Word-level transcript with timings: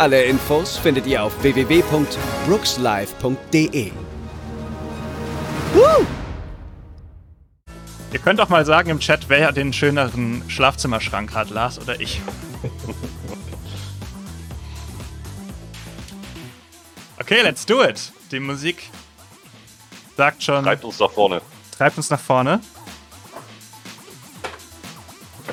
Alle 0.00 0.24
Infos 0.24 0.78
findet 0.78 1.06
ihr 1.06 1.22
auf 1.22 1.42
www.brookslive.de. 1.42 3.92
Woo! 5.74 6.06
Ihr 8.10 8.18
könnt 8.18 8.40
auch 8.40 8.48
mal 8.48 8.64
sagen 8.64 8.88
im 8.88 9.00
Chat, 9.00 9.28
wer 9.28 9.52
den 9.52 9.74
schöneren 9.74 10.42
Schlafzimmerschrank 10.48 11.34
hat, 11.34 11.50
Lars 11.50 11.78
oder 11.78 12.00
ich. 12.00 12.22
Okay, 17.20 17.42
let's 17.42 17.66
do 17.66 17.84
it. 17.84 18.10
Die 18.32 18.40
Musik 18.40 18.88
sagt 20.16 20.42
schon. 20.42 20.64
Treibt 20.64 20.84
uns 20.84 20.98
nach 20.98 21.10
vorne. 21.10 21.42
Treibt 21.76 21.98
uns 21.98 22.08
nach 22.08 22.20
vorne. 22.20 22.60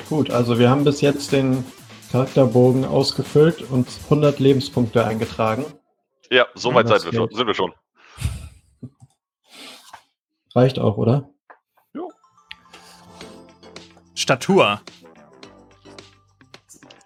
Gut, 0.08 0.30
also 0.30 0.58
wir 0.58 0.70
haben 0.70 0.84
bis 0.84 1.02
jetzt 1.02 1.32
den 1.32 1.66
Charakterbogen 2.10 2.84
ausgefüllt 2.84 3.62
und 3.70 3.88
100 4.04 4.38
Lebenspunkte 4.38 5.04
eingetragen. 5.04 5.64
Ja, 6.30 6.46
so 6.54 6.74
weit 6.74 6.88
Ja, 6.88 6.98
sind 6.98 7.12
wir, 7.12 7.18
schon, 7.18 7.30
sind 7.32 7.46
wir 7.46 7.54
schon. 7.54 7.72
Reicht 10.54 10.78
auch, 10.78 10.96
oder? 10.96 11.28
Statur. 14.14 14.80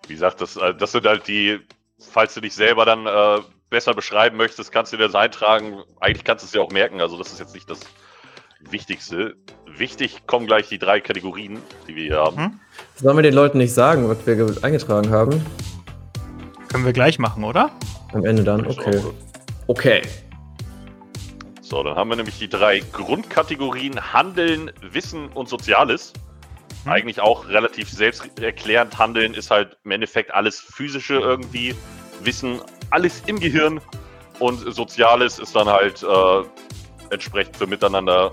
Wie 0.07 0.15
gesagt, 0.15 0.41
das, 0.41 0.57
äh, 0.57 0.75
das 0.75 0.93
sind 0.93 1.07
halt 1.07 1.29
die, 1.29 1.61
falls 1.99 2.35
du 2.35 2.41
dich 2.41 2.55
selber 2.55 2.85
dann 2.87 3.07
äh, 3.07 3.45
besser 3.69 3.95
beschreiben 3.95 4.37
möchtest, 4.37 4.73
kannst 4.73 4.93
du 4.93 4.97
dir 4.97 5.05
das 5.05 5.15
eintragen. 5.15 5.83
Eigentlich 6.01 6.25
kannst 6.25 6.43
du 6.43 6.47
es 6.47 6.53
dir 6.53 6.63
auch 6.63 6.71
merken, 6.71 7.01
also 7.01 7.19
das 7.19 7.33
ist 7.33 7.39
jetzt 7.39 7.55
nicht 7.55 7.69
das 7.69 7.81
Wichtigste. 8.61 9.37
Wichtig 9.79 10.27
kommen 10.27 10.47
gleich 10.47 10.69
die 10.69 10.79
drei 10.79 11.01
Kategorien, 11.01 11.59
die 11.89 11.97
wir 11.97 12.05
hier 12.05 12.19
haben. 12.19 12.37
Mhm. 12.37 12.61
Sollen 12.97 13.17
wir 13.17 13.23
den 13.23 13.35
Leuten 13.35 13.59
nicht 13.59 13.73
sagen, 13.73 14.09
was 14.09 14.25
wir 14.27 14.37
ge- 14.37 14.63
eingetragen 14.63 15.11
haben? 15.11 15.45
Können 16.69 16.85
wir 16.85 16.93
gleich 16.93 17.19
machen, 17.19 17.45
oder? 17.45 17.71
Am 18.13 18.25
Ende 18.25 18.45
dann? 18.45 18.67
Okay. 18.67 19.01
Okay. 19.67 20.03
So, 21.61 21.83
dann 21.83 21.97
haben 21.97 22.11
wir 22.11 22.17
nämlich 22.17 22.39
die 22.39 22.49
drei 22.49 22.81
Grundkategorien 22.93 24.13
Handeln, 24.13 24.71
Wissen 24.83 25.29
und 25.29 25.49
Soziales. 25.49 26.13
Mhm. 26.85 26.93
Eigentlich 26.93 27.21
auch 27.21 27.49
relativ 27.49 27.91
selbsterklärend. 27.91 28.99
Handeln 28.99 29.35
ist 29.35 29.51
halt 29.51 29.77
im 29.85 29.91
Endeffekt 29.93 30.35
alles 30.35 30.61
Physische 30.61 31.15
irgendwie. 31.15 31.75
Wissen, 32.23 32.61
alles 32.91 33.23
im 33.27 33.41
Gehirn. 33.41 33.81
Und 34.39 34.59
Soziales 34.75 35.39
ist 35.39 35.57
dann 35.57 35.69
halt 35.69 36.03
äh, 36.03 36.43
entsprechend 37.11 37.57
für 37.57 37.67
Miteinander. 37.67 38.33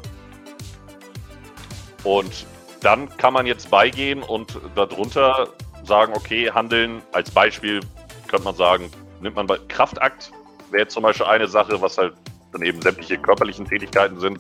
Und 2.04 2.46
dann 2.82 3.10
kann 3.18 3.34
man 3.34 3.46
jetzt 3.46 3.70
beigehen 3.70 4.24
und 4.24 4.60
darunter 4.76 5.50
sagen, 5.84 6.14
okay, 6.16 6.50
Handeln 6.52 7.02
als 7.12 7.32
Beispiel 7.32 7.82
könnte 8.28 8.46
man 8.46 8.56
sagen, 8.56 8.90
nimmt 9.22 9.36
man 9.36 9.48
bei 9.48 9.58
Kraftakt, 9.68 10.32
wäre 10.72 10.88
zum 10.88 11.04
Beispiel 11.04 11.26
eine 11.26 11.48
Sache, 11.48 11.82
was 11.82 11.98
halt 11.98 12.14
dann 12.52 12.62
eben 12.62 12.82
sämtliche 12.82 13.18
körperlichen 13.18 13.66
Tätigkeiten 13.66 14.20
sind. 14.20 14.40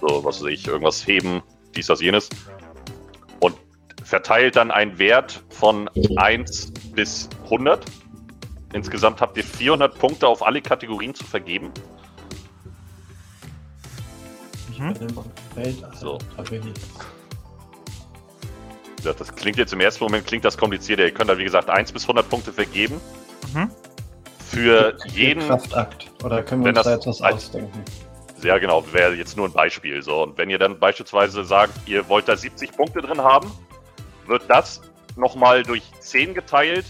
So, 0.00 0.24
was 0.24 0.42
weiß 0.42 0.50
ich, 0.50 0.66
irgendwas 0.66 1.06
heben, 1.06 1.42
dies, 1.76 1.86
das, 1.86 2.00
jenes. 2.00 2.28
Und 3.40 3.56
verteilt 4.02 4.56
dann 4.56 4.70
einen 4.70 4.98
Wert 4.98 5.42
von 5.50 5.88
1 6.16 6.72
bis 6.94 7.28
100. 7.44 7.84
Insgesamt 8.72 9.20
habt 9.20 9.36
ihr 9.36 9.44
400 9.44 9.98
Punkte 9.98 10.26
auf 10.26 10.44
alle 10.44 10.60
Kategorien 10.60 11.14
zu 11.14 11.24
vergeben. 11.24 11.72
Mhm. 14.78 14.94
So. 15.94 16.18
Da 16.36 16.42
bin 16.42 16.62
ich. 16.68 16.74
Das 19.04 19.34
klingt 19.34 19.58
jetzt 19.58 19.72
im 19.72 19.80
ersten 19.80 20.02
Moment 20.04 20.26
klingt 20.26 20.44
das 20.44 20.56
komplizierter. 20.56 21.04
Ihr 21.04 21.10
könnt 21.12 21.28
da 21.28 21.36
wie 21.36 21.44
gesagt 21.44 21.68
1 21.68 21.92
bis 21.92 22.04
100 22.04 22.28
Punkte 22.28 22.52
vergeben. 22.52 23.00
Mhm. 23.52 23.70
Für 24.48 24.96
jeden, 25.12 25.46
Kraftakt. 25.46 26.10
Oder 26.22 26.42
können 26.42 26.64
wir 26.64 26.70
uns 26.70 26.76
da 26.76 26.82
das 26.84 26.92
jetzt 26.94 27.06
was 27.06 27.20
als- 27.22 27.34
ausdenken? 27.36 27.82
sehr 28.36 28.60
genau, 28.60 28.84
wäre 28.92 29.14
jetzt 29.14 29.36
nur 29.38 29.46
ein 29.46 29.52
Beispiel. 29.52 30.02
So, 30.02 30.22
und 30.22 30.36
wenn 30.36 30.50
ihr 30.50 30.58
dann 30.58 30.78
beispielsweise 30.78 31.44
sagt, 31.44 31.72
ihr 31.88 32.06
wollt 32.10 32.28
da 32.28 32.36
70 32.36 32.72
Punkte 32.76 33.00
drin 33.00 33.22
haben, 33.22 33.50
wird 34.26 34.42
das 34.48 34.82
nochmal 35.16 35.62
durch 35.62 35.82
10 36.00 36.34
geteilt 36.34 36.84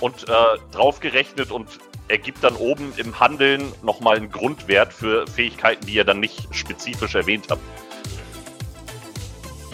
und 0.00 0.28
äh, 0.28 0.32
draufgerechnet 0.72 1.50
und 1.50 1.68
ergibt 2.08 2.44
dann 2.44 2.56
oben 2.56 2.92
im 2.96 3.18
Handeln 3.18 3.72
nochmal 3.82 4.16
einen 4.16 4.30
Grundwert 4.30 4.92
für 4.92 5.26
Fähigkeiten, 5.26 5.86
die 5.86 5.94
ihr 5.94 6.04
dann 6.04 6.20
nicht 6.20 6.54
spezifisch 6.54 7.14
erwähnt 7.14 7.46
habt. 7.50 7.62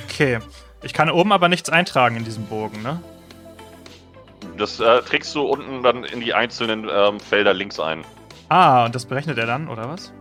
Okay. 0.04 0.38
Ich 0.82 0.92
kann 0.92 1.10
oben 1.10 1.32
aber 1.32 1.48
nichts 1.48 1.68
eintragen 1.68 2.16
in 2.16 2.24
diesem 2.24 2.44
Bogen, 2.46 2.82
ne? 2.82 3.02
Das 4.56 4.80
äh, 4.80 5.02
trägst 5.02 5.34
du 5.34 5.42
unten 5.42 5.82
dann 5.82 6.04
in 6.04 6.20
die 6.20 6.34
einzelnen 6.34 6.88
ähm, 6.90 7.20
Felder 7.20 7.54
links 7.54 7.78
ein. 7.78 8.04
Ah, 8.48 8.84
und 8.84 8.94
das 8.94 9.06
berechnet 9.06 9.38
er 9.38 9.46
dann, 9.46 9.68
oder 9.68 9.88
was? 9.88 10.12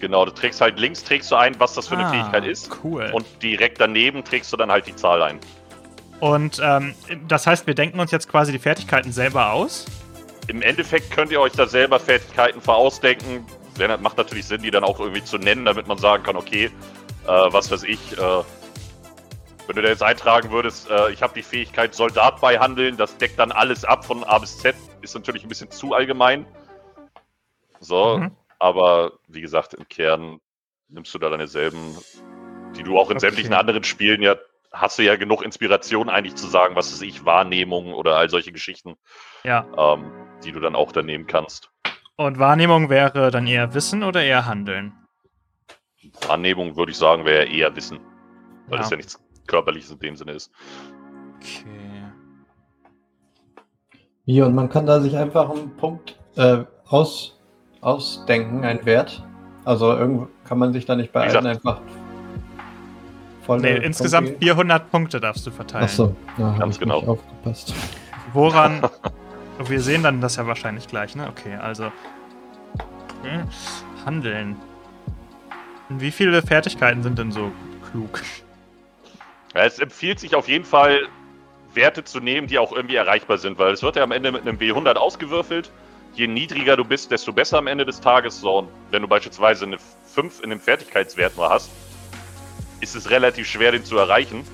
Genau, 0.00 0.24
du 0.24 0.32
trägst 0.32 0.60
halt 0.60 0.78
links 0.78 1.02
trägst 1.04 1.30
du 1.30 1.36
ein, 1.36 1.58
was 1.58 1.74
das 1.74 1.88
für 1.88 1.96
eine 1.96 2.06
ah, 2.06 2.10
Fähigkeit 2.10 2.44
ist. 2.44 2.70
Cool. 2.82 3.10
Und 3.12 3.26
direkt 3.42 3.80
daneben 3.80 4.24
trägst 4.24 4.52
du 4.52 4.56
dann 4.56 4.70
halt 4.70 4.86
die 4.86 4.96
Zahl 4.96 5.22
ein. 5.22 5.38
Und 6.20 6.60
ähm, 6.62 6.94
das 7.28 7.46
heißt, 7.46 7.66
wir 7.66 7.74
denken 7.74 8.00
uns 8.00 8.10
jetzt 8.10 8.28
quasi 8.28 8.52
die 8.52 8.58
Fertigkeiten 8.58 9.12
selber 9.12 9.52
aus. 9.52 9.86
Im 10.48 10.62
Endeffekt 10.62 11.10
könnt 11.10 11.32
ihr 11.32 11.40
euch 11.40 11.52
da 11.52 11.66
selber 11.66 11.98
Fertigkeiten 11.98 12.60
vorausdenken. 12.60 13.46
Das 13.78 14.00
macht 14.00 14.18
natürlich 14.18 14.46
Sinn, 14.46 14.62
die 14.62 14.70
dann 14.70 14.84
auch 14.84 15.00
irgendwie 15.00 15.24
zu 15.24 15.38
nennen, 15.38 15.64
damit 15.64 15.86
man 15.86 15.98
sagen 15.98 16.22
kann, 16.22 16.36
okay, 16.36 16.70
äh, 17.26 17.28
was 17.28 17.70
weiß 17.70 17.82
ich, 17.84 18.12
äh, 18.12 18.42
wenn 19.66 19.76
du 19.76 19.82
da 19.82 19.88
jetzt 19.88 20.02
eintragen 20.02 20.50
würdest, 20.50 20.90
äh, 20.90 21.10
ich 21.10 21.22
habe 21.22 21.32
die 21.34 21.42
Fähigkeit 21.42 21.94
Soldat 21.94 22.40
bei 22.40 22.58
Handeln, 22.58 22.96
das 22.96 23.16
deckt 23.16 23.38
dann 23.38 23.50
alles 23.50 23.84
ab 23.84 24.04
von 24.04 24.22
A 24.24 24.38
bis 24.38 24.58
Z, 24.58 24.76
ist 25.00 25.14
natürlich 25.14 25.42
ein 25.42 25.48
bisschen 25.48 25.70
zu 25.70 25.94
allgemein. 25.94 26.46
So, 27.80 28.18
Mhm. 28.18 28.36
aber 28.58 29.12
wie 29.28 29.40
gesagt, 29.40 29.74
im 29.74 29.88
Kern 29.88 30.40
nimmst 30.88 31.14
du 31.14 31.18
da 31.18 31.30
deine 31.30 31.48
selben, 31.48 31.98
die 32.76 32.82
du 32.82 32.98
auch 32.98 33.10
in 33.10 33.16
Okay. 33.16 33.26
sämtlichen 33.26 33.54
anderen 33.54 33.84
Spielen 33.84 34.20
ja, 34.22 34.36
hast 34.72 34.98
du 34.98 35.02
ja 35.02 35.16
genug 35.16 35.42
Inspiration 35.42 36.10
eigentlich 36.10 36.34
zu 36.34 36.46
sagen, 36.46 36.76
was 36.76 36.92
weiß 36.92 37.02
ich, 37.02 37.24
Wahrnehmung 37.24 37.94
oder 37.94 38.16
all 38.16 38.28
solche 38.28 38.52
Geschichten, 38.52 38.96
Ja. 39.44 39.66
ähm, 39.76 40.12
die 40.44 40.52
du 40.52 40.60
dann 40.60 40.74
auch 40.76 40.92
da 40.92 41.02
nehmen 41.02 41.26
kannst. 41.26 41.70
Und 42.16 42.38
Wahrnehmung 42.38 42.90
wäre 42.90 43.30
dann 43.30 43.46
eher 43.46 43.74
Wissen 43.74 44.02
oder 44.04 44.22
eher 44.22 44.46
Handeln? 44.46 44.92
Wahrnehmung 46.28 46.76
würde 46.76 46.92
ich 46.92 46.98
sagen, 46.98 47.24
wäre 47.24 47.46
eher 47.46 47.74
Wissen. 47.74 47.98
Weil 48.68 48.76
Ja. 48.76 48.82
das 48.82 48.90
ja 48.90 48.96
nichts 48.96 49.18
Körperliches 49.46 49.90
in 49.90 49.98
dem 49.98 50.16
Sinne 50.16 50.32
ist. 50.32 50.50
Okay. 51.36 51.64
Hier, 54.26 54.46
und 54.46 54.54
man 54.54 54.68
kann 54.70 54.86
da 54.86 55.00
sich 55.00 55.16
einfach 55.16 55.50
einen 55.50 55.76
Punkt 55.76 56.18
äh, 56.36 56.64
aus, 56.86 57.38
ausdenken, 57.80 58.64
einen 58.64 58.84
Wert. 58.86 59.22
Also 59.64 59.92
irgendwo 59.92 60.28
kann 60.44 60.58
man 60.58 60.72
sich 60.72 60.86
da 60.86 60.96
nicht 60.96 61.12
bei 61.12 61.20
Wie 61.20 61.24
allen 61.36 61.44
gesagt- 61.44 61.66
einfach 61.66 61.80
voll. 63.42 63.60
Nee, 63.60 63.76
insgesamt 63.76 64.38
400 64.40 64.90
Punkte 64.90 65.20
darfst 65.20 65.46
du 65.46 65.50
verteilen. 65.50 65.84
Achso, 65.84 66.16
habe 66.38 66.58
Ganz 66.58 66.76
ich 66.76 66.80
genau. 66.80 67.00
aufgepasst. 67.00 67.74
Woran. 68.32 68.88
Wir 69.58 69.80
sehen 69.80 70.02
dann 70.02 70.20
das 70.20 70.36
ja 70.36 70.46
wahrscheinlich 70.46 70.88
gleich, 70.88 71.14
ne? 71.14 71.28
Okay, 71.28 71.54
also. 71.54 71.92
Hm, 73.22 73.48
Handeln. 74.04 74.56
Wie 75.88 76.10
viele 76.10 76.42
Fertigkeiten 76.42 77.02
sind 77.02 77.18
denn 77.18 77.30
so 77.30 77.52
klug? 77.90 78.22
Ja, 79.54 79.64
es 79.64 79.78
empfiehlt 79.78 80.18
sich 80.18 80.34
auf 80.34 80.48
jeden 80.48 80.64
Fall, 80.64 81.08
Werte 81.74 82.04
zu 82.04 82.20
nehmen, 82.20 82.46
die 82.46 82.58
auch 82.58 82.72
irgendwie 82.72 82.96
erreichbar 82.96 83.38
sind, 83.38 83.58
weil 83.58 83.72
es 83.72 83.82
wird 83.82 83.96
ja 83.96 84.02
am 84.02 84.12
Ende 84.12 84.32
mit 84.32 84.42
einem 84.42 84.58
W100 84.58 84.94
ausgewürfelt. 84.94 85.70
Je 86.14 86.26
niedriger 86.26 86.76
du 86.76 86.84
bist, 86.84 87.10
desto 87.10 87.32
besser 87.32 87.58
am 87.58 87.66
Ende 87.66 87.84
des 87.84 88.00
Tages. 88.00 88.40
So, 88.40 88.58
und 88.58 88.68
wenn 88.90 89.02
du 89.02 89.08
beispielsweise 89.08 89.64
eine 89.64 89.78
5 90.14 90.42
in 90.42 90.50
dem 90.50 90.60
Fertigkeitswert 90.60 91.36
nur 91.36 91.50
hast, 91.50 91.70
ist 92.80 92.94
es 92.94 93.10
relativ 93.10 93.48
schwer, 93.48 93.72
den 93.72 93.84
zu 93.84 93.96
erreichen. 93.98 94.44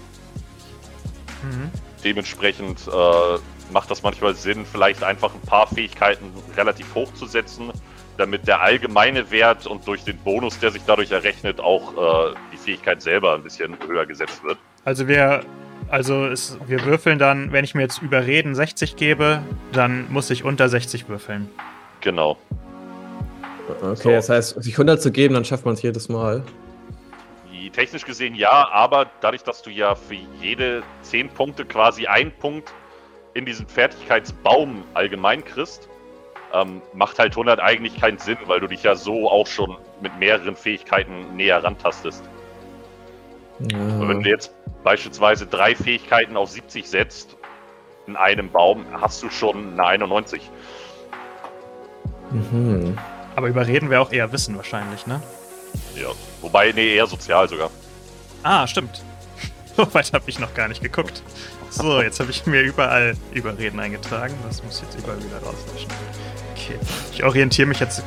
Mhm. 1.42 1.70
Dementsprechend 2.02 2.80
äh, 2.88 3.38
macht 3.72 3.90
das 3.90 4.02
manchmal 4.02 4.34
Sinn, 4.34 4.64
vielleicht 4.64 5.02
einfach 5.02 5.34
ein 5.34 5.40
paar 5.40 5.66
Fähigkeiten 5.66 6.32
relativ 6.56 6.94
hoch 6.94 7.12
zu 7.14 7.26
setzen, 7.26 7.70
damit 8.16 8.46
der 8.46 8.60
allgemeine 8.60 9.30
Wert 9.30 9.66
und 9.66 9.86
durch 9.86 10.04
den 10.04 10.18
Bonus, 10.18 10.58
der 10.58 10.70
sich 10.70 10.82
dadurch 10.86 11.10
errechnet, 11.10 11.60
auch 11.60 12.30
äh, 12.30 12.34
die 12.52 12.56
Fähigkeit 12.56 13.02
selber 13.02 13.34
ein 13.34 13.42
bisschen 13.42 13.76
höher 13.86 14.06
gesetzt 14.06 14.42
wird. 14.44 14.58
Also 14.84 15.08
wir. 15.08 15.42
Also 15.88 16.26
es, 16.26 16.56
wir 16.66 16.84
würfeln 16.84 17.18
dann, 17.18 17.52
wenn 17.52 17.64
ich 17.64 17.74
mir 17.74 17.80
jetzt 17.80 18.00
überreden 18.00 18.54
60 18.54 18.96
gebe, 18.96 19.42
dann 19.72 20.12
muss 20.12 20.30
ich 20.30 20.44
unter 20.44 20.68
60 20.68 21.08
würfeln. 21.08 21.48
Genau. 22.00 22.36
Okay, 23.82 23.96
So. 23.96 24.10
das 24.10 24.28
heißt, 24.28 24.62
sich 24.62 24.74
100 24.74 25.02
zu 25.02 25.10
geben, 25.10 25.34
dann 25.34 25.44
schafft 25.44 25.64
man 25.64 25.74
es 25.74 25.82
jedes 25.82 26.08
Mal. 26.08 26.44
Technisch 27.72 28.04
gesehen 28.04 28.34
ja, 28.34 28.68
aber 28.72 29.06
dadurch, 29.20 29.42
dass 29.42 29.62
du 29.62 29.70
ja 29.70 29.94
für 29.94 30.16
jede 30.40 30.82
10 31.02 31.28
Punkte 31.28 31.64
quasi 31.64 32.06
einen 32.06 32.32
Punkt 32.32 32.72
in 33.34 33.44
diesen 33.46 33.66
Fertigkeitsbaum 33.68 34.82
allgemein 34.94 35.44
kriegst, 35.44 35.88
ähm, 36.52 36.82
macht 36.94 37.18
halt 37.18 37.32
100 37.36 37.60
eigentlich 37.60 38.00
keinen 38.00 38.18
Sinn, 38.18 38.38
weil 38.46 38.60
du 38.60 38.66
dich 38.66 38.82
ja 38.82 38.94
so 38.96 39.30
auch 39.30 39.46
schon 39.46 39.76
mit 40.00 40.18
mehreren 40.18 40.56
Fähigkeiten 40.56 41.36
näher 41.36 41.62
rantastest. 41.62 42.24
Und 43.60 43.70
wenn 44.08 44.16
Ja. 44.18 44.22
du 44.22 44.28
jetzt 44.28 44.52
beispielsweise 44.82 45.46
drei 45.46 45.74
Fähigkeiten 45.76 46.36
auf 46.36 46.50
70 46.50 46.88
setzt, 46.88 47.36
in 48.06 48.16
einem 48.16 48.50
Baum, 48.50 48.84
hast 49.00 49.22
du 49.22 49.30
schon 49.30 49.74
eine 49.74 49.84
91. 49.86 50.50
Mhm. 52.30 52.98
Aber 53.36 53.48
überreden 53.48 53.90
wäre 53.90 54.00
auch 54.00 54.12
eher 54.12 54.32
Wissen 54.32 54.56
wahrscheinlich, 54.56 55.06
ne? 55.06 55.22
Ja. 55.94 56.08
Wobei, 56.40 56.72
nee, 56.72 56.96
eher 56.96 57.06
sozial 57.06 57.48
sogar. 57.48 57.70
Ah, 58.42 58.66
stimmt. 58.66 59.02
So 59.76 59.86
weit 59.94 60.12
habe 60.12 60.24
ich 60.28 60.38
noch 60.40 60.54
gar 60.54 60.66
nicht 60.68 60.82
geguckt. 60.82 61.22
So, 61.70 62.02
jetzt 62.02 62.18
habe 62.20 62.30
ich 62.30 62.44
mir 62.46 62.62
überall 62.62 63.16
Überreden 63.32 63.78
eingetragen. 63.80 64.34
Das 64.46 64.62
muss 64.62 64.82
jetzt 64.82 64.98
überall 64.98 65.18
wieder 65.22 65.38
rauslöschen. 65.38 65.88
Okay. 66.52 66.78
Ich 67.12 67.24
orientiere 67.24 67.68
mich 67.68 67.80
jetzt 67.80 68.02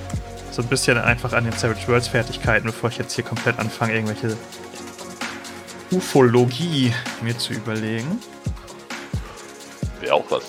so 0.51 0.61
ein 0.61 0.67
bisschen 0.67 0.97
einfach 0.97 1.33
an 1.33 1.45
den 1.45 1.53
Savage 1.53 1.87
Worlds 1.87 2.09
Fertigkeiten, 2.09 2.67
bevor 2.67 2.89
ich 2.89 2.97
jetzt 2.97 3.13
hier 3.13 3.23
komplett 3.23 3.57
anfange, 3.57 3.93
irgendwelche 3.93 4.37
Ufologie 5.91 6.93
mir 7.21 7.37
zu 7.37 7.53
überlegen. 7.53 8.19
Wäre 10.01 10.15
auch 10.15 10.25
was. 10.29 10.43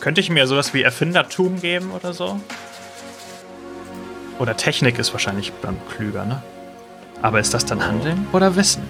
Könnte 0.00 0.20
ich 0.20 0.30
mir 0.30 0.46
sowas 0.46 0.74
wie 0.74 0.82
Erfindertum 0.82 1.60
geben 1.60 1.92
oder 1.92 2.12
so? 2.12 2.40
Oder 4.38 4.56
Technik 4.56 4.98
ist 4.98 5.12
wahrscheinlich 5.12 5.52
dann 5.62 5.76
klüger, 5.88 6.24
ne? 6.24 6.42
Aber 7.22 7.40
ist 7.40 7.54
das 7.54 7.64
dann 7.64 7.86
Handeln 7.86 8.26
oder 8.32 8.56
Wissen? 8.56 8.82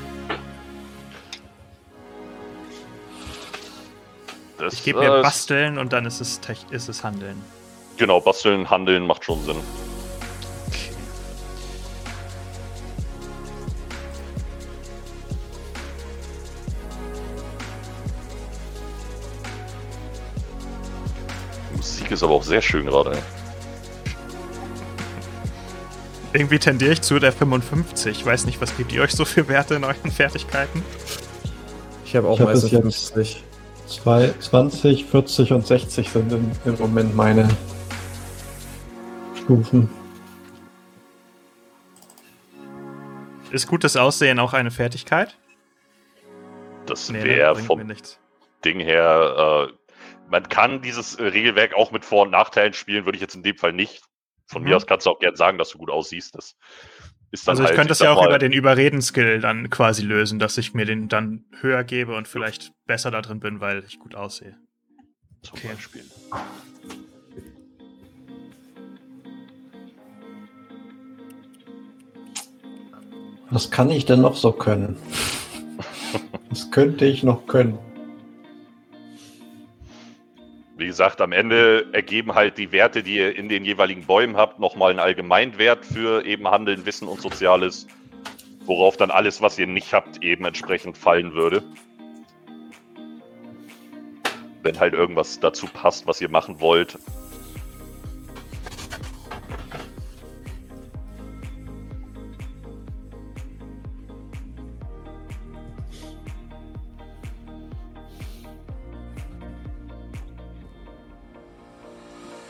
Das, 4.59 4.75
Ich 4.75 4.85
gebe 4.85 5.01
mir 5.01 5.19
äh, 5.19 5.23
Basteln 5.23 5.79
und 5.79 5.93
dann 5.93 6.07
ist 6.07 6.21
es, 6.21 6.41
Tech 6.41 6.59
ist 6.71 6.89
es 6.89 7.03
Handeln. 7.05 7.43
Genau, 7.97 8.21
basteln, 8.21 8.71
handeln 8.71 9.07
macht 9.07 9.25
schon 9.25 9.43
Sinn. 9.45 9.57
Okay. 10.69 10.91
Die 21.71 21.77
Musik 21.77 22.11
ist 22.11 22.23
aber 22.23 22.35
auch 22.35 22.43
sehr 22.43 22.63
schön 22.63 22.87
gerade. 22.87 23.13
ey. 23.13 23.23
Irgendwie 26.33 26.59
tendiere 26.59 26.93
ich 26.93 27.03
zu 27.03 27.19
der 27.19 27.33
55. 27.33 28.19
Ich 28.19 28.27
weiß 28.27 28.47
nicht, 28.47 28.61
was 28.61 28.77
gebt 28.77 28.93
ihr 28.93 29.03
euch 29.03 29.13
so 29.13 29.25
für 29.25 29.47
Werte 29.49 29.75
in 29.77 29.85
euren 29.85 30.11
Fertigkeiten? 30.11 30.83
Ich 32.05 32.17
habe 32.17 32.29
auch 32.29 32.35
Ich 32.35 32.41
hab 32.41 32.49
meistens 32.49 32.73
jetzt- 32.73 32.83
50. 32.83 33.45
Zwei, 33.95 34.35
20, 34.41 35.05
40 35.07 35.53
und 35.53 35.67
60 35.67 36.11
sind 36.11 36.33
im, 36.33 36.51
im 36.65 36.79
Moment 36.79 37.15
meine 37.15 37.49
Stufen. 39.37 39.89
Ist 43.53 43.69
gutes 43.69 43.97
Aussehen 43.97 44.41
auch 44.41 44.53
eine 44.53 44.73
Fertigkeit? 44.73 45.39
Das 46.87 47.09
ne, 47.09 47.23
wäre 47.23 47.55
bringt 47.55 47.67
vom. 47.67 47.93
Ding 48.65 48.81
her. 48.81 49.69
Äh, 49.71 49.73
man 50.29 50.49
kann 50.49 50.83
dieses 50.83 51.19
Regelwerk 51.21 51.75
auch 51.75 51.93
mit 51.93 52.05
Vor- 52.05 52.23
und 52.23 52.31
Nachteilen 52.31 52.73
spielen, 52.73 53.05
würde 53.05 53.17
ich 53.17 53.23
jetzt 53.23 53.37
in 53.37 53.45
dem 53.45 53.57
Fall 53.57 53.73
nicht. 53.73 54.03
Von 54.49 54.63
Mhm. 54.63 54.71
mir 54.71 54.77
aus 54.77 54.87
kannst 54.89 55.07
du 55.07 55.11
auch 55.11 55.21
gern 55.21 55.37
sagen, 55.37 55.57
dass 55.57 55.71
du 55.71 55.79
gut 55.79 55.91
aussiehst. 55.91 56.35
Das 56.35 56.57
ist 57.35 57.49
dann 57.49 57.53
Also 57.53 57.65
halt, 57.65 57.73
ich 57.73 57.77
könnte 57.77 57.93
es 57.93 57.99
sag 57.99 58.07
ja 58.07 58.13
auch 58.13 58.21
mal, 58.23 58.29
über 58.29 58.39
den 58.39 58.53
Überreden-Skill 58.53 59.41
dann 59.41 59.69
quasi 59.69 60.03
lösen, 60.03 60.39
dass 60.39 60.57
ich 60.57 60.73
mir 60.73 60.87
den 60.87 61.09
dann 61.09 61.45
höher 61.61 61.85
gebe 61.85 62.17
und 62.17 62.29
vielleicht 62.29 62.73
besser 62.87 63.11
da 63.11 63.21
drin 63.21 63.41
bin, 63.41 63.61
weil 63.61 63.85
ich 63.87 63.99
gut 63.99 64.15
aussehe. 64.15 64.57
Zum 65.43 65.59
okay. 65.59 65.69
Beispiel. 65.75 66.05
Was 73.51 73.71
kann 73.71 73.91
ich 73.91 74.07
denn 74.07 74.21
noch 74.21 74.37
so 74.37 74.53
können? 74.53 74.97
Was 76.51 76.71
könnte 76.71 77.05
ich 77.05 77.25
noch 77.25 77.47
können? 77.47 77.79
Wie 80.77 80.87
gesagt, 80.87 81.21
am 81.21 81.31
Ende 81.31 81.87
ergeben 81.93 82.35
halt 82.35 82.59
die 82.59 82.73
Werte, 82.73 83.05
die 83.05 83.17
ihr 83.17 83.37
in 83.37 83.49
den 83.49 83.65
jeweiligen 83.65 84.07
Bäumen 84.07 84.37
habt, 84.37 84.59
nochmal 84.59 84.91
einen 84.91 84.99
Allgemeinwert 84.99 85.85
für 85.85 86.25
eben 86.25 86.49
Handeln, 86.49 86.85
Wissen 86.85 87.07
und 87.07 87.21
Soziales, 87.21 87.87
worauf 88.65 88.97
dann 88.97 89.13
alles, 89.13 89.41
was 89.41 89.57
ihr 89.57 89.69
nicht 89.69 89.93
habt, 89.93 90.25
eben 90.25 90.45
entsprechend 90.45 90.99
fallen 90.99 91.33
würde. 91.33 91.63
Wenn 94.63 94.81
halt 94.81 94.95
irgendwas 94.95 95.39
dazu 95.39 95.67
passt, 95.67 96.09
was 96.09 96.21
ihr 96.21 96.29
machen 96.29 96.61
wollt. 96.61 96.99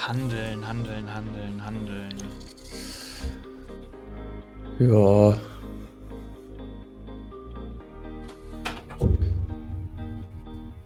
Handeln, 0.06 0.68
handeln, 0.68 1.14
handeln, 1.14 1.64
handeln. 1.64 2.14
Ja. 4.78 5.38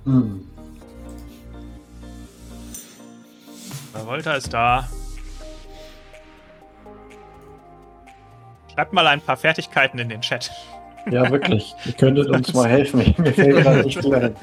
Hm. 0.05 0.49
Volta 4.05 4.35
ist 4.35 4.55
da. 4.55 4.89
Schreibt 8.73 8.93
mal 8.93 9.07
ein 9.09 9.21
paar 9.21 9.37
Fertigkeiten 9.37 9.99
in 9.99 10.09
den 10.09 10.21
Chat. 10.21 10.53
Ja, 11.11 11.31
wirklich. 11.31 11.75
Ihr 11.87 11.93
könntet 11.93 12.29
uns 12.31 12.53
mal 12.55 12.69
helfen. 12.69 13.15
Mir 13.19 13.33
fällt 13.33 13.57
gerade 13.63 13.83
nicht 13.85 14.05
ein. 14.05 14.37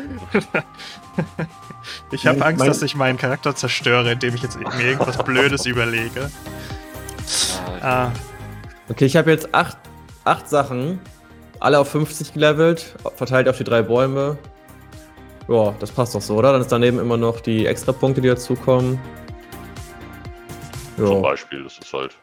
Ich 2.12 2.26
habe 2.28 2.44
Angst, 2.46 2.60
mein- 2.60 2.68
dass 2.68 2.82
ich 2.82 2.96
meinen 2.96 3.18
Charakter 3.18 3.56
zerstöre, 3.56 4.12
indem 4.14 4.36
ich 4.36 4.42
jetzt 4.44 4.58
mir 4.60 4.68
irgendwas 4.84 5.18
Blödes 5.24 5.66
überlege. 5.66 6.30
Ah, 7.82 8.10
Okay, 8.88 9.06
ich 9.06 9.16
habe 9.18 9.32
jetzt 9.32 9.54
acht, 9.56 9.78
acht 10.26 10.48
Sachen. 10.48 11.00
Alle 11.60 11.80
auf 11.80 11.90
50 11.90 12.34
gelevelt, 12.34 12.96
verteilt 13.16 13.48
auf 13.50 13.58
die 13.58 13.64
drei 13.64 13.82
Bäume. 13.82 14.38
Ja, 15.48 15.74
das 15.80 15.92
passt 15.92 16.14
doch 16.14 16.22
so, 16.22 16.36
oder? 16.36 16.52
Dann 16.52 16.62
ist 16.62 16.72
daneben 16.72 17.00
immer 17.00 17.18
noch 17.18 17.40
die 17.40 17.66
Extrapunkte, 17.66 18.22
die 18.22 18.28
dazukommen. 18.28 19.00
Zum. 20.98 21.22
Beispiel, 21.22 21.64
das 21.64 21.78
ist 21.80 21.92
halt. 21.94 22.16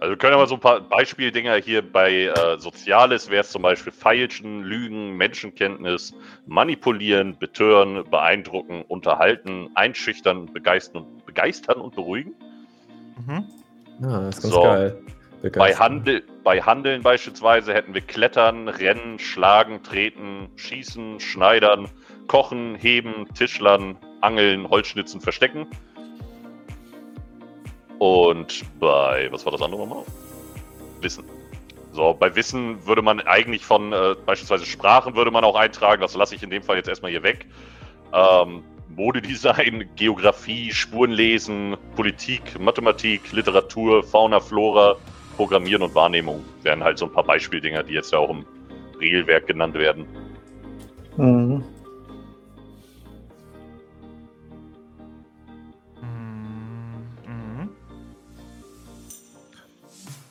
Also 0.00 0.12
wir 0.12 0.16
können 0.16 0.32
aber 0.32 0.46
so 0.46 0.54
ein 0.54 0.60
paar 0.60 0.80
Beispieldinger 0.80 1.56
hier 1.56 1.82
bei 1.82 2.24
äh, 2.24 2.58
Soziales 2.58 3.28
wäre 3.28 3.42
es 3.42 3.50
zum 3.50 3.60
Beispiel 3.60 3.92
Feilschen, 3.92 4.62
Lügen, 4.62 5.14
Menschenkenntnis, 5.18 6.14
Manipulieren, 6.46 7.38
Betören, 7.38 8.04
Beeindrucken, 8.10 8.82
Unterhalten, 8.88 9.68
Einschüchtern, 9.74 10.46
Begeistern, 10.46 11.04
begeistern 11.26 11.82
und 11.82 11.94
beruhigen. 11.94 12.34
mhm. 13.26 13.44
Ja, 14.00 14.20
das 14.20 14.36
ist 14.36 14.42
ganz 14.42 14.54
So. 14.54 14.62
geil. 14.62 15.02
Bei. 15.56 15.74
Handel, 15.74 16.22
bei 16.44 16.60
Handeln 16.60 17.02
beispielsweise 17.02 17.72
hätten 17.72 17.94
wir 17.94 18.02
Klettern, 18.02 18.68
Rennen, 18.68 19.18
Schlagen, 19.18 19.82
Treten, 19.82 20.48
Schießen, 20.56 21.18
Schneidern, 21.18 21.88
Kochen, 22.26 22.74
Heben, 22.74 23.26
Tischlern, 23.34 23.96
Angeln, 24.20 24.68
Holzschnitzen, 24.68 25.20
Verstecken. 25.20 25.66
Und 28.00 28.64
bei, 28.80 29.28
was 29.30 29.44
war 29.44 29.52
das 29.52 29.60
andere 29.60 29.82
nochmal? 29.82 30.04
Wissen. 31.02 31.22
So, 31.92 32.14
bei 32.18 32.34
Wissen 32.34 32.86
würde 32.86 33.02
man 33.02 33.20
eigentlich 33.20 33.62
von 33.62 33.92
äh, 33.92 34.14
beispielsweise 34.24 34.64
Sprachen 34.64 35.14
würde 35.16 35.30
man 35.30 35.44
auch 35.44 35.54
eintragen, 35.54 36.00
das 36.00 36.14
lasse 36.14 36.34
ich 36.34 36.42
in 36.42 36.48
dem 36.48 36.62
Fall 36.62 36.76
jetzt 36.76 36.88
erstmal 36.88 37.10
hier 37.10 37.22
weg. 37.22 37.44
Ähm, 38.14 38.62
Modedesign, 38.88 39.86
Geografie, 39.96 40.72
Spurenlesen, 40.72 41.76
Politik, 41.94 42.58
Mathematik, 42.58 43.32
Literatur, 43.32 44.02
Fauna, 44.02 44.40
Flora, 44.40 44.96
Programmieren 45.36 45.82
und 45.82 45.94
Wahrnehmung 45.94 46.42
wären 46.62 46.82
halt 46.82 46.96
so 46.96 47.04
ein 47.04 47.12
paar 47.12 47.24
Beispieldinger, 47.24 47.82
die 47.82 47.92
jetzt 47.92 48.12
ja 48.12 48.18
auch 48.18 48.30
im 48.30 48.46
Regelwerk 48.98 49.46
genannt 49.46 49.74
werden. 49.74 50.06
Mhm. 51.18 51.64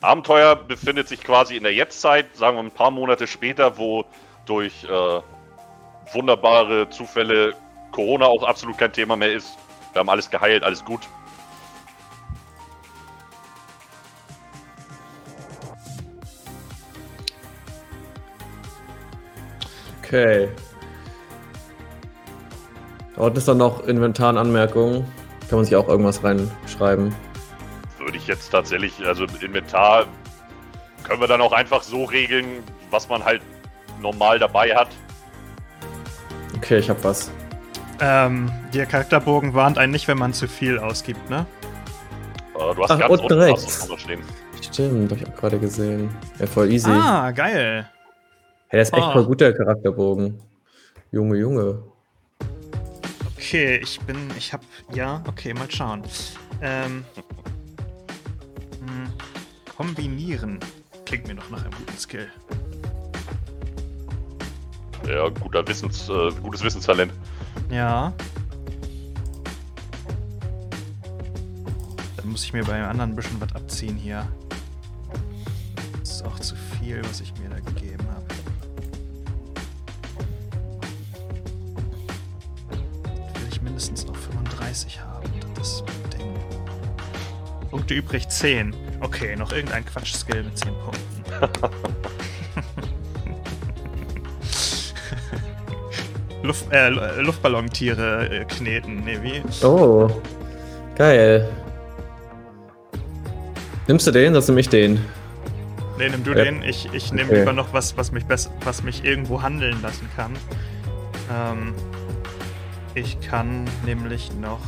Abenteuer 0.02 0.56
befindet 0.56 1.08
sich 1.08 1.22
quasi 1.22 1.56
in 1.56 1.62
der 1.62 1.74
Jetztzeit, 1.74 2.34
sagen 2.34 2.56
wir 2.56 2.62
ein 2.62 2.70
paar 2.70 2.90
Monate 2.90 3.26
später, 3.26 3.76
wo 3.76 4.04
durch 4.46 4.84
äh, 4.84 5.20
wunderbare 6.14 6.88
Zufälle 6.88 7.54
Corona 7.92 8.24
auch 8.26 8.42
absolut 8.42 8.78
kein 8.78 8.92
Thema 8.92 9.16
mehr 9.16 9.32
ist. 9.32 9.58
Wir 9.92 10.00
haben 10.00 10.08
alles 10.08 10.30
geheilt, 10.30 10.62
alles 10.62 10.82
gut. 10.84 11.00
Okay. 20.02 20.48
Da 23.14 23.22
unten 23.22 23.36
ist 23.36 23.48
dann 23.48 23.58
noch 23.58 23.86
Inventar 23.86 24.30
und 24.30 24.38
Anmerkungen. 24.38 25.04
Kann 25.48 25.58
man 25.58 25.64
sich 25.64 25.76
auch 25.76 25.88
irgendwas 25.88 26.24
reinschreiben. 26.24 27.14
Würde 28.00 28.16
ich 28.16 28.26
jetzt 28.26 28.50
tatsächlich, 28.50 28.94
also 29.06 29.24
Inventar 29.40 30.06
können 31.04 31.20
wir 31.20 31.28
dann 31.28 31.40
auch 31.40 31.52
einfach 31.52 31.82
so 31.82 32.04
regeln, 32.04 32.62
was 32.90 33.08
man 33.08 33.24
halt 33.24 33.42
normal 34.00 34.38
dabei 34.38 34.74
hat. 34.74 34.88
Okay, 36.56 36.78
ich 36.78 36.90
hab 36.90 37.02
was. 37.04 37.30
Ähm, 38.00 38.50
der 38.72 38.86
Charakterbogen 38.86 39.52
warnt 39.54 39.76
einen 39.78 39.92
nicht, 39.92 40.08
wenn 40.08 40.18
man 40.18 40.32
zu 40.32 40.48
viel 40.48 40.78
ausgibt, 40.78 41.28
ne? 41.28 41.46
Äh, 42.54 42.74
du 42.74 42.82
hast 42.82 42.90
Ach, 42.90 42.98
ganz 42.98 43.20
unten 43.20 43.32
rechts. 43.38 43.80
was 43.82 43.88
noch 43.88 43.98
stehen. 43.98 44.22
Stimmt, 44.62 45.12
hab 45.12 45.18
ich 45.20 45.26
auch 45.28 45.36
gerade 45.36 45.58
gesehen. 45.58 46.08
Ja, 46.38 46.46
voll 46.46 46.70
easy. 46.72 46.90
Ah, 46.90 47.30
geil. 47.30 47.88
Hey, 48.68 48.76
der 48.78 48.82
ist 48.82 48.92
echt 48.94 49.02
Ah. 49.02 49.12
voll 49.12 49.24
gut, 49.26 49.40
der 49.40 49.54
Charakterbogen. 49.54 50.38
Junge, 51.12 51.36
Junge. 51.38 51.82
Okay, 53.36 53.80
ich 53.82 54.00
bin, 54.00 54.16
ich 54.38 54.52
hab, 54.52 54.60
ja, 54.92 55.22
okay, 55.26 55.52
mal 55.54 55.70
schauen. 55.70 56.02
Ähm, 56.62 57.04
hm, 57.14 57.24
kombinieren 59.80 60.58
klingt 61.06 61.26
mir 61.26 61.36
doch 61.36 61.48
nach 61.48 61.62
einem 61.62 61.72
guten 61.72 61.96
Skill. 61.96 62.28
Ja, 65.08 65.26
guter 65.30 65.66
Wissens, 65.66 66.06
äh, 66.10 66.30
gutes 66.42 66.62
Wissenstalent. 66.62 67.10
Ja. 67.70 68.12
Dann 72.14 72.28
muss 72.28 72.44
ich 72.44 72.52
mir 72.52 72.62
bei 72.62 72.74
einem 72.74 72.90
anderen 72.90 73.12
ein 73.12 73.16
bisschen 73.16 73.40
was 73.40 73.54
abziehen 73.54 73.96
hier. 73.96 74.28
Das 76.00 76.10
ist 76.10 76.26
auch 76.26 76.38
zu 76.38 76.56
viel, 76.56 77.02
was 77.04 77.22
ich 77.22 77.32
mir 77.38 77.48
da 77.48 77.58
gegeben 77.60 78.06
habe. 78.10 78.26
Will 82.68 83.48
ich 83.48 83.62
mindestens 83.62 84.04
noch 84.04 84.16
35 84.16 85.00
haben. 85.00 85.30
Das 85.54 85.72
ist 85.72 85.84
mein 85.86 86.10
Ding. 86.18 86.34
Punkte 87.70 87.94
übrig 87.94 88.28
10. 88.28 88.89
Okay, 89.00 89.34
noch 89.36 89.52
irgendein 89.52 89.84
Quatsch-Skill 89.86 90.42
mit 90.44 90.58
10 90.58 90.68
Punkten. 90.84 91.70
Luft, 96.42 96.72
äh, 96.72 96.88
Lu- 96.88 97.22
Luftballontiere 97.22 98.28
äh, 98.30 98.44
kneten, 98.46 99.04
ne, 99.04 99.22
wie? 99.22 99.42
Oh. 99.64 100.08
Geil. 100.96 101.48
Nimmst 103.86 104.06
du 104.06 104.10
den, 104.10 104.32
sonst 104.34 104.48
nimm 104.48 104.58
ich 104.58 104.68
den. 104.68 104.94
Ne, 105.98 106.08
nimm 106.10 106.24
du 106.24 106.30
Ja. 106.32 106.44
den. 106.44 106.62
Ich, 106.62 106.88
ich 106.92 107.12
nehme 107.12 107.28
Okay. 107.30 107.40
lieber 107.40 107.52
noch 107.52 107.72
was, 107.74 107.96
was 107.96 108.10
mich, 108.12 108.24
was 108.28 108.82
mich 108.82 109.04
irgendwo 109.04 109.42
handeln 109.42 109.80
lassen 109.82 110.08
kann. 110.16 110.32
Ähm, 111.30 111.74
ich 112.94 113.20
kann 113.20 113.64
nämlich 113.84 114.32
noch. 114.40 114.60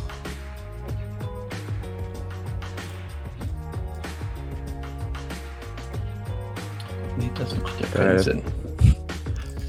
Ja 7.80 7.86
Geil. 7.94 8.06
keinen 8.06 8.18
Sinn. 8.18 8.42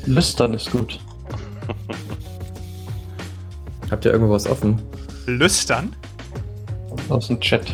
Lüstern 0.05 0.53
ist 0.53 0.71
gut. 0.71 0.99
Habt 3.89 4.05
ihr 4.05 4.11
irgendwo 4.11 4.33
was 4.33 4.47
offen? 4.47 4.81
Lüstern? 5.25 5.95
Aus 7.09 7.27
dem 7.27 7.39
Chat. 7.39 7.73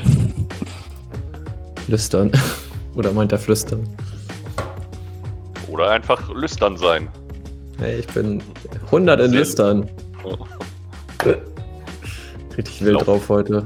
Lüstern. 1.88 2.32
Oder 2.96 3.12
meint 3.14 3.32
er 3.32 3.40
flüstern? 3.40 3.88
Oder 5.70 5.92
einfach 5.92 6.30
lüstern 6.34 6.76
sein. 6.78 7.08
Hey, 7.80 8.00
ich 8.00 8.08
bin 8.08 8.42
100 8.88 9.20
in 9.22 9.30
Sehr- 9.32 9.40
Lüstern. 9.40 9.90
Richtig 12.58 12.82
wild 12.84 12.96
Lauf. 12.96 13.04
drauf 13.06 13.30
heute. 13.30 13.66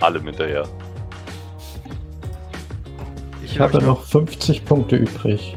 Allem 0.00 0.24
hinterher. 0.26 0.64
Ich 3.44 3.58
habe 3.58 3.82
noch 3.82 4.02
50 4.04 4.64
Punkte 4.64 4.96
übrig. 4.96 5.56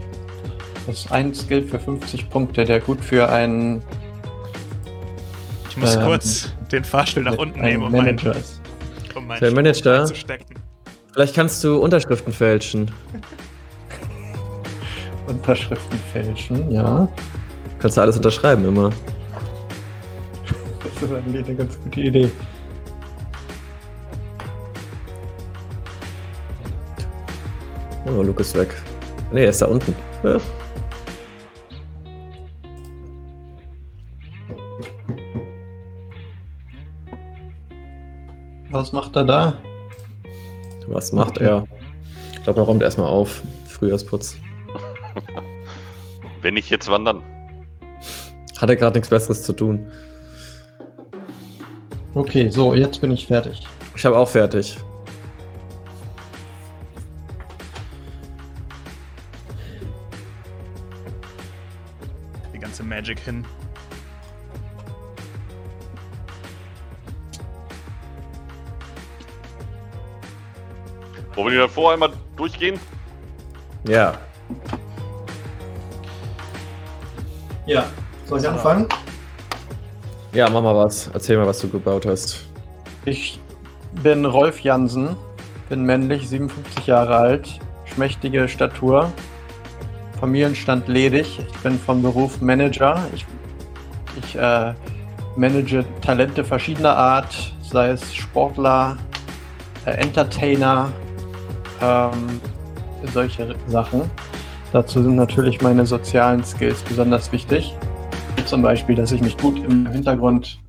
Das 0.86 1.00
ist 1.00 1.12
ein 1.12 1.34
Skill 1.34 1.64
für 1.64 1.80
50 1.80 2.30
Punkte, 2.30 2.66
der 2.66 2.80
gut 2.82 3.00
für 3.04 3.30
einen, 3.30 3.82
Ich 5.70 5.78
muss 5.78 5.96
Ähm, 5.96 6.04
kurz 6.04 6.54
den 6.72 6.84
Fahrstuhl 6.84 7.24
nach 7.24 7.38
unten 7.38 7.62
nehmen, 7.62 7.84
um 7.84 7.92
Manager 7.92 8.34
meinen, 8.34 8.44
um 9.16 9.28
meinen 9.28 9.40
Der 9.40 9.52
Manager? 9.52 10.06
zu 10.06 10.16
stecken. 10.16 10.56
Vielleicht 11.14 11.36
kannst 11.36 11.64
du 11.64 11.78
Unterschriften 11.78 12.34
fälschen. 12.34 12.92
Unterschriften 15.28 16.00
fälschen, 16.12 16.70
ja. 16.72 17.08
Kannst 17.80 17.98
du 17.98 18.02
alles 18.02 18.18
unterschreiben 18.18 18.66
immer. 18.66 18.90
Das 20.84 21.04
ist 21.10 21.16
eigentlich 21.16 21.46
eine 21.46 21.56
ganz 21.56 21.78
gute 21.84 22.02
Idee. 22.02 22.32
Oh, 28.06 28.22
Luke 28.22 28.42
ist 28.42 28.56
weg. 28.58 28.74
Nee, 29.32 29.46
er 29.46 29.50
ist 29.50 29.62
da 29.62 29.68
unten. 29.68 29.96
Ja. 30.24 30.38
Was 38.84 38.92
macht 38.92 39.16
er 39.16 39.24
da? 39.24 39.54
Was 40.88 41.14
macht 41.14 41.38
Okay. 41.38 41.46
er? 41.46 41.66
Ich 42.34 42.44
glaube, 42.44 42.60
er 42.60 42.66
räumt 42.66 42.84
erstmal 42.84 43.08
auf. 43.08 43.42
Frühjahrsputz. 43.66 44.36
Wenn 46.42 46.58
ich 46.58 46.70
jetzt 46.70 46.92
wandern. 46.92 47.24
Hat 48.60 48.70
er 48.70 48.76
gerade 48.76 48.96
nichts 48.98 49.08
Besseres 49.08 49.42
zu 49.44 49.54
tun. 49.54 49.88
Okay, 52.14 52.50
so, 52.50 52.74
jetzt 52.74 53.00
bin 53.00 53.12
ich 53.12 53.26
fertig. 53.28 53.66
Ich 53.96 54.04
habe 54.04 54.18
auch 54.18 54.28
fertig. 54.28 54.78
Die 62.54 62.60
ganze 62.60 62.84
Magic 62.84 63.20
hin. 63.20 63.46
Wollen 71.36 71.48
wir 71.48 71.52
die 71.52 71.58
davor 71.58 71.94
einmal 71.94 72.12
durchgehen? 72.36 72.80
Ja. 73.88 74.14
Ja, 77.66 77.86
soll 78.28 78.40
ich 78.40 78.48
anfangen? 78.48 78.88
Ja, 80.34 80.50
mach 80.50 80.62
mal 80.62 80.76
was. 80.76 81.10
Erzähl 81.14 81.38
mal, 81.38 81.48
was 81.48 81.60
du 81.60 81.70
gebaut 81.70 82.06
hast. 82.06 82.46
Ich 83.06 83.40
bin 84.04 84.26
Rolf 84.26 84.62
Jansen, 84.62 85.16
bin 85.70 85.84
männlich, 85.84 86.30
57 86.30 86.88
Jahre 86.88 87.16
alt, 87.16 87.60
schmächtige 87.86 88.48
Statur, 88.48 89.12
Familienstand 90.20 90.88
ledig. 90.88 91.40
Ich 91.40 91.58
bin 91.60 91.80
vom 91.80 92.02
Beruf 92.02 92.42
Manager. 92.42 93.00
Ich, 93.14 93.26
ich 94.24 94.36
äh, 94.36 94.74
manage 95.36 95.86
Talente 96.02 96.44
verschiedener 96.44 96.96
Art, 96.96 97.54
sei 97.62 97.90
es 97.90 98.14
Sportler, 98.14 98.98
äh, 99.86 99.92
Entertainer, 99.92 100.92
ähm, 101.84 102.40
solche 103.14 103.56
Sachen. 103.68 104.10
Dazu 104.72 105.04
sind 105.04 105.16
natürlich 105.16 105.62
meine 105.62 105.86
sozialen 105.86 106.44
Skills 106.44 106.82
besonders 106.84 107.32
wichtig. 107.32 107.76
Zum 108.46 108.62
Beispiel, 108.62 108.96
dass 108.96 109.12
ich 109.12 109.22
mich 109.22 109.38
gut 109.38 109.64
im 109.64 109.88
Hintergrund 109.88 110.60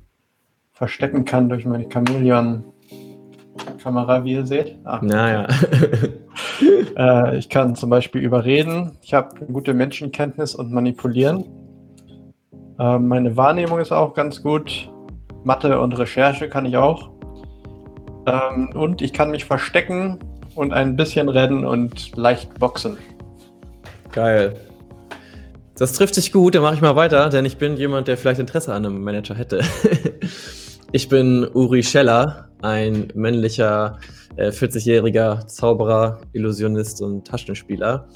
verstecken 0.73 1.25
kann 1.25 1.49
durch 1.49 1.65
meine 1.65 1.89
Chameleon-Kamera, 1.89 4.23
wie 4.23 4.33
ihr 4.33 4.45
seht. 4.45 4.77
Ah, 4.83 4.99
Naja. 5.01 5.47
äh, 6.97 7.37
ich 7.37 7.49
kann 7.49 7.75
zum 7.75 7.89
Beispiel 7.89 8.21
überreden. 8.21 8.97
Ich 9.01 9.13
habe 9.13 9.45
gute 9.45 9.73
Menschenkenntnis 9.73 10.53
und 10.53 10.71
manipulieren. 10.71 11.45
Äh, 12.77 12.99
meine 12.99 13.35
Wahrnehmung 13.37 13.79
ist 13.79 13.91
auch 13.91 14.13
ganz 14.13 14.43
gut. 14.43 14.91
Mathe 15.43 15.79
und 15.79 15.97
Recherche 15.97 16.49
kann 16.49 16.65
ich 16.65 16.77
auch. 16.77 17.09
Ähm, 18.27 18.69
und 18.73 19.01
ich 19.01 19.13
kann 19.13 19.31
mich 19.31 19.45
verstecken 19.45 20.19
und 20.55 20.73
ein 20.73 20.95
bisschen 20.95 21.29
rennen 21.29 21.65
und 21.65 22.15
leicht 22.15 22.57
boxen. 22.59 22.97
Geil. 24.11 24.55
Das 25.77 25.91
trifft 25.93 26.15
sich 26.15 26.31
gut, 26.31 26.55
dann 26.55 26.61
mache 26.61 26.75
ich 26.75 26.81
mal 26.81 26.95
weiter, 26.95 27.29
denn 27.29 27.43
ich 27.43 27.57
bin 27.57 27.75
jemand, 27.75 28.07
der 28.07 28.17
vielleicht 28.17 28.39
Interesse 28.39 28.73
an 28.73 28.85
einem 28.85 29.03
Manager 29.03 29.35
hätte. 29.35 29.61
ich 30.93 31.09
bin 31.09 31.45
Uri 31.53 31.83
Scheller, 31.83 32.47
ein 32.61 33.09
männlicher 33.13 33.99
äh, 34.37 34.49
40-jähriger 34.49 35.47
Zauberer, 35.47 36.21
Illusionist 36.31 37.01
und 37.01 37.27
Taschenspieler. 37.27 38.07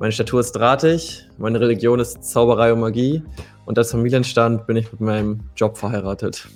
Meine 0.00 0.12
Statur 0.12 0.40
ist 0.40 0.52
drahtig, 0.52 1.28
meine 1.38 1.60
Religion 1.60 2.00
ist 2.00 2.24
Zauberei 2.24 2.72
und 2.72 2.80
Magie 2.80 3.22
und 3.66 3.78
als 3.78 3.92
Familienstand 3.92 4.66
bin 4.66 4.76
ich 4.76 4.90
mit 4.90 5.00
meinem 5.00 5.40
Job 5.54 5.78
verheiratet. 5.78 6.48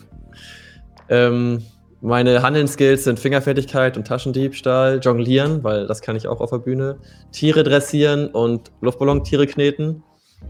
Ähm, 1.09 1.63
meine 2.03 2.43
Handeln-Skills 2.43 3.05
sind 3.05 3.21
Fingerfertigkeit 3.21 3.97
und 3.97 4.05
Taschendiebstahl, 4.05 4.99
Jonglieren, 5.01 5.63
weil 5.63 5.87
das 5.87 6.03
kann 6.03 6.17
ich 6.17 6.27
auch 6.27 6.41
auf 6.41 6.51
der 6.51 6.59
Bühne, 6.59 6.97
Tiere 7.31 7.63
dressieren 7.63 8.27
und 8.27 8.73
Luftballontiere 8.81 9.47
kneten 9.47 10.03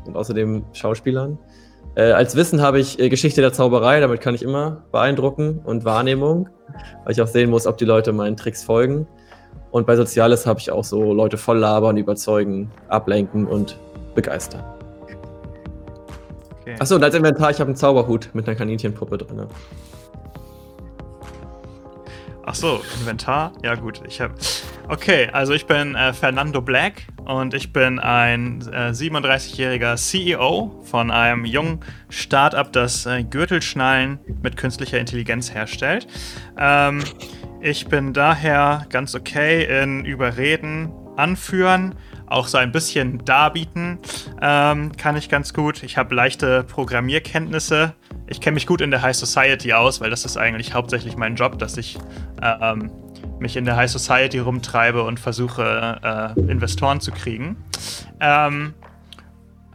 und 0.06 0.16
außerdem 0.16 0.64
Schauspielern. 0.72 1.38
Äh, 1.94 2.12
als 2.12 2.36
Wissen 2.36 2.62
habe 2.62 2.80
ich 2.80 2.98
äh, 2.98 3.10
Geschichte 3.10 3.42
der 3.42 3.52
Zauberei, 3.52 4.00
damit 4.00 4.22
kann 4.22 4.34
ich 4.34 4.42
immer 4.42 4.84
beeindrucken 4.92 5.60
und 5.62 5.84
Wahrnehmung, 5.84 6.48
weil 7.04 7.12
ich 7.12 7.20
auch 7.20 7.26
sehen 7.26 7.50
muss, 7.50 7.66
ob 7.66 7.76
die 7.76 7.84
Leute 7.84 8.14
meinen 8.14 8.38
Tricks 8.38 8.64
folgen. 8.64 9.06
Und 9.70 9.86
bei 9.86 9.94
Soziales 9.94 10.46
habe 10.46 10.58
ich 10.58 10.70
auch 10.70 10.84
so 10.84 11.12
Leute 11.12 11.36
voll 11.36 11.58
labern, 11.58 11.98
überzeugen, 11.98 12.70
ablenken 12.88 13.46
und 13.46 13.78
begeistern. 14.14 14.64
Okay. 16.62 16.76
Achso, 16.78 16.94
und 16.94 17.04
als 17.04 17.14
Inventar, 17.14 17.50
ich 17.50 17.60
habe 17.60 17.68
einen 17.68 17.76
Zauberhut 17.76 18.30
mit 18.32 18.48
einer 18.48 18.56
Kaninchenpuppe 18.56 19.18
drin. 19.18 19.48
Ach 22.44 22.54
so, 22.56 22.82
Inventar. 22.98 23.52
Ja 23.62 23.76
gut, 23.76 24.02
ich 24.06 24.20
habe. 24.20 24.34
Okay, 24.88 25.28
also 25.32 25.52
ich 25.52 25.66
bin 25.66 25.94
äh, 25.94 26.12
Fernando 26.12 26.60
Black 26.60 27.06
und 27.24 27.54
ich 27.54 27.72
bin 27.72 28.00
ein 28.00 28.62
äh, 28.72 28.90
37-jähriger 28.90 29.96
CEO 29.96 30.82
von 30.84 31.12
einem 31.12 31.44
jungen 31.44 31.80
Startup, 32.08 32.70
das 32.72 33.06
äh, 33.06 33.22
Gürtelschnallen 33.22 34.18
mit 34.42 34.56
künstlicher 34.56 34.98
Intelligenz 34.98 35.54
herstellt. 35.54 36.08
Ähm, 36.58 37.04
ich 37.60 37.86
bin 37.86 38.12
daher 38.12 38.86
ganz 38.90 39.14
okay 39.14 39.82
in 39.82 40.04
Überreden, 40.04 40.92
Anführen, 41.16 41.94
auch 42.26 42.48
so 42.48 42.58
ein 42.58 42.72
bisschen 42.72 43.24
darbieten 43.24 43.98
ähm, 44.40 44.96
kann 44.96 45.16
ich 45.16 45.28
ganz 45.28 45.52
gut. 45.52 45.82
Ich 45.82 45.96
habe 45.98 46.14
leichte 46.14 46.64
Programmierkenntnisse. 46.64 47.94
Ich 48.32 48.40
kenne 48.40 48.54
mich 48.54 48.66
gut 48.66 48.80
in 48.80 48.90
der 48.90 49.02
High 49.02 49.14
Society 49.14 49.74
aus, 49.74 50.00
weil 50.00 50.08
das 50.08 50.24
ist 50.24 50.38
eigentlich 50.38 50.72
hauptsächlich 50.72 51.18
mein 51.18 51.36
Job, 51.36 51.58
dass 51.58 51.76
ich 51.76 51.98
ähm, 52.40 52.90
mich 53.38 53.56
in 53.58 53.66
der 53.66 53.76
High 53.76 53.90
Society 53.90 54.38
rumtreibe 54.38 55.02
und 55.02 55.20
versuche, 55.20 56.34
äh, 56.34 56.40
Investoren 56.50 57.00
zu 57.00 57.12
kriegen. 57.12 57.62
Ähm, 58.20 58.72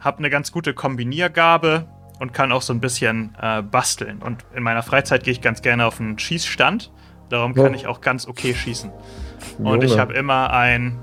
habe 0.00 0.18
eine 0.18 0.28
ganz 0.28 0.50
gute 0.50 0.74
Kombiniergabe 0.74 1.86
und 2.18 2.34
kann 2.34 2.50
auch 2.50 2.62
so 2.62 2.72
ein 2.72 2.80
bisschen 2.80 3.32
äh, 3.40 3.62
basteln. 3.62 4.20
Und 4.20 4.44
in 4.52 4.64
meiner 4.64 4.82
Freizeit 4.82 5.22
gehe 5.22 5.32
ich 5.32 5.40
ganz 5.40 5.62
gerne 5.62 5.86
auf 5.86 6.00
einen 6.00 6.18
Schießstand. 6.18 6.90
Darum 7.28 7.54
kann 7.54 7.70
Oh. 7.72 7.74
ich 7.76 7.86
auch 7.86 8.00
ganz 8.00 8.26
okay 8.26 8.54
schießen. 8.54 8.90
Und 9.58 9.84
ich 9.84 10.00
habe 10.00 10.14
immer 10.14 10.52
ein, 10.52 10.98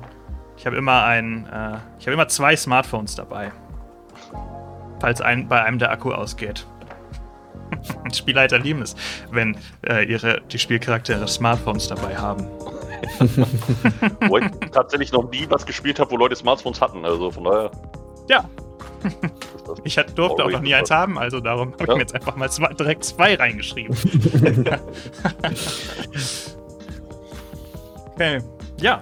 ich 0.58 0.66
habe 0.66 0.76
immer 0.76 1.06
ein, 1.06 1.46
äh, 1.46 1.78
ich 2.00 2.06
habe 2.06 2.14
immer 2.16 2.28
zwei 2.28 2.58
Smartphones 2.58 3.16
dabei, 3.16 3.54
falls 5.00 5.22
ein, 5.22 5.48
bei 5.48 5.64
einem 5.64 5.80
der 5.80 5.92
Akku 5.92 6.12
ausgeht. 6.12 6.68
Spielleiter 8.14 8.60
lieben 8.60 8.82
es, 8.82 8.96
wenn 9.32 9.58
äh, 9.88 10.04
ihre 10.06 10.42
die 10.52 10.60
Spielcharaktere 10.60 11.28
Smartphones 11.28 11.88
dabei 11.88 12.16
haben. 12.16 12.46
Wo 14.28 14.38
ich 14.38 14.46
tatsächlich 14.72 15.12
noch 15.12 15.30
nie 15.30 15.46
was 15.50 15.66
gespielt 15.66 16.00
habe, 16.00 16.12
wo 16.12 16.18
Leute 16.18 16.36
Smartphones 16.36 16.82
hatten. 16.82 17.06
Also 17.06 17.30
von 17.30 17.44
daher. 17.44 17.72
Ja, 18.30 18.50
ich 19.84 19.98
hat, 19.98 20.18
durfte 20.18 20.44
auch 20.44 20.50
noch 20.50 20.62
nie 20.62 20.74
eins 20.74 20.90
haben, 20.90 21.18
also 21.20 21.40
darum 21.40 21.74
habe 21.74 21.84
ich 21.84 21.88
Ja. 21.90 21.94
mir 21.96 22.02
jetzt 22.02 22.16
einfach 22.16 22.36
mal 22.36 22.50
zwei, 22.50 22.74
direkt 22.74 23.04
zwei 23.04 23.36
reingeschrieben. 23.36 23.96
okay, 28.16 28.40
ja, 28.80 29.02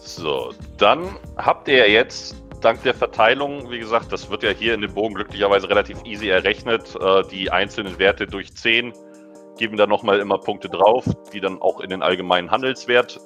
So, 0.00 0.52
dann 0.78 1.16
habt 1.36 1.66
ihr 1.68 1.90
jetzt 1.90 2.36
dank 2.64 2.82
der 2.82 2.94
Verteilung, 2.94 3.70
wie 3.70 3.78
gesagt, 3.78 4.12
das 4.12 4.30
wird 4.30 4.42
ja 4.42 4.50
hier 4.50 4.74
in 4.74 4.80
dem 4.80 4.94
Bogen 4.94 5.14
glücklicherweise 5.14 5.68
relativ 5.68 6.02
easy 6.04 6.28
errechnet, 6.28 6.96
äh, 7.00 7.22
die 7.30 7.50
einzelnen 7.50 7.98
Werte 7.98 8.26
durch 8.26 8.54
10 8.54 8.92
geben 9.58 9.76
dann 9.76 9.88
nochmal 9.88 10.18
immer 10.18 10.38
Punkte 10.38 10.68
drauf, 10.68 11.04
die 11.32 11.40
dann 11.40 11.60
auch 11.60 11.80
in 11.80 11.90
den 11.90 12.02
allgemeinen 12.02 12.50
Handelswert 12.50 13.20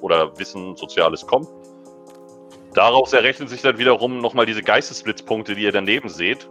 oder 0.00 0.36
Wissen, 0.38 0.74
Soziales 0.76 1.26
kommen. 1.26 1.46
Daraus 2.74 3.12
errechnen 3.12 3.48
sich 3.48 3.62
dann 3.62 3.78
wiederum 3.78 4.18
nochmal 4.18 4.46
diese 4.46 4.62
Geistesblitzpunkte, 4.62 5.54
die 5.54 5.62
ihr 5.62 5.72
daneben 5.72 6.08
seht. 6.08 6.48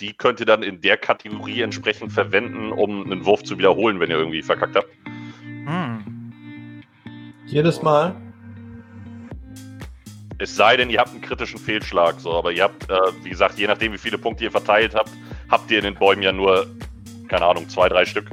Die 0.00 0.12
könnt 0.12 0.38
ihr 0.40 0.46
dann 0.46 0.62
in 0.62 0.80
der 0.80 0.98
Kategorie 0.98 1.62
entsprechend 1.62 2.12
verwenden, 2.12 2.72
um 2.72 3.04
einen 3.04 3.24
Wurf 3.24 3.42
zu 3.42 3.58
wiederholen, 3.58 3.98
wenn 4.00 4.10
ihr 4.10 4.18
irgendwie 4.18 4.42
verkackt 4.42 4.76
habt. 4.76 4.88
hm. 5.66 6.82
Jedes 7.46 7.82
Mal. 7.82 8.29
Es 10.40 10.56
sei 10.56 10.74
denn, 10.78 10.88
ihr 10.88 11.00
habt 11.00 11.10
einen 11.10 11.20
kritischen 11.20 11.58
Fehlschlag, 11.58 12.18
so, 12.18 12.32
aber 12.32 12.50
ihr 12.50 12.62
habt, 12.62 12.88
äh, 12.88 12.96
wie 13.22 13.28
gesagt, 13.28 13.58
je 13.58 13.66
nachdem, 13.66 13.92
wie 13.92 13.98
viele 13.98 14.16
Punkte 14.16 14.44
ihr 14.44 14.50
verteilt 14.50 14.94
habt, 14.94 15.10
habt 15.50 15.70
ihr 15.70 15.78
in 15.78 15.84
den 15.84 15.94
Bäumen 15.94 16.22
ja 16.22 16.32
nur, 16.32 16.66
keine 17.28 17.44
Ahnung, 17.44 17.68
zwei, 17.68 17.90
drei 17.90 18.06
Stück. 18.06 18.30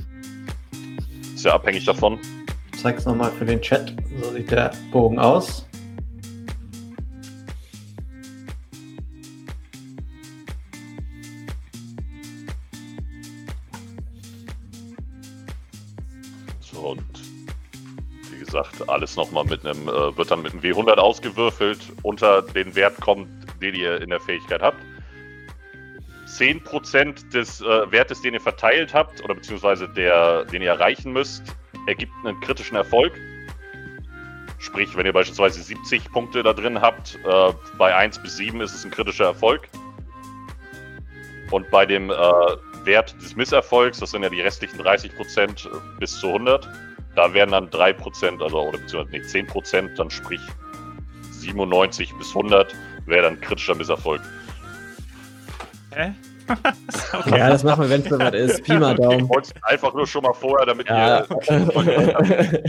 Ist 1.36 1.43
ja 1.43 1.54
abhängig 1.54 1.84
davon. 1.84 2.17
Ich 2.74 2.82
zeig's 2.82 3.04
nochmal 3.04 3.30
für 3.32 3.43
den 3.43 3.62
Chat. 3.62 3.93
So 4.22 4.32
sieht 4.32 4.50
der 4.50 4.72
Bogen 4.89 5.20
aus. 5.20 5.66
Gesagt, 18.58 18.89
alles 18.89 19.15
nochmal 19.15 19.46
mit 19.46 19.65
einem, 19.65 19.88
äh, 19.88 20.17
wird 20.17 20.32
dann 20.32 20.41
mit 20.41 20.54
einem 20.54 20.62
W100 20.62 20.96
ausgewürfelt, 20.96 21.80
unter 22.04 22.41
den 22.41 22.76
Wert 22.76 23.00
kommt, 23.02 23.28
den 23.62 23.76
ihr 23.76 24.02
in 24.02 24.10
der 24.10 24.20
Fähigkeit 24.20 24.62
habt. 24.62 24.78
10% 26.28 27.32
des 27.32 27.62
äh, 27.62 27.91
Wertes, 27.91 28.22
den 28.22 28.34
ihr 28.34 28.41
verteilt 28.41 28.93
habt, 28.93 29.24
oder 29.24 29.36
beziehungsweise 29.36 29.88
der, 29.89 30.46
den 30.46 30.62
ihr 30.62 30.70
erreichen 30.70 31.13
müsst, 31.13 31.43
ergibt 31.88 32.12
einen 32.24 32.39
kritischen 32.41 32.76
Erfolg. 32.76 33.13
Sprich, 34.60 34.96
wenn 34.98 35.06
ihr 35.06 35.13
beispielsweise 35.13 35.62
70 35.62 36.12
Punkte 36.12 36.43
da 36.43 36.54
drin 36.54 36.82
habt, 36.82 37.17
äh, 37.26 37.54
bei 37.78 37.96
1 37.96 38.22
bis 38.22 38.38
7 38.38 38.60
ist 38.62 38.74
es 38.74 38.84
ein 38.84 38.91
kritischer 38.91 39.26
Erfolg. 39.26 39.70
Und 41.52 41.70
bei 41.72 41.86
dem 41.86 42.10
äh, 42.10 42.13
Wert 42.84 43.15
des 43.22 43.36
Misserfolgs, 43.36 44.00
das 44.00 44.12
sind 44.12 44.24
ja 44.24 44.30
die 44.30 44.41
restlichen 44.41 44.82
30% 44.82 45.67
bis 46.00 46.20
zu 46.20 46.28
100, 46.28 46.67
da 47.17 47.34
werden 47.34 47.51
dann 47.51 47.67
3%, 47.69 48.43
also 48.43 48.62
oder 48.62 48.77
beziehungsweise 48.77 49.10
nee, 49.41 49.45
10%, 49.49 49.95
dann 49.95 50.10
sprich 50.12 50.39
97 51.32 52.13
bis 52.15 52.30
100 52.30 52.73
wäre 53.08 53.23
dann 53.23 53.41
kritischer 53.41 53.75
Misserfolg. 53.75 54.21
Hä? 55.93 56.13
Ja, 57.25 57.49
das 57.49 57.65
machen 57.65 57.82
wir, 57.84 57.89
wenn 57.89 58.01
es 58.03 58.08
soweit 58.08 58.34
ist. 58.45 58.63
Pi 58.63 58.77
mal 58.77 58.93
Ich 58.93 59.01
Daumen. 59.01 59.30
es 59.41 59.51
einfach 59.63 59.93
nur 59.93 60.08
schon 60.08 60.23
mal 60.23 60.32
vorher, 60.34 60.65
damit 60.65 60.88
Ja. 60.88 61.25
ihr. 61.49 62.63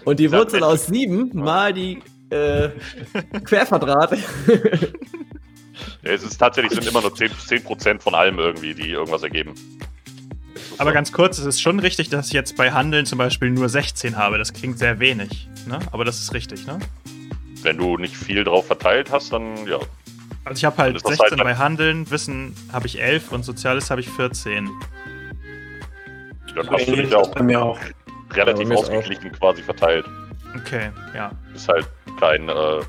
Und 0.06 0.18
die 0.18 0.32
Wurzel 0.32 0.62
aus 0.64 0.86
sieben 0.86 1.28
mal 1.34 1.74
die 1.74 2.02
äh, 2.30 2.70
Querquadrat. 3.44 4.12
Ja, 6.02 6.10
es 6.10 6.22
ist 6.22 6.38
tatsächlich 6.38 6.72
sind 6.72 6.86
immer 6.88 7.02
nur 7.02 7.10
10%, 7.12 7.76
10 7.78 8.00
von 8.00 8.14
allem 8.14 8.38
irgendwie, 8.38 8.72
die 8.72 8.88
irgendwas 8.92 9.24
ergeben. 9.24 9.52
Aber 10.80 10.92
ganz 10.92 11.12
kurz, 11.12 11.36
es 11.38 11.44
ist 11.44 11.60
schon 11.60 11.78
richtig, 11.78 12.08
dass 12.08 12.28
ich 12.28 12.32
jetzt 12.32 12.56
bei 12.56 12.72
Handeln 12.72 13.04
zum 13.04 13.18
Beispiel 13.18 13.50
nur 13.50 13.68
16 13.68 14.16
habe. 14.16 14.38
Das 14.38 14.54
klingt 14.54 14.78
sehr 14.78 14.98
wenig, 14.98 15.46
ne? 15.66 15.78
Aber 15.92 16.06
das 16.06 16.18
ist 16.20 16.32
richtig, 16.32 16.66
ne? 16.66 16.78
Wenn 17.62 17.76
du 17.76 17.98
nicht 17.98 18.16
viel 18.16 18.44
drauf 18.44 18.66
verteilt 18.66 19.12
hast, 19.12 19.30
dann 19.32 19.66
ja. 19.66 19.78
Also 20.44 20.56
ich 20.58 20.64
habe 20.64 20.78
halt 20.78 20.90
Dann 20.90 20.96
ist 20.96 21.04
das 21.04 21.18
16 21.18 21.38
halt- 21.38 21.44
bei 21.44 21.54
Handeln, 21.62 22.10
Wissen 22.10 22.54
habe 22.72 22.86
ich 22.86 22.98
11 22.98 23.30
und 23.30 23.44
Soziales 23.44 23.90
habe 23.90 24.00
ich 24.00 24.08
14. 24.08 24.70
Dann 26.54 26.70
hast 26.70 26.88
du 26.88 26.96
dich 26.96 27.14
auch 27.14 27.30
bei 27.34 27.42
mir 27.42 27.62
auch. 27.62 27.78
relativ 28.32 28.70
ausgeglichen 28.70 29.32
quasi 29.32 29.62
verteilt. 29.62 30.06
Okay, 30.56 30.90
ja. 31.14 31.30
Ist 31.54 31.68
halt 31.68 31.86
kein 32.18 32.48
äh, 32.48 32.80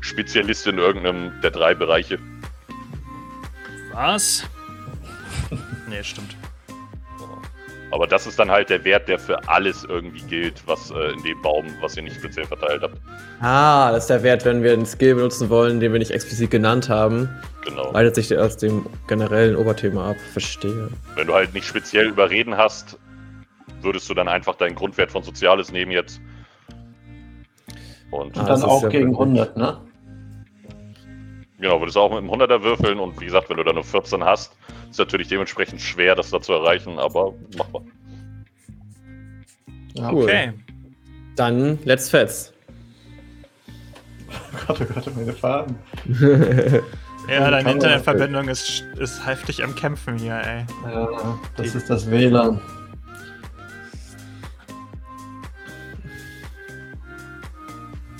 Spezialist 0.00 0.68
in 0.68 0.78
irgendeinem 0.78 1.32
der 1.42 1.50
drei 1.50 1.74
Bereiche. 1.74 2.20
Was? 3.92 4.44
nee, 5.88 6.04
stimmt. 6.04 6.36
Aber 7.92 8.06
das 8.06 8.26
ist 8.26 8.38
dann 8.38 8.50
halt 8.50 8.70
der 8.70 8.82
Wert, 8.84 9.06
der 9.06 9.18
für 9.18 9.38
alles 9.48 9.84
irgendwie 9.84 10.22
gilt, 10.22 10.66
was 10.66 10.90
äh, 10.90 11.12
in 11.12 11.22
dem 11.24 11.40
Baum, 11.42 11.66
was 11.82 11.94
ihr 11.96 12.02
nicht 12.02 12.16
speziell 12.16 12.46
verteilt 12.46 12.82
habt. 12.82 12.96
Ah, 13.40 13.92
das 13.92 14.04
ist 14.04 14.10
der 14.10 14.22
Wert, 14.22 14.44
wenn 14.46 14.62
wir 14.62 14.72
einen 14.72 14.86
Skill 14.86 15.14
benutzen 15.16 15.50
wollen, 15.50 15.78
den 15.78 15.92
wir 15.92 15.98
nicht 15.98 16.10
explizit 16.10 16.50
genannt 16.50 16.88
haben. 16.88 17.28
Genau. 17.66 17.92
Leitet 17.92 18.14
sich 18.14 18.28
der 18.28 18.42
aus 18.44 18.56
dem 18.56 18.86
generellen 19.08 19.54
Oberthema 19.56 20.10
ab. 20.10 20.16
Verstehe. 20.32 20.88
Wenn 21.16 21.26
du 21.26 21.34
halt 21.34 21.52
nicht 21.52 21.66
speziell 21.66 22.06
überreden 22.08 22.56
hast, 22.56 22.98
würdest 23.82 24.08
du 24.08 24.14
dann 24.14 24.26
einfach 24.28 24.54
deinen 24.56 24.74
Grundwert 24.74 25.10
von 25.12 25.22
Soziales 25.22 25.70
nehmen 25.70 25.92
jetzt. 25.92 26.20
Und 28.10 28.36
Ah, 28.36 28.40
Und 28.40 28.48
das 28.48 28.60
dann 28.60 28.70
auch 28.70 28.82
ja 28.84 28.88
gegen 28.88 29.10
wirklich- 29.12 29.18
100, 29.20 29.56
ne? 29.56 29.76
Genau, 31.62 31.80
würdest 31.80 31.96
du 31.96 32.00
auch 32.00 32.10
mit 32.10 32.18
einem 32.18 32.30
100er 32.30 32.62
würfeln 32.62 32.98
und 32.98 33.18
wie 33.20 33.24
gesagt, 33.24 33.48
wenn 33.48 33.56
du 33.56 33.64
da 33.64 33.72
nur 33.72 33.84
14 33.84 34.22
hast, 34.22 34.54
ist 34.90 34.98
natürlich 34.98 35.28
dementsprechend 35.28 35.80
schwer, 35.80 36.14
das 36.14 36.30
da 36.30 36.40
zu 36.40 36.52
erreichen, 36.52 36.98
aber 36.98 37.32
machbar. 37.56 37.82
Cool. 39.96 40.24
Okay. 40.24 40.52
Dann 41.36 41.78
let's 41.84 42.10
fetz. 42.10 42.52
Gott, 44.66 44.80
oh 44.80 44.84
Gott, 44.92 45.16
meine 45.16 45.32
Farben. 45.32 45.78
Ja, 47.28 47.52
deine. 47.52 47.70
Internetverbindung 47.70 48.48
ist, 48.48 48.84
ist 48.98 49.24
heftig 49.24 49.62
am 49.62 49.76
Kämpfen 49.76 50.18
hier, 50.18 50.34
ey. 50.44 50.66
Ja, 50.84 51.38
das 51.56 51.76
ist 51.76 51.88
das 51.88 52.10
WLAN. 52.10 52.60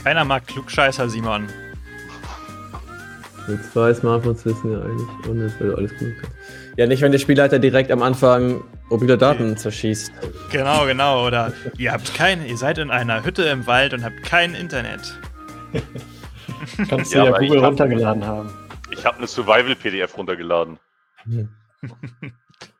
Keiner 0.04 0.24
mag 0.24 0.46
Klugscheißer, 0.46 1.08
Simon. 1.08 1.48
Mit 3.48 3.64
zwei 3.64 3.92
Smartphones 3.92 4.44
wissen 4.44 4.72
ja 4.72 4.80
eigentlich, 4.80 5.28
ohne 5.28 5.44
dass 5.44 5.58
du 5.58 5.74
alles 5.76 5.90
gut 5.98 6.12
kannst. 6.20 6.36
Ja, 6.76 6.86
nicht, 6.86 7.02
wenn 7.02 7.12
der 7.12 7.18
Spielleiter 7.18 7.58
direkt 7.58 7.90
am 7.90 8.02
Anfang 8.02 8.62
mobile 8.88 9.18
Daten 9.18 9.56
zerschießt. 9.56 10.12
Genau, 10.50 10.86
genau. 10.86 11.26
Oder 11.26 11.52
ihr 11.76 11.92
habt 11.92 12.14
kein, 12.14 12.46
ihr 12.46 12.56
seid 12.56 12.78
in 12.78 12.90
einer 12.90 13.24
Hütte 13.24 13.42
im 13.44 13.66
Wald 13.66 13.94
und 13.94 14.04
habt 14.04 14.22
kein 14.22 14.54
Internet. 14.54 15.18
Kannst 16.88 17.12
Ja, 17.12 17.24
du 17.24 17.30
ja 17.32 17.40
ich 17.40 17.48
Google 17.48 17.62
hab- 17.62 17.70
runtergeladen 17.70 18.24
haben. 18.26 18.50
Ich 18.90 19.04
habe 19.04 19.18
eine 19.18 19.26
Survival-PDF 19.26 20.16
runtergeladen. 20.16 20.78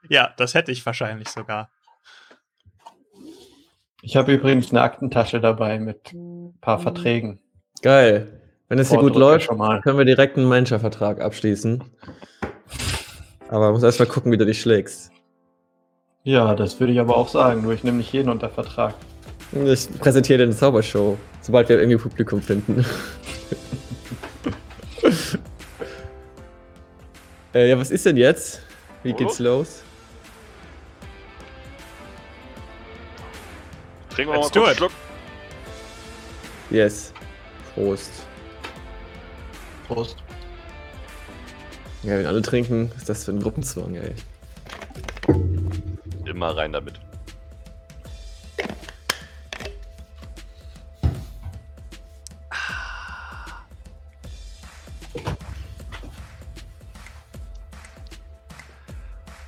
Ja, 0.09 0.33
das 0.37 0.55
hätte 0.55 0.70
ich 0.72 0.85
wahrscheinlich 0.85 1.29
sogar. 1.29 1.70
Ich 4.03 4.16
habe 4.16 4.33
übrigens 4.33 4.70
eine 4.70 4.83
Aktentasche 4.83 5.40
dabei 5.40 5.79
mit 5.79 6.12
ein 6.12 6.59
paar 6.61 6.79
Verträgen. 6.81 7.40
Geil. 7.83 8.42
Wenn 8.73 8.79
es 8.79 8.89
hier 8.89 9.01
Oh, 9.01 9.03
gut 9.03 9.17
läuft, 9.17 9.45
schon 9.45 9.59
mal. 9.59 9.83
können 9.83 9.99
wir 9.99 10.07
direkt 10.07 10.39
einen 10.39 10.49
Managervertrag 10.49 11.21
abschließen. 11.21 11.85
Aber 13.51 13.67
man 13.67 13.73
muss 13.75 13.83
erst 13.83 13.99
mal 13.99 14.07
gucken, 14.07 14.33
wie 14.33 14.39
du 14.39 14.47
dich 14.47 14.63
schlägst. 14.63 15.13
Ja, 16.23 16.55
das 16.55 16.81
würde 16.81 16.95
ich 16.95 16.99
aber 16.99 17.15
auch 17.15 17.29
sagen, 17.29 17.61
nur 17.61 17.75
ich 17.75 17.85
nehme 17.85 17.99
nicht 17.99 18.11
jeden 18.15 18.31
unter 18.31 18.49
Vertrag. 18.49 18.95
Ich 19.53 19.91
präsentiere 19.99 20.39
dir 20.39 20.45
eine 20.45 20.57
Zaubershow, 20.57 21.19
sobald 21.43 21.69
wir 21.69 21.79
irgendwie 21.81 21.99
Publikum 21.99 22.41
finden. 22.41 22.83
äh, 27.55 27.69
ja, 27.69 27.79
was 27.79 27.91
ist 27.91 28.07
denn 28.07 28.17
jetzt? 28.17 28.63
Wie 29.03 29.13
geht's 29.13 29.39
los? 29.39 29.83
Trinken 34.09 34.33
wir 34.33 34.41
Let's 34.41 34.55
mal 34.55 34.63
einen 34.63 34.71
it. 34.73 34.77
Schluck. 34.79 34.93
Yes. 36.71 37.13
Prost. 37.75 38.32
Prost. 39.93 40.17
Ja, 42.03 42.19
wenn 42.19 42.25
alle 42.27 42.41
trinken, 42.41 42.91
ist 42.97 43.09
das 43.09 43.25
für 43.25 43.33
ein 43.33 43.41
Gruppenzwang, 43.41 43.95
ey. 43.95 44.15
Immer 46.25 46.57
rein 46.57 46.73
damit. 46.73 46.99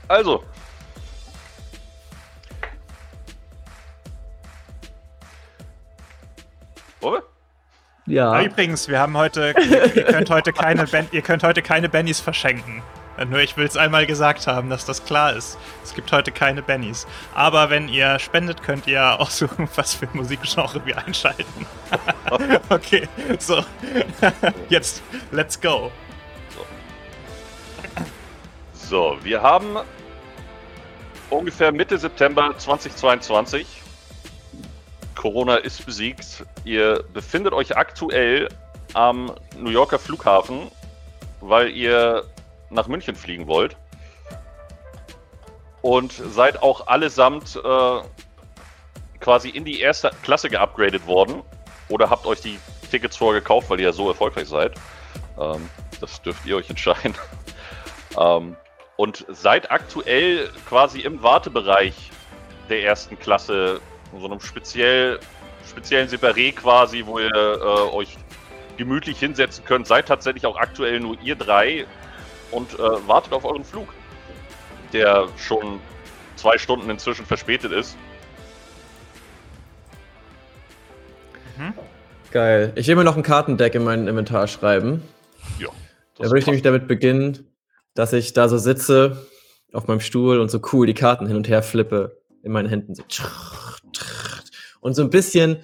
Also. 0.08 0.44
Wollen 7.00 7.14
wir? 7.14 7.33
Ja. 8.06 8.32
Ah, 8.32 8.42
übrigens, 8.42 8.88
wir 8.88 8.98
haben 8.98 9.16
heute, 9.16 9.54
ihr, 9.58 9.96
ihr 9.96 10.04
könnt 10.04 10.28
heute 10.28 10.52
keine 10.52 10.84
ben, 10.86 11.08
ihr 11.10 11.22
könnt 11.22 11.42
heute 11.42 11.62
keine 11.62 11.88
Bennys 11.88 12.20
verschenken. 12.20 12.82
Nur 13.30 13.38
ich 13.38 13.56
will 13.56 13.64
es 13.64 13.76
einmal 13.76 14.06
gesagt 14.06 14.46
haben, 14.48 14.70
dass 14.70 14.84
das 14.84 15.04
klar 15.04 15.34
ist. 15.34 15.56
Es 15.84 15.94
gibt 15.94 16.10
heute 16.10 16.32
keine 16.32 16.62
Bennys. 16.62 17.06
Aber 17.32 17.70
wenn 17.70 17.88
ihr 17.88 18.18
spendet, 18.18 18.62
könnt 18.62 18.86
ihr 18.88 19.20
aussuchen, 19.20 19.68
was 19.76 19.94
für 19.94 20.08
Musikgenre 20.12 20.84
wir 20.84 20.98
einschalten. 20.98 21.66
okay, 22.70 23.08
so. 23.38 23.64
Jetzt, 24.68 25.02
let's 25.30 25.60
go. 25.60 25.92
So, 28.72 29.16
wir 29.22 29.40
haben 29.40 29.78
ungefähr 31.30 31.70
Mitte 31.70 31.98
September 31.98 32.52
2022. 32.58 33.83
Corona 35.24 35.56
ist 35.56 35.86
besiegt. 35.86 36.44
Ihr 36.66 37.02
befindet 37.14 37.54
euch 37.54 37.78
aktuell 37.78 38.46
am 38.92 39.32
New 39.56 39.70
Yorker 39.70 39.98
Flughafen, 39.98 40.70
weil 41.40 41.70
ihr 41.70 42.24
nach 42.68 42.88
München 42.88 43.16
fliegen 43.16 43.46
wollt. 43.46 43.74
Und 45.80 46.12
seid 46.12 46.62
auch 46.62 46.88
allesamt 46.88 47.56
äh, 47.56 48.00
quasi 49.18 49.48
in 49.48 49.64
die 49.64 49.80
erste 49.80 50.10
Klasse 50.22 50.50
geupgradet 50.50 51.06
worden. 51.06 51.42
Oder 51.88 52.10
habt 52.10 52.26
euch 52.26 52.42
die 52.42 52.58
Tickets 52.90 53.16
vorher 53.16 53.40
gekauft, 53.40 53.70
weil 53.70 53.80
ihr 53.80 53.86
ja 53.86 53.92
so 53.94 54.10
erfolgreich 54.10 54.48
seid. 54.48 54.74
Ähm, 55.40 55.70
das 56.02 56.20
dürft 56.20 56.44
ihr 56.44 56.56
euch 56.56 56.68
entscheiden. 56.68 57.14
ähm, 58.20 58.56
und 58.96 59.24
seid 59.28 59.70
aktuell 59.70 60.50
quasi 60.68 61.00
im 61.00 61.22
Wartebereich 61.22 62.10
der 62.68 62.82
ersten 62.82 63.18
Klasse, 63.18 63.80
in 64.14 64.20
so 64.20 64.26
einem 64.26 64.40
speziell, 64.40 65.18
speziellen 65.68 66.08
Separé 66.08 66.52
quasi, 66.52 67.04
wo 67.04 67.18
ihr 67.18 67.34
äh, 67.34 67.94
euch 67.94 68.16
gemütlich 68.76 69.18
hinsetzen 69.18 69.64
könnt. 69.64 69.86
Seid 69.86 70.06
tatsächlich 70.06 70.46
auch 70.46 70.56
aktuell 70.56 71.00
nur 71.00 71.20
ihr 71.22 71.36
drei 71.36 71.86
und 72.50 72.74
äh, 72.74 73.08
wartet 73.08 73.32
auf 73.32 73.44
euren 73.44 73.64
Flug, 73.64 73.88
der 74.92 75.28
schon 75.36 75.80
zwei 76.36 76.58
Stunden 76.58 76.90
inzwischen 76.90 77.26
verspätet 77.26 77.72
ist. 77.72 77.96
Geil. 82.30 82.72
Ich 82.74 82.88
will 82.88 82.96
mir 82.96 83.04
noch 83.04 83.16
ein 83.16 83.22
Kartendeck 83.22 83.74
in 83.76 83.84
mein 83.84 84.08
Inventar 84.08 84.48
schreiben. 84.48 85.02
Ja. 85.58 85.68
Da 86.18 86.24
würde 86.24 86.38
ich 86.38 86.46
nämlich 86.46 86.62
damit 86.62 86.88
beginnen, 86.88 87.46
dass 87.94 88.12
ich 88.12 88.32
da 88.32 88.48
so 88.48 88.58
sitze 88.58 89.28
auf 89.72 89.86
meinem 89.86 90.00
Stuhl 90.00 90.40
und 90.40 90.50
so 90.50 90.60
cool 90.72 90.86
die 90.86 90.94
Karten 90.94 91.26
hin 91.26 91.36
und 91.36 91.48
her 91.48 91.62
flippe 91.62 92.20
in 92.42 92.52
meinen 92.52 92.68
Händen. 92.68 92.94
So. 92.94 93.02
Und 94.80 94.94
so 94.94 95.02
ein 95.02 95.10
bisschen 95.10 95.58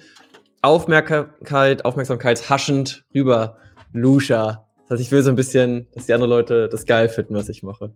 Aufmerksamkeit, 0.61 1.85
Aufmerksamkeit 1.85 2.49
haschend 2.49 3.03
rüber 3.13 3.57
Lusha. 3.93 4.67
Das 4.83 4.91
heißt, 4.91 5.01
ich 5.01 5.11
will 5.11 5.23
so 5.23 5.29
ein 5.29 5.35
bisschen, 5.35 5.87
dass 5.93 6.05
die 6.05 6.13
anderen 6.13 6.29
Leute 6.29 6.69
das 6.69 6.85
geil 6.85 7.09
finden, 7.09 7.35
was 7.35 7.49
ich 7.49 7.63
mache. 7.63 7.93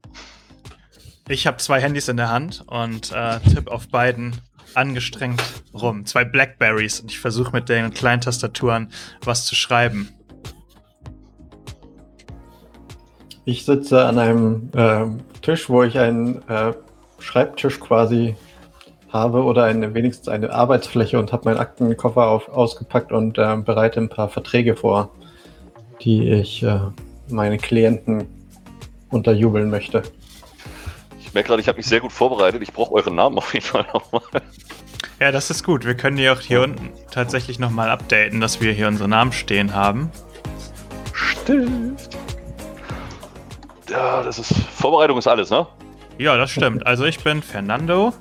Ich 1.27 1.47
habe 1.47 1.57
zwei 1.57 1.81
Handys 1.81 2.07
in 2.07 2.17
der 2.17 2.29
Hand 2.29 2.63
und 2.67 3.11
äh, 3.11 3.39
tipp 3.39 3.67
auf 3.67 3.87
beiden 3.87 4.35
angestrengt 4.75 5.41
rum. 5.73 6.05
Zwei 6.05 6.25
Blackberries 6.25 6.99
und 6.99 7.11
ich 7.11 7.19
versuche 7.19 7.51
mit 7.51 7.69
den 7.69 7.91
kleinen 7.91 8.21
Tastaturen 8.21 8.89
was 9.23 9.45
zu 9.45 9.55
schreiben. 9.55 10.09
Ich 13.45 13.65
sitze 13.65 14.05
an 14.05 14.17
einem 14.17 14.69
ähm, 14.75 15.19
Tisch, 15.41 15.69
wo 15.69 15.83
ich 15.83 15.97
einen 15.97 16.47
äh, 16.49 16.73
Schreibtisch 17.19 17.79
quasi 17.79 18.35
habe 19.15 19.43
oder 19.43 19.63
eine, 19.63 19.93
wenigstens 19.93 20.27
eine 20.27 20.51
Arbeitsfläche 20.51 21.17
und 21.17 21.31
habe 21.31 21.45
meinen 21.45 21.57
Aktenkoffer 21.57 22.27
auf, 22.27 22.49
ausgepackt 22.49 23.11
und 23.11 23.37
ähm, 23.37 23.63
bereite 23.63 24.01
ein 24.01 24.09
paar 24.09 24.27
Verträge 24.27 24.75
vor, 24.75 25.09
die 26.01 26.29
ich 26.29 26.61
äh, 26.63 26.79
meine 27.29 27.57
Klienten 27.57 28.27
unterjubeln 29.09 29.69
möchte. 29.69 30.03
Ich 31.19 31.33
merke 31.33 31.47
gerade, 31.47 31.61
ich 31.61 31.67
habe 31.69 31.77
mich 31.77 31.85
sehr 31.85 32.01
gut 32.01 32.11
vorbereitet. 32.11 32.61
Ich 32.61 32.73
brauche 32.73 32.93
euren 32.93 33.15
Namen 33.15 33.37
auf 33.37 33.53
jeden 33.53 33.65
Fall 33.65 33.85
nochmal. 33.93 34.21
Ja, 35.19 35.31
das 35.31 35.49
ist 35.49 35.63
gut. 35.63 35.85
Wir 35.85 35.95
können 35.95 36.17
die 36.17 36.29
auch 36.29 36.41
hier 36.41 36.61
unten 36.61 36.89
tatsächlich 37.09 37.57
nochmal 37.57 37.89
updaten, 37.89 38.41
dass 38.41 38.59
wir 38.59 38.73
hier 38.73 38.89
unsere 38.89 39.07
Namen 39.07 39.31
stehen 39.31 39.73
haben. 39.73 40.11
Stift. 41.13 42.17
Ja, 43.89 44.21
das 44.23 44.39
ist. 44.39 44.53
Vorbereitung 44.53 45.17
ist 45.17 45.27
alles, 45.27 45.49
ne? 45.49 45.65
Ja, 46.17 46.35
das 46.35 46.51
stimmt. 46.51 46.85
Also 46.85 47.05
ich 47.05 47.23
bin 47.23 47.41
Fernando. 47.41 48.13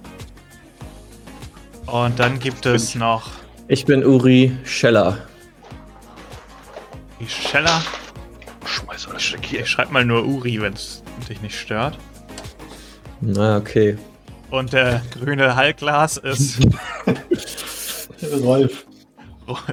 Und 1.86 2.18
dann 2.18 2.38
gibt 2.38 2.66
es 2.66 2.94
noch 2.94 3.30
Ich 3.68 3.84
bin 3.84 4.04
Uri 4.04 4.52
Scheller. 4.64 5.18
die 7.20 7.28
Scheller. 7.28 7.82
Schmeiß 8.66 9.08
alles 9.08 9.32
weg 9.32 9.40
hier. 9.44 9.60
Ich 9.60 9.68
schreib 9.68 9.90
mal 9.90 10.04
nur 10.04 10.24
Uri, 10.24 10.60
wenn 10.60 10.72
es 10.72 11.02
dich 11.28 11.40
nicht 11.42 11.58
stört. 11.58 11.98
Na, 13.20 13.56
okay. 13.58 13.96
Und 14.50 14.72
der 14.72 15.02
grüne 15.12 15.54
Hallglas 15.56 16.16
ist 16.16 16.58
Rolf. 18.42 18.86
Rolf. 19.46 19.64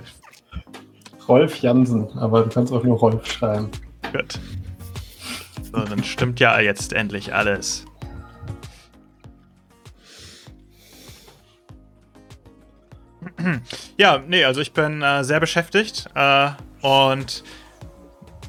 Rolf 1.28 1.58
Jansen, 1.62 2.08
aber 2.17 2.43
du 2.43 2.50
kannst 2.50 2.74
auch 2.74 2.84
nur 2.84 2.97
Rolf 2.97 3.26
schreiben. 3.32 3.69
Gut. 4.12 4.39
So, 5.71 5.80
dann 5.80 6.04
stimmt 6.04 6.39
ja 6.39 6.60
jetzt 6.60 6.91
endlich 6.93 7.34
alles. 7.34 7.86
Ja, 13.98 14.24
nee, 14.28 14.44
also 14.44 14.62
ich 14.62 14.72
bin 14.74 15.02
äh, 15.02 15.24
sehr 15.24 15.40
beschäftigt 15.40 16.06
äh, 16.16 16.50
und 16.82 17.44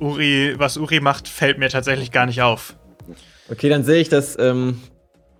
Uri, 0.01 0.55
was 0.57 0.77
Uri 0.77 1.01
macht, 1.01 1.29
fällt 1.29 1.59
mir 1.59 1.69
tatsächlich 1.69 2.11
gar 2.11 2.27
nicht 2.27 2.43
auf. 2.43 2.75
Okay, 3.51 3.69
dann 3.69 3.85
sehe 3.85 4.01
ich, 4.01 4.09
dass 4.09 4.39
ähm, 4.39 4.81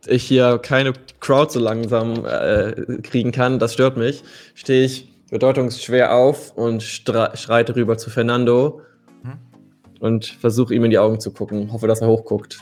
ich 0.07 0.25
hier 0.25 0.59
keine 0.59 0.93
Crowd 1.21 1.53
so 1.53 1.61
langsam 1.61 2.25
äh, 2.25 3.01
kriegen 3.03 3.33
kann. 3.33 3.59
Das 3.59 3.75
stört 3.75 3.97
mich. 3.97 4.23
Stehe 4.55 4.85
ich 4.85 5.09
bedeutungsschwer 5.31 6.15
auf 6.15 6.53
und 6.57 6.83
schreite 6.83 7.75
rüber 7.75 7.97
zu 7.97 8.11
Fernando 8.11 8.83
hm? 9.23 9.39
und 10.01 10.27
versuche 10.27 10.75
ihm 10.75 10.85
in 10.85 10.91
die 10.91 10.99
Augen 10.99 11.21
zu 11.21 11.33
gucken. 11.33 11.73
Hoffe, 11.73 11.87
dass 11.87 12.01
er 12.01 12.09
hochguckt. 12.09 12.59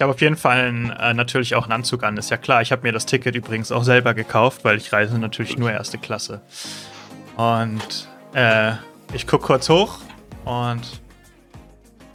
Ich 0.00 0.02
habe 0.02 0.14
auf 0.14 0.20
jeden 0.22 0.36
Fall 0.36 0.60
einen, 0.62 0.90
äh, 0.92 1.12
natürlich 1.12 1.54
auch 1.54 1.64
einen 1.64 1.72
Anzug 1.72 2.04
an, 2.04 2.16
ist 2.16 2.30
ja 2.30 2.38
klar. 2.38 2.62
Ich 2.62 2.72
habe 2.72 2.80
mir 2.84 2.92
das 2.92 3.04
Ticket 3.04 3.34
übrigens 3.34 3.70
auch 3.70 3.84
selber 3.84 4.14
gekauft, 4.14 4.64
weil 4.64 4.78
ich 4.78 4.90
reise 4.94 5.18
natürlich 5.18 5.58
nur 5.58 5.70
erste 5.70 5.98
Klasse. 5.98 6.40
Und 7.36 8.08
äh, 8.32 8.72
ich 9.12 9.26
gucke 9.26 9.44
kurz 9.44 9.68
hoch 9.68 9.98
und 10.46 10.80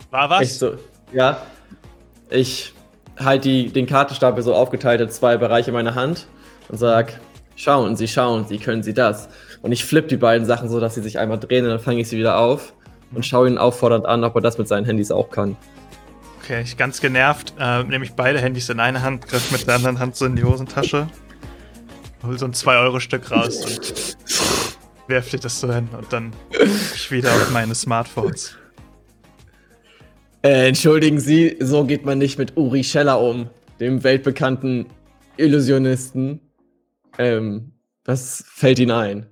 war 0.10 0.32
was? 0.32 0.42
Ich 0.42 0.58
so, 0.58 0.80
ja, 1.14 1.38
ich 2.32 2.74
halte 3.20 3.66
den 3.66 3.86
Kartenstapel 3.86 4.42
so 4.42 4.56
aufgeteilt 4.56 5.00
in 5.00 5.12
zwei 5.12 5.38
Bereiche 5.38 5.72
meiner 5.72 5.94
Hand 5.94 6.26
und 6.70 6.80
sag, 6.80 7.20
schauen 7.56 7.96
Sie, 7.96 8.08
schauen 8.08 8.48
Sie, 8.48 8.58
können 8.58 8.82
Sie 8.82 8.96
das? 8.96 9.30
Und 9.62 9.72
ich 9.72 9.86
flippe 9.86 10.08
die 10.08 10.18
beiden 10.18 10.48
Sachen 10.48 10.70
so, 10.70 10.80
dass 10.80 10.96
sie 10.96 11.04
sich 11.04 11.20
einmal 11.20 11.40
drehen 11.40 11.66
und 11.66 11.70
dann 11.70 11.80
fange 11.80 12.02
ich 12.02 12.10
sie 12.10 12.18
wieder 12.18 12.40
auf 12.40 12.74
und 13.14 13.24
schaue 13.24 13.48
ihn 13.48 13.60
auffordernd 13.60 14.08
an, 14.08 14.24
ob 14.24 14.34
er 14.34 14.42
das 14.42 14.58
mit 14.58 14.68
seinen 14.68 14.86
Handys 14.86 15.12
auch 15.12 15.30
kann. 15.30 15.56
Okay, 16.46 16.62
ich 16.62 16.78
ganz 16.78 17.02
genervt, 17.02 17.56
äh, 17.60 17.82
nehme 17.86 18.06
ich 18.06 18.12
beide 18.12 18.40
Handys 18.40 18.70
in 18.70 18.80
eine 18.80 19.02
Hand, 19.02 19.28
griff 19.28 19.52
mit 19.52 19.66
der 19.66 19.78
anderen 19.78 19.98
Hand 19.98 20.16
so 20.16 20.28
in 20.28 20.36
die 20.36 20.44
Hosentasche, 20.44 21.08
hol 22.22 22.38
so 22.38 22.46
ein 22.46 22.54
2-Euro-Stück 22.54 23.32
raus 23.32 23.66
und 23.66 24.18
werf 25.08 25.32
dir 25.32 25.40
das 25.40 25.60
so 25.60 25.74
hin 25.74 25.90
und 25.98 26.14
dann 26.14 26.34
ich 26.94 27.10
wieder 27.10 27.34
auf 27.34 27.50
meine 27.50 27.74
Smartphones. 27.74 28.56
Äh, 30.44 30.68
entschuldigen 30.68 31.20
Sie, 31.20 31.58
so 31.62 31.84
geht 31.84 32.06
man 32.06 32.20
nicht 32.20 32.38
mit 32.38 32.56
Uri 32.56 32.84
Scheller 32.84 33.20
um, 33.20 33.50
dem 33.80 34.04
weltbekannten 34.04 34.86
Illusionisten. 35.38 36.42
Ähm, 37.18 37.72
was 38.04 38.44
fällt 38.48 38.78
Ihnen 38.78 38.92
ein? 38.92 39.26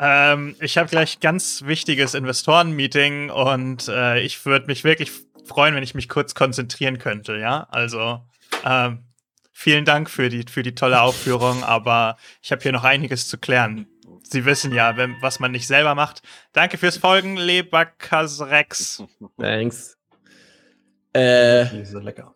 Ähm, 0.00 0.56
ich 0.60 0.78
habe 0.78 0.90
gleich 0.90 1.20
ganz 1.20 1.62
wichtiges 1.64 2.14
Investoren-Meeting 2.14 3.30
und 3.30 3.86
äh, 3.86 4.18
ich 4.18 4.44
würde 4.44 4.66
mich 4.66 4.82
wirklich 4.82 5.12
freuen, 5.44 5.74
wenn 5.74 5.82
ich 5.82 5.94
mich 5.94 6.08
kurz 6.08 6.34
konzentrieren 6.34 6.98
könnte, 6.98 7.36
ja. 7.36 7.66
Also 7.70 8.20
ähm, 8.64 9.04
vielen 9.52 9.84
Dank 9.84 10.10
für 10.10 10.28
die, 10.28 10.44
für 10.48 10.62
die 10.62 10.74
tolle 10.74 11.00
Aufführung, 11.00 11.62
aber 11.64 12.16
ich 12.42 12.52
habe 12.52 12.62
hier 12.62 12.72
noch 12.72 12.84
einiges 12.84 13.28
zu 13.28 13.38
klären. 13.38 13.86
Sie 14.22 14.44
wissen 14.44 14.72
ja, 14.72 14.96
wenn, 14.96 15.16
was 15.20 15.38
man 15.38 15.52
nicht 15.52 15.66
selber 15.66 15.94
macht. 15.94 16.22
Danke 16.52 16.78
fürs 16.78 16.96
Folgen, 16.96 17.36
Leberkasrex. 17.36 19.02
Thanks. 19.38 19.98
Äh, 21.12 21.66
die 21.66 21.80
ist 21.80 21.92
lecker. 21.92 22.34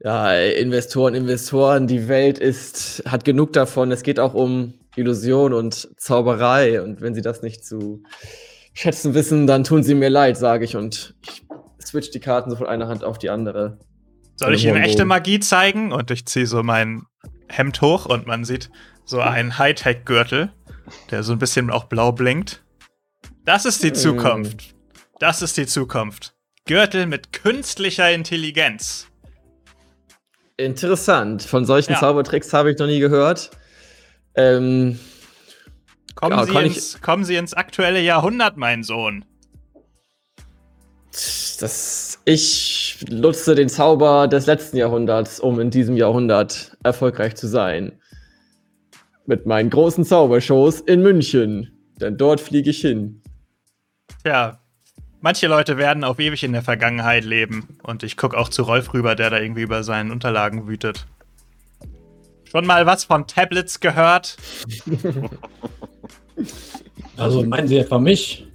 Ja, 0.00 0.32
Investoren, 0.32 1.14
Investoren, 1.14 1.86
die 1.86 2.08
Welt 2.08 2.38
ist, 2.38 3.02
hat 3.06 3.24
genug 3.24 3.52
davon. 3.52 3.90
Es 3.90 4.02
geht 4.02 4.20
auch 4.20 4.34
um 4.34 4.74
Illusion 4.96 5.52
und 5.52 5.88
Zauberei. 6.00 6.80
Und 6.80 7.00
wenn 7.00 7.14
sie 7.14 7.22
das 7.22 7.42
nicht 7.42 7.64
zu 7.64 8.02
schätzen 8.74 9.14
wissen, 9.14 9.46
dann 9.46 9.64
tun 9.64 9.82
sie 9.82 9.94
mir 9.94 10.08
leid, 10.08 10.36
sage 10.36 10.64
ich. 10.64 10.76
Und 10.76 11.14
ich 11.24 11.47
switch 11.88 12.10
die 12.10 12.20
Karten 12.20 12.50
so 12.50 12.56
von 12.56 12.66
einer 12.66 12.88
Hand 12.88 13.02
auf 13.02 13.18
die 13.18 13.30
andere. 13.30 13.78
Soll 14.36 14.54
ich 14.54 14.64
ihm 14.64 14.76
echte 14.76 15.04
Magie 15.04 15.40
zeigen? 15.40 15.92
Und 15.92 16.10
ich 16.10 16.26
ziehe 16.26 16.46
so 16.46 16.62
mein 16.62 17.02
Hemd 17.48 17.80
hoch 17.80 18.06
und 18.06 18.26
man 18.26 18.44
sieht 18.44 18.70
so 19.04 19.20
einen 19.20 19.58
Hightech-Gürtel, 19.58 20.52
der 21.10 21.22
so 21.22 21.32
ein 21.32 21.38
bisschen 21.38 21.70
auch 21.70 21.84
blau 21.84 22.12
blinkt. 22.12 22.62
Das 23.44 23.64
ist 23.64 23.82
die 23.82 23.88
hm. 23.88 23.94
Zukunft. 23.94 24.74
Das 25.18 25.42
ist 25.42 25.56
die 25.56 25.66
Zukunft. 25.66 26.34
Gürtel 26.66 27.06
mit 27.06 27.32
künstlicher 27.32 28.12
Intelligenz. 28.12 29.08
Interessant. 30.56 31.42
Von 31.42 31.64
solchen 31.64 31.92
ja. 31.92 32.00
Zaubertricks 32.00 32.52
habe 32.52 32.70
ich 32.70 32.78
noch 32.78 32.86
nie 32.86 33.00
gehört. 33.00 33.50
Ähm, 34.34 35.00
kommen, 36.14 36.36
ja, 36.36 36.44
Sie 36.44 36.58
ins, 36.58 37.00
kommen 37.00 37.24
Sie 37.24 37.36
ins 37.36 37.54
aktuelle 37.54 38.00
Jahrhundert, 38.00 38.56
mein 38.56 38.82
Sohn 38.82 39.24
das, 41.58 42.20
ich 42.24 43.04
nutze 43.10 43.54
den 43.54 43.68
Zauber 43.68 44.28
des 44.28 44.46
letzten 44.46 44.76
Jahrhunderts, 44.76 45.40
um 45.40 45.60
in 45.60 45.70
diesem 45.70 45.96
Jahrhundert 45.96 46.76
erfolgreich 46.84 47.34
zu 47.36 47.46
sein. 47.46 47.92
Mit 49.26 49.46
meinen 49.46 49.68
großen 49.68 50.04
Zaubershows 50.04 50.80
in 50.80 51.02
München. 51.02 51.72
Denn 52.00 52.16
dort 52.16 52.40
fliege 52.40 52.70
ich 52.70 52.80
hin. 52.80 53.22
Ja, 54.24 54.60
manche 55.20 55.48
Leute 55.48 55.76
werden 55.76 56.04
auf 56.04 56.18
ewig 56.18 56.44
in 56.44 56.52
der 56.52 56.62
Vergangenheit 56.62 57.24
leben. 57.24 57.78
Und 57.82 58.02
ich 58.02 58.16
gucke 58.16 58.38
auch 58.38 58.48
zu 58.48 58.62
Rolf 58.62 58.94
rüber, 58.94 59.16
der 59.16 59.30
da 59.30 59.38
irgendwie 59.38 59.62
über 59.62 59.82
seinen 59.82 60.10
Unterlagen 60.10 60.66
wütet. 60.66 61.06
Schon 62.44 62.66
mal 62.66 62.86
was 62.86 63.04
von 63.04 63.26
Tablets 63.26 63.80
gehört? 63.80 64.38
also 67.16 67.42
meinen 67.42 67.68
Sie 67.68 67.76
etwa 67.76 67.98
mich? 67.98 68.47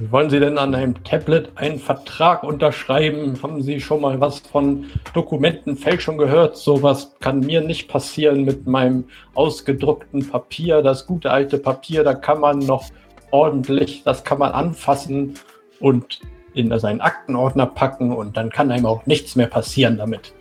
Wollen 0.00 0.30
Sie 0.30 0.38
denn 0.38 0.58
an 0.58 0.76
einem 0.76 1.02
Tablet 1.02 1.50
einen 1.56 1.80
Vertrag 1.80 2.44
unterschreiben? 2.44 3.36
Haben 3.42 3.62
Sie 3.62 3.80
schon 3.80 4.00
mal 4.00 4.20
was 4.20 4.38
von 4.38 4.84
Dokumentenfälschung 5.12 6.18
gehört? 6.18 6.56
Sowas 6.56 7.16
kann 7.18 7.40
mir 7.40 7.62
nicht 7.62 7.88
passieren 7.88 8.44
mit 8.44 8.68
meinem 8.68 9.06
ausgedruckten 9.34 10.28
Papier. 10.28 10.82
Das 10.82 11.04
gute 11.04 11.32
alte 11.32 11.58
Papier, 11.58 12.04
da 12.04 12.14
kann 12.14 12.38
man 12.38 12.60
noch 12.60 12.84
ordentlich, 13.32 14.04
das 14.04 14.22
kann 14.22 14.38
man 14.38 14.52
anfassen 14.52 15.34
und 15.80 16.20
in 16.54 16.76
seinen 16.78 17.00
Aktenordner 17.00 17.66
packen 17.66 18.12
und 18.12 18.36
dann 18.36 18.50
kann 18.50 18.70
einem 18.70 18.86
auch 18.86 19.04
nichts 19.06 19.34
mehr 19.34 19.48
passieren 19.48 19.98
damit. 19.98 20.32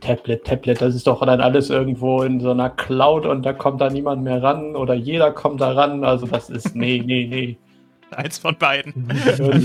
Tablet, 0.00 0.44
Tablet, 0.44 0.80
das 0.80 0.94
ist 0.94 1.06
doch 1.06 1.24
dann 1.24 1.42
alles 1.42 1.68
irgendwo 1.68 2.22
in 2.22 2.40
so 2.40 2.52
einer 2.52 2.70
Cloud 2.70 3.26
und 3.26 3.44
da 3.44 3.52
kommt 3.52 3.82
da 3.82 3.90
niemand 3.90 4.22
mehr 4.22 4.42
ran 4.42 4.76
oder 4.76 4.94
jeder 4.94 5.30
kommt 5.30 5.60
da 5.60 5.72
ran. 5.72 6.04
Also 6.04 6.26
das 6.26 6.48
ist, 6.48 6.74
nee, 6.74 7.02
nee, 7.04 7.26
nee. 7.26 7.58
Eins 8.18 8.38
von 8.38 8.56
beiden. 8.56 9.08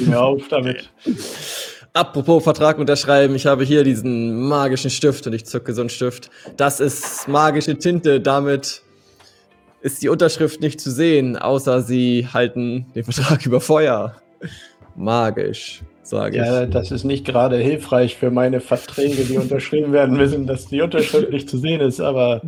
Mir 0.07 0.21
auf 0.21 0.47
damit. 0.49 0.91
Apropos 1.93 2.43
Vertrag 2.43 2.77
unterschreiben, 2.77 3.35
ich 3.35 3.47
habe 3.47 3.63
hier 3.63 3.83
diesen 3.83 4.47
magischen 4.47 4.91
Stift 4.91 5.25
und 5.25 5.33
ich 5.33 5.45
zücke 5.45 5.73
so 5.73 5.81
einen 5.81 5.89
Stift. 5.89 6.29
Das 6.55 6.79
ist 6.79 7.27
magische 7.27 7.77
Tinte, 7.77 8.21
damit 8.21 8.83
ist 9.81 10.03
die 10.03 10.09
Unterschrift 10.09 10.61
nicht 10.61 10.79
zu 10.79 10.91
sehen, 10.91 11.35
außer 11.35 11.81
Sie 11.81 12.27
halten 12.31 12.85
den 12.93 13.05
Vertrag 13.05 13.45
über 13.45 13.59
Feuer. 13.59 14.15
Magisch, 14.95 15.81
sage 16.03 16.37
ich. 16.37 16.45
Ja, 16.45 16.65
das 16.67 16.91
ist 16.91 17.05
nicht 17.05 17.25
gerade 17.25 17.57
hilfreich 17.57 18.17
für 18.17 18.29
meine 18.29 18.59
Verträge, 18.59 19.23
die 19.23 19.37
unterschrieben 19.37 19.91
werden 19.91 20.15
müssen, 20.15 20.45
dass 20.45 20.67
die 20.67 20.81
Unterschrift 20.81 21.31
nicht 21.31 21.49
zu 21.49 21.57
sehen 21.57 21.81
ist, 21.81 22.01
aber 22.01 22.41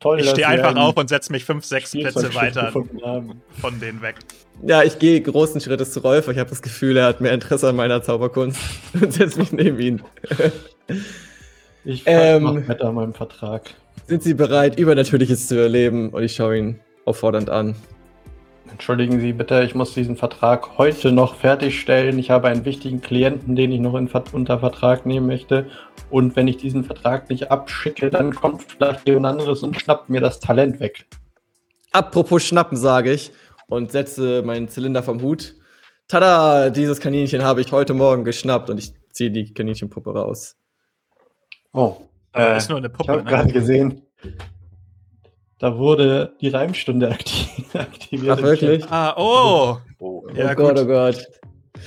toll. 0.00 0.20
Ich 0.20 0.30
stehe 0.30 0.46
einfach 0.46 0.76
auf 0.76 0.96
und 0.96 1.08
setze 1.08 1.32
mich 1.32 1.44
fünf, 1.44 1.64
sechs 1.64 1.92
Plätze 1.92 2.34
weiter 2.34 2.72
von 2.72 3.80
denen 3.80 4.02
weg. 4.02 4.16
Ja, 4.62 4.82
ich 4.82 4.98
gehe 4.98 5.20
großen 5.20 5.60
Schrittes 5.60 5.92
zu 5.92 6.00
Rolf. 6.00 6.28
Ich 6.28 6.38
habe 6.38 6.48
das 6.48 6.62
Gefühl, 6.62 6.96
er 6.96 7.06
hat 7.06 7.20
mehr 7.20 7.32
Interesse 7.32 7.68
an 7.68 7.76
meiner 7.76 8.02
Zauberkunst 8.02 8.60
und 9.00 9.12
setze 9.12 9.38
mich 9.38 9.52
neben 9.52 9.78
ihn. 9.78 10.02
ich 11.84 12.02
ähm, 12.06 12.64
mit 12.66 12.80
an 12.80 12.94
meinem 12.94 13.14
Vertrag. 13.14 13.74
Sind 14.06 14.22
Sie 14.22 14.34
bereit, 14.34 14.78
Übernatürliches 14.78 15.48
zu 15.48 15.60
erleben? 15.60 16.10
Und 16.10 16.22
ich 16.22 16.34
schaue 16.34 16.56
ihn 16.56 16.80
auffordernd 17.04 17.50
an. 17.50 17.74
Entschuldigen 18.70 19.20
Sie 19.20 19.32
bitte, 19.32 19.62
ich 19.62 19.74
muss 19.74 19.94
diesen 19.94 20.16
Vertrag 20.16 20.78
heute 20.78 21.12
noch 21.12 21.36
fertigstellen. 21.36 22.18
Ich 22.18 22.30
habe 22.30 22.48
einen 22.48 22.64
wichtigen 22.64 23.00
Klienten, 23.00 23.56
den 23.56 23.72
ich 23.72 23.80
noch 23.80 23.94
in, 23.94 24.08
unter 24.32 24.58
Vertrag 24.58 25.06
nehmen 25.06 25.26
möchte. 25.26 25.68
Und 26.10 26.36
wenn 26.36 26.48
ich 26.48 26.56
diesen 26.56 26.84
Vertrag 26.84 27.30
nicht 27.30 27.50
abschicke, 27.50 28.10
dann 28.10 28.34
kommt 28.34 28.62
vielleicht 28.62 29.06
jemand 29.06 29.26
anderes 29.26 29.62
und 29.62 29.80
schnappt 29.80 30.08
mir 30.10 30.20
das 30.20 30.40
Talent 30.40 30.80
weg. 30.80 31.06
Apropos 31.92 32.44
Schnappen, 32.44 32.76
sage 32.76 33.12
ich 33.12 33.32
und 33.68 33.92
setze 33.92 34.42
meinen 34.42 34.68
Zylinder 34.68 35.02
vom 35.02 35.22
Hut. 35.22 35.54
Tada, 36.08 36.70
dieses 36.70 37.00
Kaninchen 37.00 37.42
habe 37.42 37.60
ich 37.60 37.72
heute 37.72 37.94
Morgen 37.94 38.24
geschnappt 38.24 38.70
und 38.70 38.78
ich 38.78 38.92
ziehe 39.12 39.30
die 39.30 39.52
Kaninchenpuppe 39.52 40.12
raus. 40.12 40.56
Oh, 41.72 41.96
äh, 42.32 42.40
das 42.40 42.64
ist 42.64 42.68
nur 42.68 42.78
eine 42.78 42.90
Puppe. 42.90 43.04
Ich 43.04 43.08
habe 43.08 43.24
ne? 43.24 43.30
gerade 43.30 43.52
gesehen, 43.52 44.02
da 45.58 45.78
wurde 45.78 46.34
die 46.40 46.48
Reimstunde 46.48 47.10
aktiviert. 47.74 48.38
Ach, 48.38 48.42
wirklich? 48.42 48.84
Ah, 48.90 49.14
oh. 49.16 49.78
oh. 49.98 50.26
Ja, 50.34 50.52
oh 50.52 50.54
Gott, 50.54 50.78
oh 50.78 50.86
Gott. 50.86 51.26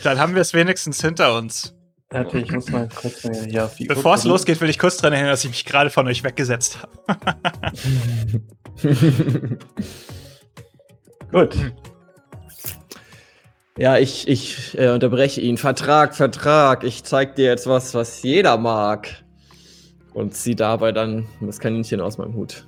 Dann 0.04 0.20
haben 0.20 0.34
wir 0.36 0.42
es 0.42 0.54
wenigstens 0.54 1.02
hinter 1.02 1.36
uns. 1.38 1.76
Warte, 2.12 2.40
ich 2.40 2.52
muss 2.52 2.70
mal 2.72 2.90
kurz 2.90 3.22
hier 3.22 3.66
auf 3.66 3.76
die 3.76 3.86
Bevor 3.86 4.16
es 4.16 4.24
losgeht, 4.24 4.60
will 4.62 4.70
ich 4.70 4.80
kurz 4.80 4.98
daran 4.98 5.14
erinnern, 5.14 5.32
dass 5.32 5.44
ich 5.44 5.52
mich 5.52 5.64
gerade 5.64 5.92
von 5.92 6.08
euch 6.08 6.24
weggesetzt 6.24 6.80
habe. 6.82 7.20
Gut. 11.32 11.56
Ja, 13.78 14.00
ich, 14.00 14.28
ich 14.28 14.76
äh, 14.78 14.90
unterbreche 14.90 15.40
ihn. 15.42 15.58
Vertrag, 15.58 16.16
Vertrag. 16.16 16.84
Ich 16.84 17.04
zeig 17.04 17.36
dir 17.36 17.46
jetzt 17.46 17.68
was, 17.68 17.94
was 17.94 18.24
jeder 18.24 18.58
mag. 18.58 19.24
Und 20.14 20.34
zieh 20.34 20.56
dabei 20.56 20.92
dann 20.92 21.28
das 21.40 21.60
Kaninchen 21.60 22.02
aus 22.02 22.18
meinem 22.18 22.34
Hut. 22.34 22.66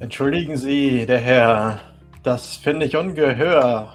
Entschuldigen 0.00 0.56
Sie, 0.56 1.06
der 1.06 1.18
Herr. 1.18 1.80
Das 2.22 2.56
finde 2.56 2.86
ich 2.86 2.96
ungehör. 2.96 3.94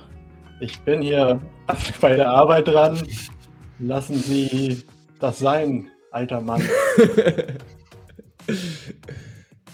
Ich 0.60 0.80
bin 0.82 1.02
hier 1.02 1.42
bei 2.02 2.16
der 2.16 2.30
Arbeit 2.30 2.68
dran. 2.68 3.02
Lassen 3.80 4.16
Sie 4.16 4.84
das 5.20 5.40
sein, 5.40 5.90
alter 6.12 6.42
Mann. 6.42 6.62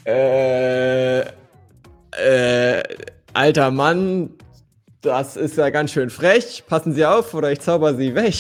Äh, 0.06 1.20
äh, 1.20 2.84
alter 3.34 3.70
Mann, 3.70 4.32
das 5.02 5.36
ist 5.36 5.58
ja 5.58 5.70
ganz 5.70 5.92
schön 5.92 6.10
frech. 6.10 6.64
Passen 6.68 6.94
Sie 6.94 7.06
auf 7.06 7.34
oder 7.34 7.52
ich 7.52 7.60
zauber 7.60 7.94
Sie 7.94 8.16
weg. 8.16 8.36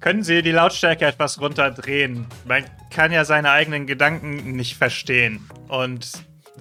Können 0.00 0.24
Sie 0.24 0.42
die 0.42 0.50
Lautstärke 0.50 1.06
etwas 1.06 1.40
runterdrehen? 1.40 2.26
Man 2.46 2.64
kann 2.90 3.12
ja 3.12 3.24
seine 3.24 3.50
eigenen 3.50 3.86
Gedanken 3.86 4.56
nicht 4.56 4.76
verstehen. 4.76 5.48
Und 5.68 6.10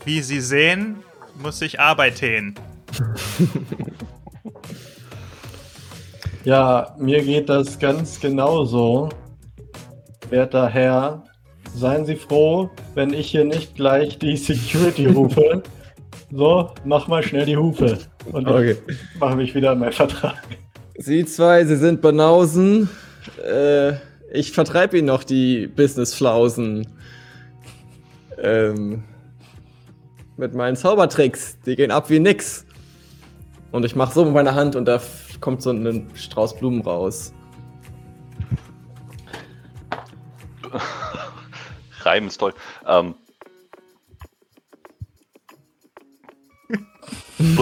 wie 0.05 0.21
Sie 0.21 0.41
sehen, 0.41 0.97
muss 1.41 1.61
ich 1.61 1.79
arbeiten. 1.79 2.55
Ja, 6.43 6.95
mir 6.97 7.21
geht 7.23 7.49
das 7.49 7.77
ganz 7.77 8.19
genauso. 8.19 9.09
Werter 10.29 10.67
Herr, 10.69 11.23
seien 11.75 12.05
Sie 12.05 12.15
froh, 12.15 12.69
wenn 12.95 13.13
ich 13.13 13.31
hier 13.31 13.43
nicht 13.45 13.75
gleich 13.75 14.17
die 14.19 14.37
Security 14.37 15.07
rufe. 15.07 15.63
So, 16.29 16.71
mach 16.83 17.07
mal 17.07 17.23
schnell 17.23 17.45
die 17.45 17.55
Hufe. 17.55 17.99
Und 18.33 18.49
Okay. 18.49 18.75
ich 18.85 18.97
mache 19.17 19.37
mich 19.37 19.55
wieder 19.55 19.71
an 19.71 19.79
meinen 19.79 19.93
Vertrag. 19.93 20.35
Sie 20.97 21.23
zwei, 21.23 21.63
Sie 21.63 21.77
sind 21.77 22.01
Banausen. 22.01 22.89
Äh, 23.49 23.93
ich 24.33 24.51
vertreibe 24.51 24.97
Ihnen 24.97 25.07
noch 25.07 25.23
die 25.23 25.67
Business-Flausen. 25.67 26.85
Ähm, 28.43 29.05
mit 30.37 30.53
meinen 30.53 30.75
Zaubertricks. 30.75 31.57
Die 31.65 31.75
gehen 31.75 31.91
ab 31.91 32.09
wie 32.09 32.19
nix. 32.19 32.65
Und 33.71 33.83
ich 33.83 33.95
mache 33.95 34.13
so 34.13 34.25
mit 34.25 34.33
meiner 34.33 34.55
Hand 34.55 34.75
und 34.75 34.85
da 34.85 35.01
kommt 35.41 35.61
so 35.61 35.71
ein 35.71 36.09
Strauß 36.15 36.57
Blumen 36.57 36.81
raus. 36.81 37.33
Reimen 42.01 42.29
ist 42.29 42.37
toll. 42.37 42.53
Ähm. 42.85 43.15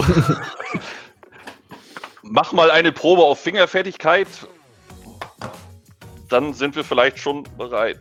Mach 2.22 2.52
mal 2.52 2.70
eine 2.70 2.92
Probe 2.92 3.22
auf 3.22 3.40
Fingerfertigkeit. 3.40 4.28
Dann 6.28 6.54
sind 6.54 6.76
wir 6.76 6.84
vielleicht 6.84 7.18
schon 7.18 7.44
bereit. 7.56 8.00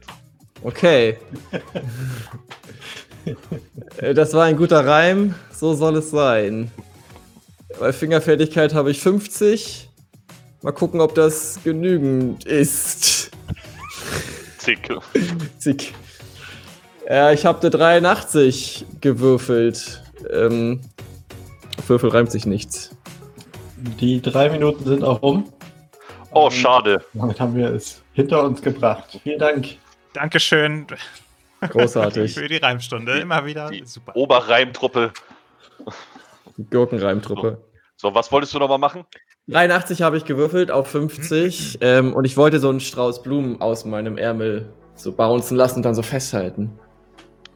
Okay. 0.64 1.18
Äh, 3.98 4.14
das 4.14 4.34
war 4.34 4.46
ein 4.46 4.58
guter 4.58 4.86
Reim. 4.86 5.36
So 5.52 5.74
soll 5.74 5.98
es 5.98 6.12
sein. 6.12 6.72
Bei 7.80 7.92
Fingerfertigkeit 7.94 8.74
habe 8.74 8.92
ich 8.92 9.00
50. 9.02 9.90
Mal 10.62 10.72
gucken, 10.72 11.02
ob 11.02 11.16
das 11.16 11.60
genügend 11.64 12.46
ist. 12.46 13.32
Zick. 14.58 14.90
Zick. 15.60 15.94
Ja, 17.08 17.32
ich 17.32 17.46
habe 17.46 17.62
eine 17.62 17.70
83 17.70 18.86
gewürfelt. 19.02 20.02
Ähm, 20.32 20.82
auf 21.78 21.90
Würfel 21.90 22.10
reimt 22.10 22.32
sich 22.32 22.46
nichts. 22.46 22.96
Die 24.00 24.22
drei 24.22 24.50
Minuten 24.50 24.86
sind 24.86 25.04
auch 25.04 25.22
rum. 25.22 25.52
Oh, 26.32 26.50
schade. 26.50 27.06
Damit 27.14 27.40
haben 27.40 27.56
wir 27.56 27.70
es 27.70 28.02
hinter 28.14 28.44
uns 28.44 28.62
gebracht. 28.62 29.20
Vielen 29.24 29.40
Dank. 29.40 29.68
Dankeschön 30.14 30.88
Großartig. 31.62 32.34
für 32.34 32.48
die 32.48 32.58
Reimstunde. 32.58 33.20
Immer 33.20 33.46
wieder 33.46 33.70
Die 33.70 33.86
super. 33.86 34.16
Oberreimtruppe. 34.16 35.12
Gurkenreimtruppe. 36.70 37.58
So, 37.98 38.14
was 38.14 38.32
wolltest 38.32 38.54
du 38.54 38.60
nochmal 38.60 38.78
machen? 38.78 39.06
83 39.48 40.02
habe 40.02 40.18
ich 40.18 40.26
gewürfelt 40.26 40.72
auf 40.72 40.88
50. 40.90 41.78
Ähm, 41.82 42.14
und 42.14 42.26
ich 42.26 42.36
wollte 42.38 42.60
so 42.60 42.70
einen 42.70 42.80
Strauß 42.80 43.24
Blumen 43.24 43.62
aus 43.62 43.86
meinem 43.86 44.18
Ärmel 44.18 44.74
so 44.96 45.12
bouncen 45.12 45.58
lassen 45.58 45.78
und 45.78 45.84
dann 45.84 45.96
so 45.96 46.02
festhalten. 46.02 46.80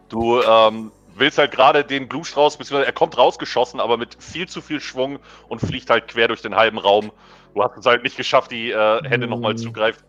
Du 0.09 0.41
ähm, 0.41 0.91
willst 1.15 1.37
halt 1.37 1.51
gerade 1.51 1.83
den 1.83 2.07
Blumenstrauß, 2.07 2.57
beziehungsweise 2.57 2.85
er 2.87 2.93
kommt 2.93 3.17
rausgeschossen, 3.17 3.79
aber 3.79 3.97
mit 3.97 4.17
viel 4.21 4.47
zu 4.47 4.61
viel 4.61 4.79
Schwung 4.79 5.19
und 5.47 5.59
fliegt 5.59 5.89
halt 5.89 6.07
quer 6.07 6.27
durch 6.27 6.41
den 6.41 6.55
halben 6.55 6.77
Raum. 6.77 7.11
Du 7.55 7.63
hast 7.63 7.77
es 7.77 7.85
halt 7.85 8.03
nicht 8.03 8.17
geschafft, 8.17 8.51
die 8.51 8.71
äh, 8.71 9.01
Hände 9.07 9.27
Mm. 9.27 9.31
nochmal 9.31 9.55
zu 9.55 9.71
greifen. 9.71 10.03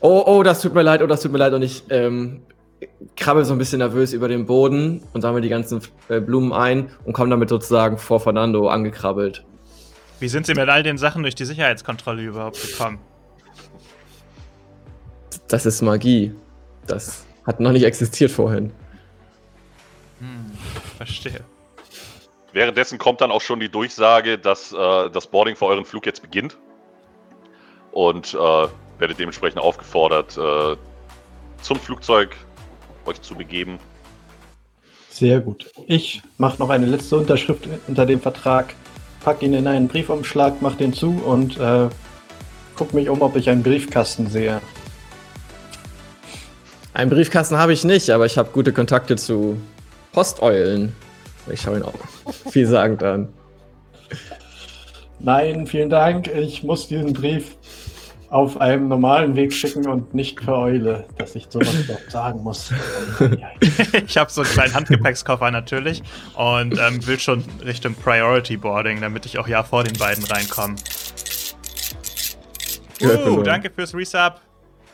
Oh, 0.00 0.22
oh, 0.26 0.42
das 0.42 0.60
tut 0.60 0.74
mir 0.74 0.82
leid, 0.82 1.02
oh, 1.02 1.06
das 1.06 1.22
tut 1.22 1.32
mir 1.32 1.38
leid. 1.38 1.52
Und 1.52 1.62
ich 1.62 1.84
ähm, 1.90 2.42
krabbel 3.16 3.44
so 3.44 3.52
ein 3.52 3.58
bisschen 3.58 3.78
nervös 3.78 4.12
über 4.12 4.28
den 4.28 4.46
Boden 4.46 5.02
und 5.12 5.22
sammle 5.22 5.40
die 5.40 5.48
ganzen 5.48 5.82
äh, 6.08 6.20
Blumen 6.20 6.52
ein 6.52 6.90
und 7.04 7.12
komme 7.12 7.30
damit 7.30 7.48
sozusagen 7.48 7.98
vor 7.98 8.20
Fernando 8.20 8.68
angekrabbelt. 8.68 9.44
Wie 10.20 10.28
sind 10.28 10.46
Sie 10.46 10.54
mit 10.54 10.68
all 10.68 10.82
den 10.82 10.98
Sachen 10.98 11.22
durch 11.22 11.34
die 11.34 11.44
Sicherheitskontrolle 11.44 12.22
überhaupt 12.22 12.60
gekommen? 12.60 12.98
Das 15.46 15.64
ist 15.64 15.80
Magie. 15.80 16.34
Das 16.86 17.24
hat 17.46 17.60
noch 17.60 17.72
nicht 17.72 17.84
existiert 17.84 18.30
vorhin. 18.30 18.72
Hm, 20.18 20.52
verstehe. 20.96 21.40
Währenddessen 22.52 22.98
kommt 22.98 23.20
dann 23.20 23.30
auch 23.30 23.40
schon 23.40 23.60
die 23.60 23.68
Durchsage, 23.68 24.38
dass 24.38 24.72
äh, 24.72 25.10
das 25.10 25.26
Boarding 25.26 25.54
für 25.54 25.66
euren 25.66 25.84
Flug 25.84 26.06
jetzt 26.06 26.22
beginnt. 26.22 26.56
Und 27.92 28.34
äh, 28.34 28.68
werdet 28.98 29.18
dementsprechend 29.18 29.60
aufgefordert, 29.60 30.36
äh, 30.36 30.76
zum 31.62 31.78
Flugzeug 31.78 32.36
euch 33.06 33.20
zu 33.22 33.34
begeben. 33.34 33.78
Sehr 35.10 35.40
gut. 35.40 35.70
Ich 35.86 36.22
mache 36.36 36.58
noch 36.58 36.70
eine 36.70 36.86
letzte 36.86 37.16
Unterschrift 37.16 37.68
unter 37.88 38.06
dem 38.06 38.20
Vertrag, 38.20 38.74
pack 39.24 39.42
ihn 39.42 39.54
in 39.54 39.66
einen 39.66 39.88
Briefumschlag, 39.88 40.60
mach 40.60 40.76
den 40.76 40.92
zu 40.92 41.10
und 41.24 41.58
äh, 41.58 41.88
guck 42.76 42.94
mich 42.94 43.08
um, 43.08 43.22
ob 43.22 43.34
ich 43.36 43.50
einen 43.50 43.62
Briefkasten 43.62 44.28
sehe. 44.28 44.60
Einen 46.94 47.10
Briefkasten 47.10 47.56
habe 47.56 47.72
ich 47.72 47.84
nicht, 47.84 48.10
aber 48.10 48.26
ich 48.26 48.38
habe 48.38 48.50
gute 48.50 48.72
Kontakte 48.72 49.16
zu 49.16 49.56
Posteulen. 50.12 50.94
Ich 51.50 51.62
schaue 51.62 51.78
ihn 51.78 51.82
auch 51.82 51.94
vielsagend 52.50 53.02
an. 53.02 53.28
Nein, 55.20 55.66
vielen 55.66 55.90
Dank. 55.90 56.28
Ich 56.28 56.62
muss 56.62 56.86
diesen 56.88 57.12
Brief 57.12 57.56
auf 58.30 58.60
einem 58.60 58.88
normalen 58.88 59.36
Weg 59.36 59.52
schicken 59.54 59.86
und 59.88 60.12
nicht 60.14 60.40
für 60.42 60.52
Eule, 60.56 61.06
dass 61.16 61.34
ich 61.34 61.46
sowas 61.48 61.74
überhaupt 61.84 62.10
sagen 62.10 62.42
muss. 62.42 62.70
Ich 64.06 64.18
habe 64.18 64.30
so 64.30 64.42
einen 64.42 64.50
kleinen 64.50 64.74
Handgepäckskoffer 64.74 65.50
natürlich 65.50 66.02
und 66.34 66.78
ähm, 66.78 67.06
will 67.06 67.18
schon 67.18 67.42
Richtung 67.64 67.94
Priority 67.94 68.56
Boarding, 68.58 69.00
damit 69.00 69.24
ich 69.24 69.38
auch 69.38 69.48
ja 69.48 69.62
vor 69.62 69.82
den 69.84 69.96
beiden 69.98 70.24
reinkomme. 70.24 70.76
Uh, 73.00 73.42
danke 73.42 73.70
fürs 73.70 73.94
Resub. 73.94 74.40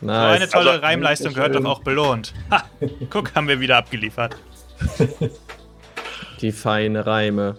So 0.00 0.06
Nice. 0.06 0.36
eine 0.36 0.48
tolle 0.48 0.70
Also- 0.72 0.82
Reimleistung 0.82 1.32
gehört 1.34 1.54
doch 1.54 1.64
auch 1.64 1.80
belohnt. 1.82 2.34
Ha, 2.50 2.64
guck, 3.10 3.34
haben 3.34 3.48
wir 3.48 3.58
wieder 3.60 3.78
abgeliefert. 3.78 4.36
Die 6.40 6.52
feine 6.52 7.06
Reime. 7.06 7.56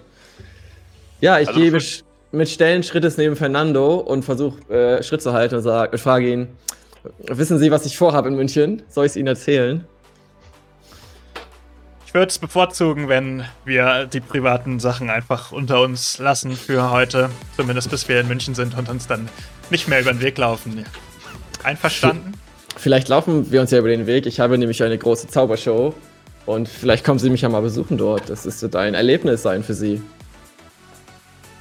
Ja, 1.21 1.39
ich 1.39 1.47
Also 1.47 1.59
gehe 1.59 1.71
für- 1.79 2.03
mit, 2.35 2.49
schnellen 2.49 2.83
Schrittes 2.83 3.17
neben 3.17 3.35
Fernando 3.35 3.95
und 3.95 4.23
versuche 4.23 4.61
äh, 4.73 5.03
Schritt 5.03 5.21
zu 5.21 5.33
halten 5.33 5.55
und 5.55 5.61
sag, 5.61 5.97
frage 5.99 6.31
ihn, 6.31 6.47
wissen 7.27 7.59
Sie, 7.59 7.71
was 7.71 7.85
ich 7.85 7.97
vorhabe 7.97 8.29
in 8.29 8.35
München? 8.35 8.83
Soll 8.89 9.05
ich 9.05 9.11
es 9.11 9.15
Ihnen 9.15 9.27
erzählen? 9.27 9.85
Ich 12.05 12.13
würde 12.13 12.29
es 12.29 12.39
bevorzugen, 12.39 13.09
wenn 13.09 13.43
wir 13.65 14.05
die 14.05 14.21
privaten 14.21 14.79
Sachen 14.79 15.09
einfach 15.09 15.51
unter 15.51 15.81
uns 15.81 16.17
lassen 16.17 16.55
für 16.55 16.91
heute. 16.91 17.29
Zumindest 17.57 17.89
bis 17.89 18.07
wir 18.07 18.21
in 18.21 18.27
München 18.27 18.55
sind 18.55 18.77
und 18.77 18.87
uns 18.87 19.07
dann 19.07 19.27
nicht 19.69 19.87
mehr 19.87 19.99
über 19.99 20.13
den 20.13 20.21
Weg 20.21 20.37
laufen. 20.37 20.85
Einverstanden? 21.63 22.33
Vielleicht 22.77 23.09
laufen 23.09 23.51
wir 23.51 23.61
uns 23.61 23.71
ja 23.71 23.79
über 23.79 23.89
den 23.89 24.07
Weg. 24.07 24.25
Ich 24.25 24.39
habe 24.39 24.57
nämlich 24.57 24.81
eine 24.83 24.97
große 24.97 25.27
Zaubershow 25.27 25.93
und 26.45 26.69
vielleicht 26.69 27.03
kommen 27.03 27.19
Sie 27.19 27.29
mich 27.29 27.41
ja 27.41 27.49
mal 27.49 27.61
besuchen 27.61 27.97
dort. 27.97 28.29
Das 28.29 28.45
ist 28.45 28.75
ein 28.75 28.93
Erlebnis 28.93 29.41
sein 29.41 29.63
für 29.63 29.73
Sie. 29.73 30.01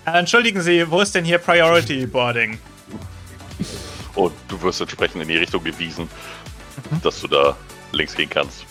Äh, 0.06 0.18
entschuldigen 0.18 0.60
Sie, 0.60 0.88
wo 0.90 1.00
ist 1.00 1.14
denn 1.14 1.24
hier 1.24 1.38
Priority 1.38 2.06
Boarding? 2.06 2.58
Und 4.14 4.32
du 4.48 4.60
wirst 4.62 4.80
entsprechend 4.80 5.22
in 5.22 5.28
die 5.28 5.36
Richtung 5.38 5.64
gewiesen, 5.64 6.08
dass 7.02 7.20
du 7.20 7.28
da 7.28 7.56
links 7.92 8.14
gehen 8.14 8.30
kannst. 8.30 8.64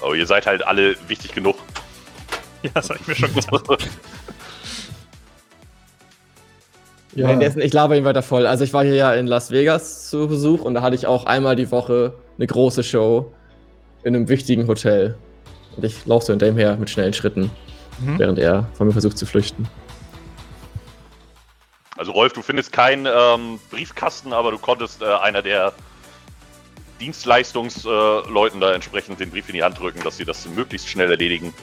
Aber 0.00 0.14
ihr 0.14 0.26
seid 0.26 0.46
halt 0.46 0.64
alle 0.66 0.94
wichtig 1.08 1.32
genug. 1.34 1.56
Ja, 2.62 2.70
das 2.74 2.90
habe 2.90 2.98
ich 3.00 3.08
mir 3.08 3.14
schon 3.16 3.34
gedacht. 3.34 3.88
Ja, 7.16 7.28
Währenddessen, 7.28 7.60
ich 7.62 7.72
laber 7.72 7.96
ihn 7.96 8.04
weiter 8.04 8.24
voll. 8.24 8.44
Also 8.44 8.64
ich 8.64 8.72
war 8.72 8.82
hier 8.82 8.96
ja 8.96 9.14
in 9.14 9.28
Las 9.28 9.52
Vegas 9.52 10.10
zu 10.10 10.26
Besuch 10.26 10.62
und 10.62 10.74
da 10.74 10.82
hatte 10.82 10.96
ich 10.96 11.06
auch 11.06 11.26
einmal 11.26 11.54
die 11.54 11.70
Woche 11.70 12.12
eine 12.36 12.46
große 12.48 12.82
Show 12.82 13.32
in 14.02 14.16
einem 14.16 14.28
wichtigen 14.28 14.66
Hotel. 14.66 15.14
Und 15.76 15.84
ich 15.84 16.04
laufe 16.06 16.26
so 16.26 16.32
hinter 16.32 16.48
ihm 16.48 16.56
her 16.56 16.76
mit 16.76 16.90
schnellen 16.90 17.12
Schritten, 17.12 17.52
Mhm. 18.00 18.18
während 18.18 18.38
er 18.40 18.66
von 18.74 18.88
mir 18.88 18.92
versucht 18.92 19.16
zu 19.16 19.26
flüchten. 19.26 19.68
Also 21.96 22.12
Rolf, 22.12 22.32
du 22.32 22.42
findest 22.42 22.72
keinen 22.72 23.06
ähm, 23.06 23.60
Briefkasten, 23.70 24.32
aber 24.32 24.50
du 24.50 24.58
konntest 24.58 25.02
äh, 25.02 25.06
einer 25.06 25.42
der 25.42 25.72
Dienstleistungsleuten 27.00 28.58
äh, 28.58 28.64
da 28.64 28.72
entsprechend 28.72 29.20
den 29.20 29.30
Brief 29.30 29.48
in 29.48 29.54
die 29.54 29.62
Hand 29.62 29.78
drücken, 29.78 30.02
dass 30.02 30.16
sie 30.16 30.24
das 30.24 30.46
möglichst 30.48 30.88
schnell 30.88 31.10
erledigen. 31.10 31.54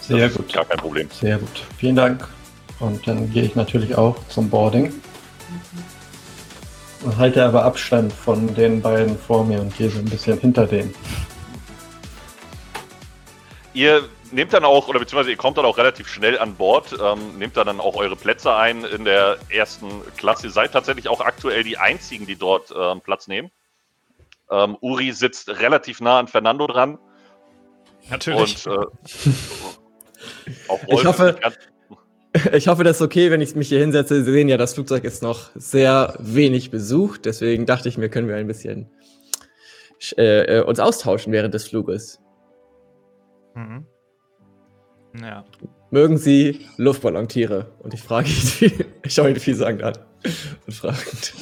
sehr 0.00 0.28
das 0.28 0.36
gut. 0.36 0.52
gar 0.52 0.64
kein 0.64 0.78
Problem. 0.78 1.08
Sehr 1.10 1.38
gut. 1.38 1.62
Vielen 1.78 1.96
Dank. 1.96 2.28
Und 2.78 3.06
dann 3.06 3.30
gehe 3.32 3.42
ich 3.42 3.56
natürlich 3.56 3.96
auch 3.96 4.16
zum 4.28 4.48
Boarding. 4.48 4.92
Und 7.02 7.16
halte 7.16 7.44
aber 7.44 7.64
Abstand 7.64 8.12
von 8.12 8.54
den 8.54 8.82
beiden 8.82 9.18
vor 9.18 9.44
mir 9.44 9.60
und 9.60 9.76
gehe 9.76 9.90
so 9.90 9.98
ein 9.98 10.04
bisschen 10.04 10.38
hinter 10.38 10.66
denen. 10.66 10.94
ihr 13.72 14.02
nehmt 14.32 14.52
dann 14.52 14.64
auch, 14.64 14.88
oder 14.88 14.98
beziehungsweise 14.98 15.30
ihr 15.30 15.36
kommt 15.36 15.58
dann 15.58 15.64
auch 15.64 15.78
relativ 15.78 16.08
schnell 16.08 16.38
an 16.38 16.54
Bord, 16.54 16.94
ähm, 17.02 17.38
nehmt 17.38 17.56
dann, 17.56 17.66
dann 17.66 17.80
auch 17.80 17.96
eure 17.96 18.16
Plätze 18.16 18.54
ein 18.54 18.84
in 18.84 19.04
der 19.04 19.38
ersten 19.48 19.88
Klasse. 20.16 20.46
Ihr 20.46 20.52
seid 20.52 20.72
tatsächlich 20.72 21.08
auch 21.08 21.20
aktuell 21.20 21.62
die 21.64 21.78
einzigen, 21.78 22.26
die 22.26 22.36
dort 22.36 22.72
ähm, 22.76 23.00
Platz 23.00 23.28
nehmen. 23.28 23.50
Ähm, 24.50 24.76
Uri 24.80 25.12
sitzt 25.12 25.48
relativ 25.48 26.00
nah 26.00 26.18
an 26.18 26.28
Fernando 26.28 26.66
dran. 26.66 26.98
Natürlich. 28.08 28.66
Und 28.66 28.74
äh, 28.74 29.30
auch 30.68 30.80
Ich 30.88 31.04
hoffe- 31.04 31.38
Ich 32.52 32.68
hoffe, 32.68 32.84
das 32.84 32.96
ist 32.98 33.02
okay, 33.02 33.32
wenn 33.32 33.40
ich 33.40 33.56
mich 33.56 33.68
hier 33.68 33.80
hinsetze. 33.80 34.22
Sie 34.24 34.30
sehen 34.32 34.48
ja, 34.48 34.56
das 34.56 34.74
Flugzeug 34.74 35.02
ist 35.02 35.20
noch 35.20 35.50
sehr 35.56 36.14
wenig 36.20 36.70
besucht. 36.70 37.24
Deswegen 37.24 37.66
dachte 37.66 37.88
ich 37.88 37.98
mir, 37.98 38.08
können 38.08 38.28
wir 38.28 38.36
ein 38.36 38.46
bisschen 38.46 38.88
äh, 40.16 40.58
äh, 40.58 40.62
uns 40.62 40.78
austauschen 40.78 41.32
während 41.32 41.54
des 41.54 41.66
Fluges. 41.68 42.20
Mhm. 43.54 43.84
Ja. 45.18 45.44
Mögen 45.90 46.18
Sie 46.18 46.66
Luftballontiere? 46.76 47.72
Und 47.80 47.94
ich 47.94 48.02
frage 48.02 48.28
ihn, 48.28 48.84
ich 49.02 49.14
schaue 49.14 49.30
ihn 49.30 49.36
vielsagend 49.36 49.82
an 49.82 49.94
und 50.66 50.72
fragend. 50.72 51.34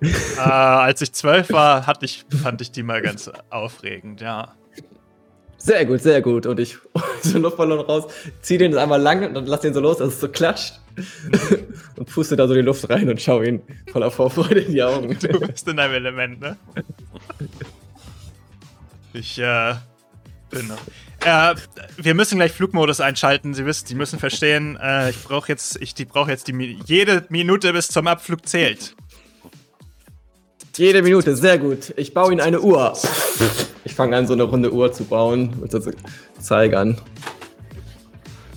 äh, 0.02 0.40
als 0.40 1.02
ich 1.02 1.12
zwölf 1.12 1.50
war, 1.50 1.86
hatte 1.86 2.06
ich, 2.06 2.24
fand 2.42 2.60
ich 2.60 2.72
die 2.72 2.82
mal 2.82 3.02
ganz 3.02 3.30
aufregend, 3.50 4.20
ja. 4.20 4.54
Sehr 5.58 5.84
gut, 5.86 6.00
sehr 6.00 6.22
gut. 6.22 6.46
Und 6.46 6.58
ich 6.58 6.78
so 7.22 7.34
einen 7.34 7.42
Luftballon 7.42 7.80
raus, 7.80 8.04
ziehe 8.40 8.58
den 8.58 8.76
einmal 8.76 9.00
lang 9.00 9.26
und 9.26 9.34
dann 9.34 9.46
lass 9.46 9.60
den 9.60 9.74
so 9.74 9.80
los, 9.80 9.98
dass 9.98 10.14
es 10.14 10.20
so 10.20 10.28
klatscht. 10.28 10.80
und 11.96 12.06
puste 12.06 12.36
da 12.36 12.46
so 12.48 12.54
die 12.54 12.60
Luft 12.60 12.88
rein 12.90 13.08
und 13.08 13.20
schaue 13.20 13.46
ihn 13.46 13.62
voller 13.90 14.10
Vorfreude 14.10 14.60
in 14.60 14.72
die 14.72 14.82
Augen. 14.82 15.16
Du 15.18 15.40
bist 15.40 15.66
in 15.68 15.76
deinem 15.76 15.94
Element, 15.94 16.40
ne? 16.40 16.56
Ich, 19.14 19.38
äh, 19.38 19.74
noch. 20.60 20.78
Äh, 21.24 21.54
wir 21.96 22.14
müssen 22.14 22.36
gleich 22.36 22.52
Flugmodus 22.52 23.00
einschalten. 23.00 23.54
Sie 23.54 23.64
wissen, 23.64 23.86
Sie 23.86 23.94
müssen 23.94 24.18
verstehen, 24.18 24.78
äh, 24.82 25.10
ich 25.10 25.22
brauche 25.22 25.48
jetzt, 25.48 25.80
ich 25.80 25.94
die 25.94 26.04
brauche 26.04 26.30
jetzt 26.30 26.48
die 26.48 26.78
jede 26.84 27.24
Minute 27.28 27.72
bis 27.72 27.88
zum 27.88 28.06
Abflug 28.06 28.46
zählt. 28.46 28.94
Jede 30.76 31.02
Minute, 31.02 31.36
sehr 31.36 31.58
gut. 31.58 31.92
Ich 31.96 32.14
baue 32.14 32.32
Ihnen 32.32 32.40
eine 32.40 32.60
Uhr. 32.60 32.96
Ich 33.84 33.94
fange 33.94 34.16
an, 34.16 34.26
so 34.26 34.32
eine 34.32 34.44
runde 34.44 34.72
Uhr 34.72 34.92
zu 34.92 35.04
bauen 35.04 35.60
mit 35.60 35.70
so 35.70 35.80
Zeigern. 36.38 36.98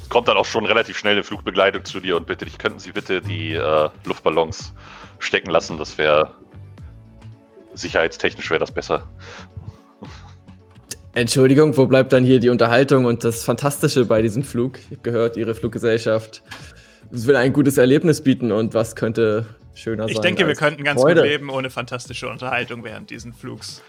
Es 0.02 0.10
kommt 0.10 0.28
dann 0.28 0.38
auch 0.38 0.46
schon 0.46 0.66
relativ 0.66 0.98
schnell 0.98 1.14
eine 1.14 1.24
Flugbegleitung 1.24 1.84
zu 1.84 2.00
dir 2.00 2.16
und 2.16 2.26
bitte 2.26 2.46
dich, 2.46 2.58
könnten 2.58 2.80
Sie 2.80 2.92
bitte 2.92 3.22
die 3.22 3.54
äh, 3.54 3.90
Luftballons 4.06 4.74
stecken 5.20 5.50
lassen? 5.50 5.78
Das 5.78 5.98
wäre 5.98 6.32
sicherheitstechnisch 7.74 8.50
wäre 8.50 8.60
das 8.60 8.72
besser. 8.72 9.10
Entschuldigung, 11.16 11.78
wo 11.78 11.86
bleibt 11.86 12.12
dann 12.12 12.26
hier 12.26 12.42
die 12.42 12.50
Unterhaltung 12.50 13.06
und 13.06 13.24
das 13.24 13.44
Fantastische 13.46 14.04
bei 14.04 14.22
diesem 14.22 14.44
Flug? 14.44 14.80
Ich 14.80 14.86
habe 14.88 14.98
gehört, 15.02 15.38
Ihre 15.38 15.56
Fluggesellschaft 15.56 16.44
will 17.10 17.38
ein 17.38 17.54
gutes 17.54 17.78
Erlebnis 17.78 18.22
bieten 18.22 18.52
und 18.52 18.74
was 18.74 18.98
könnte 18.98 19.46
schöner 19.76 20.08
Ich 20.08 20.16
sein? 20.16 20.24
denke, 20.24 20.46
wir 20.46 20.56
könnten 20.56 20.84
ganz 20.84 21.00
Freude? 21.02 21.22
gut 21.22 21.30
leben 21.30 21.50
ohne 21.50 21.70
fantastische 21.70 22.28
Unterhaltung 22.28 22.84
während 22.84 23.10
diesen 23.12 23.32
Flugs. 23.34 23.82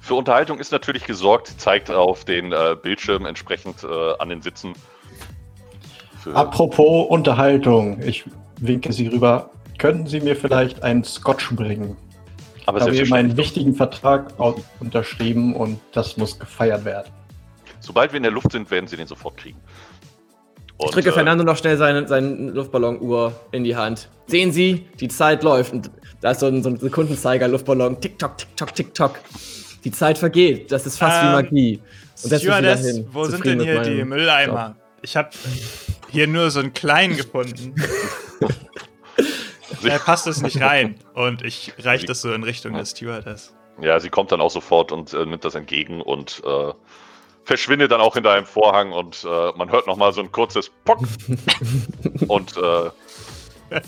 Für 0.00 0.14
Unterhaltung 0.16 0.58
ist 0.58 0.70
natürlich 0.70 1.04
gesorgt, 1.04 1.54
zeigt 1.58 1.90
auf 1.90 2.26
den 2.26 2.52
äh, 2.52 2.76
Bildschirm 2.80 3.24
entsprechend 3.24 3.82
äh, 3.82 3.86
an 4.18 4.28
den 4.28 4.42
Sitzen. 4.42 4.74
Für, 6.22 6.34
Apropos 6.34 7.08
Unterhaltung, 7.08 8.02
ich 8.02 8.24
winke 8.60 8.92
Sie 8.92 9.06
rüber. 9.06 9.50
Könnten 9.78 10.06
Sie 10.06 10.20
mir 10.20 10.36
vielleicht 10.36 10.82
einen 10.82 11.04
Scotch 11.04 11.54
bringen? 11.56 11.96
Aber 12.66 12.78
Ich 12.78 12.84
habe 12.84 12.96
eben 12.96 13.12
einen 13.14 13.36
wichtigen 13.36 13.74
Vertrag 13.74 14.34
unterschrieben 14.80 15.54
und 15.54 15.80
das 15.92 16.16
muss 16.16 16.38
gefeiert 16.38 16.84
werden. 16.84 17.10
sobald 17.80 18.12
wir 18.12 18.16
in 18.18 18.24
der 18.24 18.32
Luft 18.32 18.52
sind, 18.52 18.70
werden 18.70 18.86
Sie 18.86 18.96
den 18.96 19.06
sofort 19.06 19.36
kriegen. 19.36 19.58
Ich 20.78 20.84
Und, 20.84 20.94
drücke 20.94 21.08
äh, 21.08 21.12
Fernando 21.12 21.42
noch 21.44 21.56
schnell 21.56 21.76
seine, 21.78 22.06
seine 22.06 22.50
Luftballonuhr 22.50 23.32
in 23.52 23.64
die 23.64 23.76
Hand. 23.76 24.08
Sehen 24.26 24.52
Sie, 24.52 24.86
die 25.00 25.08
Zeit 25.08 25.42
läuft. 25.42 25.72
Und 25.72 25.90
da 26.20 26.32
ist 26.32 26.40
so 26.40 26.46
ein, 26.46 26.62
so 26.62 26.68
ein 26.68 26.76
Sekundenzeiger, 26.78 27.48
Luftballon. 27.48 28.00
Tick-Tock, 28.00 28.36
Tick-Tock, 28.38 28.74
Tick-Tock. 28.74 29.20
Die 29.84 29.90
Zeit 29.92 30.18
vergeht. 30.18 30.70
Das 30.72 30.84
ist 30.84 30.98
fast 30.98 31.22
wie 31.22 31.26
Ähm, 31.26 31.32
Magie. 31.32 31.80
Und 32.22 32.24
wieder 32.24 32.38
Stewardess, 32.40 32.86
hin, 32.86 33.06
wo 33.12 33.24
sind 33.24 33.44
denn 33.44 33.60
hier 33.60 33.80
die 33.82 34.04
Mülleimer? 34.04 34.74
Ich 35.02 35.16
habe 35.16 35.30
hier 36.10 36.26
nur 36.26 36.50
so 36.50 36.60
einen 36.60 36.74
kleinen 36.74 37.16
gefunden. 37.16 37.74
Da 39.82 39.98
passt 39.98 40.26
es 40.26 40.42
nicht 40.42 40.60
rein. 40.60 40.96
Und 41.14 41.42
ich 41.42 41.72
reiche 41.78 42.06
das 42.06 42.20
so 42.20 42.32
in 42.32 42.42
Richtung 42.42 42.74
des 42.74 42.90
Stewardess. 42.90 43.54
Ja, 43.80 44.00
sie 44.00 44.08
kommt 44.08 44.32
dann 44.32 44.40
auch 44.40 44.50
sofort 44.50 44.92
und 44.92 45.12
äh, 45.12 45.26
nimmt 45.26 45.44
das 45.44 45.54
entgegen 45.54 46.00
und 46.00 46.42
äh, 46.46 46.72
verschwindet 47.44 47.92
dann 47.92 48.00
auch 48.00 48.14
hinter 48.14 48.32
einem 48.32 48.46
Vorhang 48.46 48.92
und 48.92 49.24
äh, 49.24 49.52
man 49.56 49.70
hört 49.70 49.86
nochmal 49.86 50.12
so 50.12 50.20
ein 50.20 50.32
kurzes 50.32 50.70
Pock 50.84 51.00
und 52.28 52.56
äh, 52.56 52.90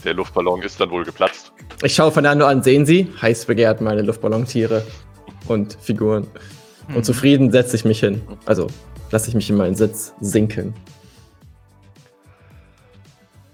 der 0.05 0.15
Luftballon 0.15 0.63
ist 0.63 0.81
dann 0.81 0.91
wohl 0.91 1.05
geplatzt. 1.05 1.53
Ich 1.83 1.95
schaue 1.95 2.13
Fernando 2.13 2.47
an, 2.47 2.63
sehen 2.63 2.85
Sie? 2.85 3.11
Heiß 3.23 3.47
begehrt 3.47 3.81
meine 3.81 4.03
Luftballontiere 4.03 4.85
und 5.47 5.79
Figuren. 5.81 6.27
Hm. 6.89 6.97
Und 6.97 7.05
zufrieden 7.05 7.51
setze 7.51 7.77
ich 7.77 7.85
mich 7.85 8.01
hin. 8.01 8.21
Also 8.45 8.67
lasse 9.11 9.29
ich 9.29 9.35
mich 9.35 9.49
in 9.49 9.57
meinen 9.57 9.75
Sitz 9.75 10.15
sinken. 10.21 10.75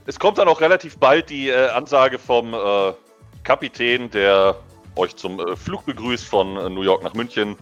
Es 0.06 0.18
kommt 0.18 0.38
dann 0.38 0.48
auch 0.48 0.60
relativ 0.60 0.98
bald 0.98 1.30
die 1.30 1.48
äh, 1.48 1.68
Ansage 1.70 2.18
vom 2.18 2.52
äh, 2.52 2.92
Kapitän, 3.42 4.10
der 4.10 4.56
euch 4.96 5.16
zum 5.16 5.40
äh, 5.40 5.56
Flug 5.56 5.86
begrüßt 5.86 6.26
von 6.26 6.56
äh, 6.56 6.68
New 6.68 6.82
York 6.82 7.02
nach 7.02 7.14
München. 7.14 7.56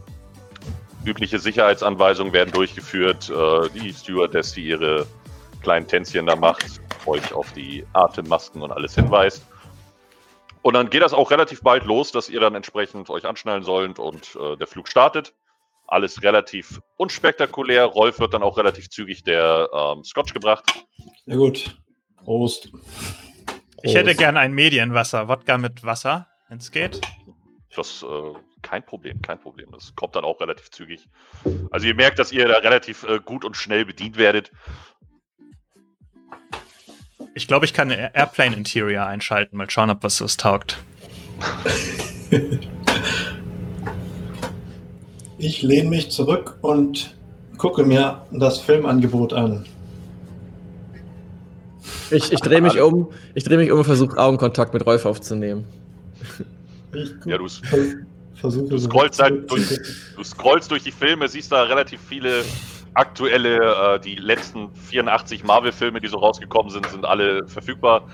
Übliche 1.05 1.38
Sicherheitsanweisungen 1.38 2.32
werden 2.32 2.53
durchgeführt. 2.53 3.30
Äh, 3.30 3.68
die 3.70 3.93
Stewardess, 3.93 4.53
die 4.53 4.66
ihre 4.66 5.07
kleinen 5.62 5.86
Tänzchen 5.86 6.26
da 6.26 6.34
macht, 6.34 6.80
euch 7.07 7.32
auf 7.32 7.53
die 7.53 7.86
Atemmasken 7.93 8.62
und 8.62 8.72
alles 8.72 8.97
hinweist. 8.97 9.47
Und 10.62 10.74
dann 10.74 10.90
geht 10.90 11.03
das 11.03 11.12
auch 11.12 11.30
relativ 11.30 11.61
bald 11.62 11.84
los, 11.84 12.12
dass 12.12 12.28
ihr 12.28 12.40
dann 12.40 12.55
entsprechend 12.55 13.11
euch 13.11 13.24
anschnallen 13.24 13.64
sollt 13.64 13.99
und 13.99 14.36
äh, 14.36 14.57
der 14.57 14.66
Flug 14.66 14.88
startet. 14.88 15.34
Alles 15.86 16.22
relativ 16.22 16.80
unspektakulär. 16.97 17.84
Rolf 17.84 18.18
wird 18.18 18.34
dann 18.34 18.43
auch 18.43 18.57
relativ 18.57 18.88
zügig 18.88 19.24
der 19.24 19.68
ähm, 19.72 20.05
Scotch 20.05 20.32
gebracht. 20.32 20.64
Na 21.26 21.36
gut. 21.36 21.76
Prost. 22.24 22.72
Ich 23.82 23.94
hätte 23.94 24.14
gern 24.14 24.36
ein 24.36 24.52
Medienwasser. 24.52 25.28
Wodka 25.28 25.58
mit 25.58 25.84
Wasser, 25.84 26.28
wenn 26.48 26.58
es 26.58 26.70
geht. 26.70 27.00
Das 27.74 28.02
äh, 28.02 28.38
kein 28.62 28.84
Problem, 28.84 29.20
kein 29.22 29.40
Problem. 29.40 29.68
Das 29.72 29.94
kommt 29.94 30.14
dann 30.14 30.24
auch 30.24 30.40
relativ 30.40 30.70
zügig. 30.70 31.08
Also 31.70 31.86
ihr 31.86 31.94
merkt, 31.94 32.18
dass 32.18 32.32
ihr 32.32 32.46
da 32.46 32.58
relativ 32.58 33.04
äh, 33.04 33.18
gut 33.18 33.44
und 33.44 33.56
schnell 33.56 33.84
bedient 33.84 34.16
werdet. 34.16 34.52
Ich 37.34 37.48
glaube, 37.48 37.64
ich 37.64 37.72
kann 37.72 37.90
Airplane 37.90 38.54
Interior 38.56 39.06
einschalten. 39.06 39.56
Mal 39.56 39.70
schauen, 39.70 39.90
ob 39.90 40.02
was 40.02 40.18
das 40.18 40.36
taugt. 40.36 40.78
Ich 45.42 45.60
lehne 45.60 45.88
mich 45.90 46.12
zurück 46.12 46.56
und 46.60 47.16
gucke 47.58 47.82
mir 47.82 48.24
das 48.30 48.60
Filmangebot 48.60 49.32
an. 49.32 49.66
Ich, 52.11 52.33
ich 52.33 52.41
drehe 52.41 52.61
mich 52.61 52.80
um, 52.80 53.11
ich 53.35 53.45
drehe 53.45 53.59
mich 53.59 53.70
um 53.72 53.78
und 53.78 53.85
versuche 53.85 54.16
Augenkontakt 54.16 54.72
mit 54.74 54.87
Rolf 54.87 55.05
aufzunehmen. 55.05 55.64
Ja, 57.24 57.39
du, 57.39 57.47
du 57.47 58.78
scrollst 58.78 59.20
halt 59.20 59.51
durch, 59.51 59.78
du 60.16 60.22
scrollst 60.22 60.70
durch 60.70 60.83
die 60.83 60.93
Filme, 60.93 61.26
siehst 61.28 61.51
da 61.51 61.62
relativ 61.62 62.01
viele 62.09 62.45
aktuelle, 62.95 63.95
äh, 63.95 64.01
die 64.01 64.16
letzten 64.16 64.68
84 64.74 65.45
Marvel-Filme, 65.45 66.01
die 66.01 66.09
so 66.09 66.18
rausgekommen 66.18 66.70
sind, 66.70 66.87
sind 66.87 67.05
alle 67.05 67.47
verfügbar. 67.47 68.09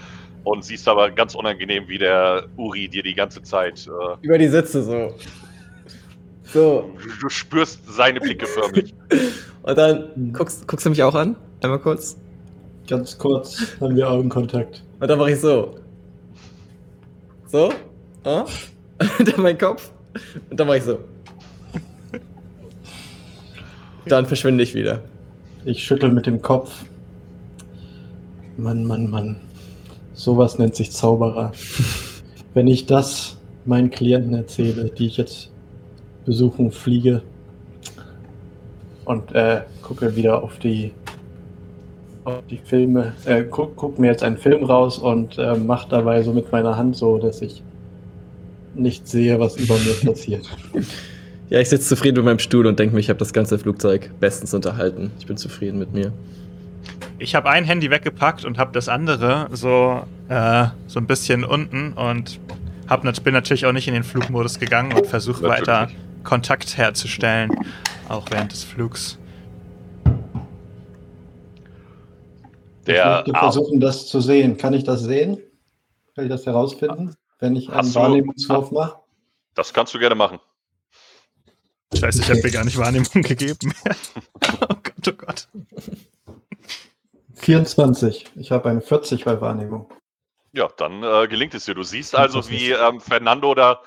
Und 0.44 0.64
siehst 0.64 0.88
aber 0.88 1.10
ganz 1.10 1.34
unangenehm, 1.34 1.88
wie 1.88 1.98
der 1.98 2.46
Uri 2.56 2.88
dir 2.88 3.02
die 3.02 3.14
ganze 3.14 3.42
Zeit. 3.42 3.86
Äh, 3.86 4.24
Über 4.24 4.38
die 4.38 4.48
Sitze 4.48 4.82
so. 4.82 5.14
So. 6.44 6.94
du 7.20 7.28
spürst 7.28 7.80
seine 7.86 8.20
Blicke 8.20 8.46
förmlich. 8.46 8.94
Und 9.62 9.76
dann 9.76 10.32
guckst, 10.32 10.66
guckst 10.66 10.86
du 10.86 10.90
mich 10.90 11.02
auch 11.02 11.14
an? 11.14 11.36
Einmal 11.60 11.80
kurz. 11.80 12.16
Ganz 12.88 13.18
kurz 13.18 13.76
haben 13.80 13.96
wir 13.96 14.10
Augenkontakt. 14.10 14.82
Und 14.98 15.08
dann 15.08 15.18
mache 15.18 15.32
ich 15.32 15.40
so. 15.40 15.76
So. 17.46 17.70
Ah? 18.24 18.46
Dann 18.98 19.42
mein 19.42 19.58
Kopf. 19.58 19.92
Und 20.50 20.58
dann 20.58 20.66
mache 20.66 20.78
ich 20.78 20.84
so. 20.84 20.98
Dann 24.06 24.26
verschwinde 24.26 24.64
ich 24.64 24.74
wieder. 24.74 25.02
Ich 25.64 25.84
schüttel 25.84 26.10
mit 26.10 26.26
dem 26.26 26.40
Kopf. 26.40 26.84
Mann, 28.56 28.84
Mann, 28.84 29.10
Mann. 29.10 29.36
Sowas 30.14 30.58
nennt 30.58 30.74
sich 30.74 30.90
Zauberer. 30.90 31.52
Wenn 32.54 32.66
ich 32.66 32.86
das 32.86 33.38
meinen 33.66 33.90
Klienten 33.90 34.34
erzähle, 34.34 34.86
die 34.90 35.06
ich 35.06 35.18
jetzt 35.18 35.50
besuchen 36.24 36.72
fliege 36.72 37.22
und 39.04 39.34
äh, 39.34 39.62
gucke 39.82 40.16
wieder 40.16 40.42
auf 40.42 40.58
die 40.58 40.92
auf 42.36 42.46
die 42.50 42.58
Filme, 42.58 43.14
äh, 43.24 43.44
guck, 43.44 43.76
guck 43.76 43.98
mir 43.98 44.08
jetzt 44.08 44.22
einen 44.22 44.38
Film 44.38 44.64
raus 44.64 44.98
und 44.98 45.38
äh, 45.38 45.54
mach 45.56 45.86
dabei 45.86 46.22
so 46.22 46.32
mit 46.32 46.50
meiner 46.52 46.76
Hand 46.76 46.96
so, 46.96 47.18
dass 47.18 47.42
ich 47.42 47.62
nicht 48.74 49.08
sehe, 49.08 49.38
was 49.40 49.56
über 49.56 49.74
mir 49.78 49.94
passiert. 50.12 50.48
Ja, 51.50 51.60
ich 51.60 51.68
sitze 51.68 51.88
zufrieden 51.88 52.16
mit 52.16 52.24
meinem 52.26 52.38
Stuhl 52.38 52.66
und 52.66 52.78
denke 52.78 52.94
mir, 52.94 53.00
ich 53.00 53.08
habe 53.08 53.18
das 53.18 53.32
ganze 53.32 53.58
Flugzeug 53.58 54.10
bestens 54.20 54.52
unterhalten. 54.52 55.10
Ich 55.18 55.26
bin 55.26 55.36
zufrieden 55.36 55.78
mit 55.78 55.92
mir. 55.92 56.12
Ich 57.18 57.34
habe 57.34 57.50
ein 57.50 57.64
Handy 57.64 57.90
weggepackt 57.90 58.44
und 58.44 58.58
habe 58.58 58.70
das 58.72 58.88
andere 58.88 59.48
so, 59.52 60.02
äh, 60.28 60.66
so 60.86 61.00
ein 61.00 61.06
bisschen 61.06 61.44
unten 61.44 61.94
und 61.94 62.38
hab, 62.86 63.02
bin 63.24 63.34
natürlich 63.34 63.66
auch 63.66 63.72
nicht 63.72 63.88
in 63.88 63.94
den 63.94 64.04
Flugmodus 64.04 64.58
gegangen 64.58 64.92
und 64.92 65.06
versuche 65.06 65.42
weiter 65.42 65.88
Kontakt 66.22 66.76
herzustellen, 66.76 67.50
auch 68.08 68.26
während 68.30 68.52
des 68.52 68.64
Flugs. 68.64 69.18
Der 72.88 73.22
ich 73.26 73.32
möchte 73.32 73.38
versuchen, 73.38 73.80
das 73.80 74.06
zu 74.06 74.20
sehen. 74.20 74.56
Kann 74.56 74.72
ich 74.72 74.84
das 74.84 75.02
sehen? 75.02 75.42
Kann 76.14 76.24
ich 76.24 76.30
das 76.30 76.46
herausfinden, 76.46 77.14
wenn 77.38 77.54
ich 77.54 77.68
einen 77.70 77.94
Wahrnehmungswurf 77.94 78.70
mache? 78.70 78.98
Das 79.54 79.72
kannst 79.72 79.94
du 79.94 79.98
gerne 79.98 80.14
machen. 80.14 80.40
Scheiße, 81.94 82.22
ich 82.22 82.30
habe 82.30 82.42
mir 82.42 82.50
gar 82.50 82.64
nicht 82.64 82.78
Wahrnehmung 82.78 83.08
gegeben. 83.22 83.74
oh 84.62 84.74
Gott, 84.82 85.08
oh 85.08 85.12
Gott. 85.12 85.48
24. 87.34 88.26
Ich 88.36 88.50
habe 88.50 88.68
eine 88.68 88.80
40 88.80 89.24
bei 89.24 89.40
Wahrnehmung. 89.40 89.90
Ja, 90.52 90.68
dann 90.76 91.02
äh, 91.02 91.28
gelingt 91.28 91.54
es 91.54 91.64
dir. 91.66 91.74
Du 91.74 91.82
siehst 91.82 92.14
also, 92.14 92.48
wie 92.48 92.70
ähm, 92.70 93.00
Fernando 93.00 93.54
da. 93.54 93.82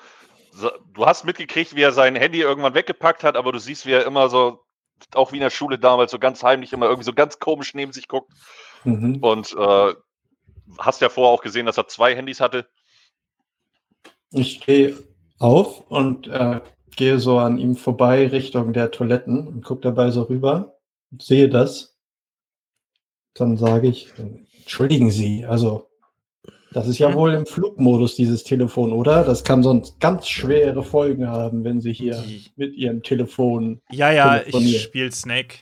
Du 0.94 1.06
hast 1.06 1.24
mitgekriegt, 1.24 1.74
wie 1.74 1.82
er 1.82 1.92
sein 1.92 2.14
Handy 2.14 2.40
irgendwann 2.40 2.74
weggepackt 2.74 3.24
hat, 3.24 3.36
aber 3.36 3.52
du 3.52 3.58
siehst, 3.58 3.86
wie 3.86 3.92
er 3.92 4.04
immer 4.04 4.28
so, 4.28 4.62
auch 5.14 5.32
wie 5.32 5.36
in 5.36 5.42
der 5.42 5.50
Schule 5.50 5.78
damals, 5.78 6.12
so 6.12 6.18
ganz 6.18 6.42
heimlich 6.42 6.72
immer 6.72 6.86
irgendwie 6.86 7.06
so 7.06 7.14
ganz 7.14 7.38
komisch 7.38 7.74
neben 7.74 7.92
sich 7.92 8.08
guckt. 8.08 8.30
Mhm. 8.84 9.16
Und 9.16 9.54
äh, 9.58 9.94
hast 10.78 11.00
ja 11.00 11.08
vorher 11.08 11.32
auch 11.32 11.42
gesehen, 11.42 11.66
dass 11.66 11.78
er 11.78 11.88
zwei 11.88 12.14
Handys 12.14 12.40
hatte. 12.40 12.66
Ich 14.30 14.54
stehe 14.54 14.96
auf 15.38 15.90
und 15.90 16.28
äh, 16.28 16.60
gehe 16.96 17.18
so 17.18 17.38
an 17.38 17.58
ihm 17.58 17.76
vorbei 17.76 18.28
Richtung 18.28 18.72
der 18.72 18.90
Toiletten 18.90 19.46
und 19.46 19.64
gucke 19.64 19.82
dabei 19.82 20.10
so 20.10 20.22
rüber 20.22 20.78
und 21.10 21.22
sehe 21.22 21.48
das. 21.48 21.96
Dann 23.34 23.56
sage 23.56 23.88
ich, 23.88 24.12
entschuldigen 24.58 25.10
Sie, 25.10 25.44
also 25.46 25.88
das 26.72 26.88
ist 26.88 26.98
ja 26.98 27.10
mhm. 27.10 27.14
wohl 27.14 27.32
im 27.34 27.46
Flugmodus, 27.46 28.14
dieses 28.16 28.44
Telefon, 28.44 28.92
oder? 28.92 29.24
Das 29.24 29.44
kann 29.44 29.62
sonst 29.62 30.00
ganz 30.00 30.28
schwere 30.28 30.82
Folgen 30.82 31.28
haben, 31.28 31.64
wenn 31.64 31.80
Sie 31.80 31.92
hier 31.92 32.22
mit 32.56 32.74
Ihrem 32.74 33.02
Telefon. 33.02 33.80
Ja, 33.90 34.10
ja, 34.10 34.42
ich 34.42 34.82
spiele 34.82 35.12
Snake. 35.12 35.58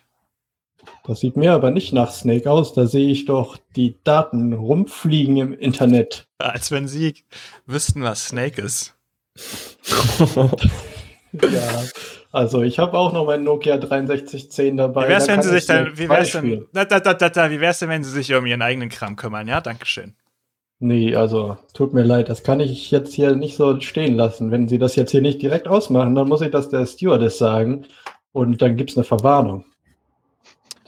Das 1.04 1.20
sieht 1.20 1.36
mir 1.36 1.52
aber 1.52 1.70
nicht 1.70 1.92
nach 1.92 2.10
Snake 2.10 2.50
aus. 2.50 2.74
Da 2.74 2.86
sehe 2.86 3.08
ich 3.10 3.24
doch 3.24 3.56
die 3.76 3.96
Daten 4.04 4.52
rumfliegen 4.52 5.36
im 5.36 5.52
Internet. 5.52 6.26
Als 6.38 6.70
wenn 6.70 6.88
Sie 6.88 7.14
wüssten, 7.66 8.02
was 8.02 8.26
Snake 8.26 8.60
ist. 8.60 8.94
ja, 11.32 11.82
also 12.32 12.62
ich 12.62 12.78
habe 12.78 12.98
auch 12.98 13.12
noch 13.12 13.26
mein 13.26 13.42
Nokia 13.42 13.74
6310 13.80 14.76
dabei. 14.76 15.04
Wie 15.04 15.08
wär's, 15.08 15.26
da 15.26 15.32
wenn 15.32 15.42
Sie 15.42 15.48
sich 15.48 15.66
dann, 15.66 15.98
wie 15.98 16.08
wär's 16.08 16.32
denn, 16.32 16.66
da, 16.72 16.84
da, 16.84 17.00
da, 17.00 17.28
da, 17.28 17.50
wie 17.50 17.60
wär's 17.60 17.78
denn, 17.80 17.88
wenn 17.88 18.04
Sie 18.04 18.10
sich 18.10 18.34
um 18.34 18.46
Ihren 18.46 18.62
eigenen 18.62 18.88
Kram 18.88 19.16
kümmern? 19.16 19.48
Ja, 19.48 19.60
Dankeschön. 19.60 20.14
Nee, 20.82 21.14
also 21.14 21.58
tut 21.74 21.92
mir 21.92 22.04
leid, 22.04 22.30
das 22.30 22.42
kann 22.42 22.58
ich 22.58 22.90
jetzt 22.90 23.12
hier 23.12 23.36
nicht 23.36 23.56
so 23.56 23.78
stehen 23.80 24.14
lassen. 24.14 24.50
Wenn 24.50 24.66
Sie 24.66 24.78
das 24.78 24.96
jetzt 24.96 25.10
hier 25.10 25.20
nicht 25.20 25.42
direkt 25.42 25.68
ausmachen, 25.68 26.14
dann 26.14 26.28
muss 26.28 26.40
ich 26.40 26.50
das 26.50 26.70
der 26.70 26.86
Stewardess 26.86 27.36
sagen 27.36 27.86
und 28.32 28.62
dann 28.62 28.76
gibt 28.76 28.90
es 28.90 28.96
eine 28.96 29.04
Verwarnung. 29.04 29.66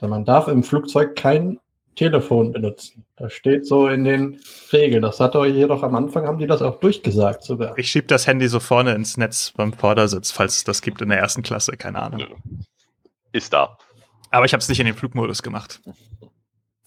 Also 0.03 0.11
man 0.11 0.25
darf 0.25 0.49
im 0.49 0.65
Flugzeug 0.65 1.15
kein 1.15 1.61
Telefon 1.95 2.51
benutzen. 2.51 3.05
Das 3.15 3.33
steht 3.33 3.65
so 3.65 3.87
in 3.87 4.03
den 4.03 4.41
Regeln. 4.73 5.01
Das 5.01 5.21
hat 5.21 5.37
euch 5.37 5.55
jedoch 5.55 5.85
am 5.85 5.95
Anfang, 5.95 6.27
haben 6.27 6.39
die 6.39 6.49
das 6.49 6.61
auch 6.61 6.81
durchgesagt 6.81 7.45
sogar. 7.45 7.79
Ich 7.79 7.89
schieb 7.89 8.09
das 8.09 8.27
Handy 8.27 8.49
so 8.49 8.59
vorne 8.59 8.97
ins 8.97 9.17
Netz 9.17 9.53
beim 9.57 9.73
Vordersitz, 9.73 10.33
falls 10.33 10.57
es 10.57 10.65
das 10.65 10.83
gibt 10.83 11.03
in 11.03 11.11
der 11.11 11.19
ersten 11.19 11.45
Klasse, 11.45 11.77
keine 11.77 12.03
Ahnung. 12.03 12.25
Ist 13.31 13.53
da. 13.53 13.79
Aber 14.33 14.45
ich 14.45 14.53
habe 14.53 14.61
es 14.61 14.69
nicht 14.69 14.81
in 14.81 14.87
den 14.87 14.97
Flugmodus 14.97 15.41
gemacht. 15.41 15.81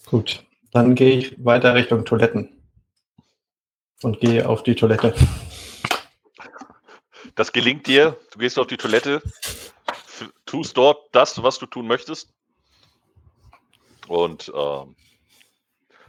Gut, 0.08 0.44
dann 0.74 0.94
gehe 0.94 1.18
ich 1.18 1.46
weiter 1.46 1.74
Richtung 1.74 2.04
Toiletten 2.04 2.50
und 4.04 4.20
gehe 4.20 4.46
auf 4.50 4.62
die 4.64 4.76
Toilette. 4.76 5.14
Das 7.36 7.54
gelingt 7.54 7.88
dir. 7.88 8.18
Du 8.34 8.40
gehst 8.40 8.60
auf 8.60 8.68
die 8.68 8.76
Toilette, 8.78 9.22
tust 10.46 10.76
dort 10.76 11.08
das, 11.14 11.42
was 11.42 11.60
du 11.60 11.66
tun 11.66 11.88
möchtest. 11.88 12.35
Und 14.08 14.52
ähm, 14.56 14.96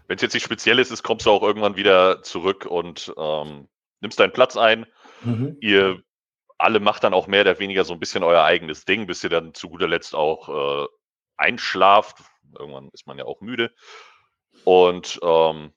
wenn 0.06 0.16
es 0.16 0.22
jetzt 0.22 0.34
nicht 0.34 0.44
speziell 0.44 0.78
ist, 0.78 1.02
kommst 1.02 1.26
du 1.26 1.30
auch 1.30 1.42
irgendwann 1.42 1.76
wieder 1.76 2.22
zurück 2.22 2.66
und 2.66 3.12
ähm, 3.16 3.68
nimmst 4.00 4.20
deinen 4.20 4.32
Platz 4.32 4.56
ein. 4.56 4.86
Mhm. 5.22 5.56
Ihr 5.60 6.02
alle 6.58 6.80
macht 6.80 7.04
dann 7.04 7.14
auch 7.14 7.26
mehr 7.26 7.42
oder 7.42 7.58
weniger 7.58 7.84
so 7.84 7.92
ein 7.92 8.00
bisschen 8.00 8.22
euer 8.22 8.42
eigenes 8.42 8.84
Ding, 8.84 9.06
bis 9.06 9.22
ihr 9.22 9.30
dann 9.30 9.52
zu 9.52 9.68
guter 9.68 9.88
Letzt 9.88 10.14
auch 10.14 10.84
äh, 10.84 10.86
einschlaft. 11.36 12.18
Irgendwann 12.58 12.88
ist 12.92 13.06
man 13.06 13.18
ja 13.18 13.24
auch 13.24 13.40
müde. 13.40 13.74
Und 14.64 15.18
ähm, 15.22 15.72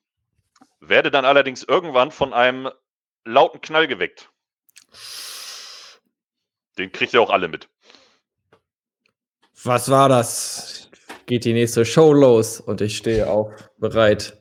werde 0.79 1.11
dann 1.11 1.25
allerdings 1.25 1.63
irgendwann 1.63 2.11
von 2.11 2.33
einem 2.33 2.69
lauten 3.25 3.61
Knall 3.61 3.87
geweckt. 3.87 4.29
Den 6.77 6.91
kriegt 6.91 7.13
ihr 7.13 7.21
auch 7.21 7.29
alle 7.29 7.49
mit. 7.49 7.67
Was 9.63 9.91
war 9.91 10.07
das? 10.07 10.88
Geht 11.29 11.45
die 11.45 11.53
nächste 11.53 11.85
Show 11.85 12.11
los 12.11 12.59
und 12.59 12.81
ich 12.81 12.97
stehe 12.97 13.29
auch 13.29 13.51
bereit 13.77 14.35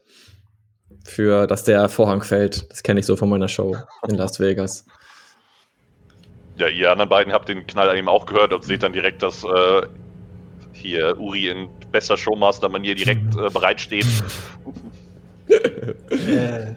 für, 1.05 1.47
dass 1.47 1.64
der 1.64 1.91
Vorhang 1.91 2.22
fällt. 2.22 2.70
Das 2.70 2.82
kenne 2.82 3.01
ich 3.01 3.05
so 3.05 3.14
von 3.14 3.28
meiner 3.28 3.47
Show 3.47 3.76
in 4.09 4.14
Las 4.14 4.41
Vegas. 4.41 4.86
Ja, 6.57 6.68
ihr 6.68 6.91
anderen 6.91 7.11
beiden 7.11 7.30
habt 7.34 7.51
den 7.51 7.66
Knall 7.66 7.95
eben 7.95 8.09
auch 8.09 8.24
gehört 8.24 8.55
und 8.55 8.64
seht 8.64 8.82
dann 8.82 8.95
direkt, 8.95 9.22
dass 9.22 9.45
äh, 9.45 9.82
hier 10.72 11.20
Uri 11.20 11.49
in 11.49 11.68
bester 11.93 12.16
Showmaster-Manier 12.16 12.95
direkt 12.95 13.36
äh, 13.36 13.51
bereitsteht. 13.51 14.07
äh, 15.51 16.72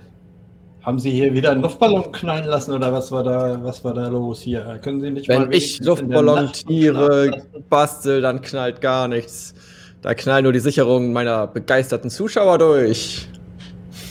haben 0.82 1.00
Sie 1.00 1.12
hier 1.12 1.34
wieder 1.34 1.52
einen 1.52 1.62
Luftballon 1.62 2.12
knallen 2.12 2.48
lassen 2.48 2.74
oder 2.74 2.92
was 2.92 3.14
war 3.14 3.24
da, 3.24 3.64
was 3.64 3.82
war 3.86 3.94
da 3.94 4.10
los 4.10 4.42
hier? 4.42 4.78
Können 4.84 5.00
Sie 5.00 5.10
nicht 5.10 5.30
Wenn 5.30 5.54
ich 5.54 5.80
Luftballontiere 5.80 7.44
bastel, 7.70 8.20
dann 8.20 8.42
knallt 8.42 8.82
gar 8.82 9.08
nichts. 9.08 9.56
Da 10.02 10.16
knallen 10.16 10.44
nur 10.44 10.54
die 10.54 10.60
Sicherungen 10.60 11.14
meiner 11.14 11.48
begeisterten 11.48 12.10
Zuschauer 12.10 12.58
durch. 12.58 13.28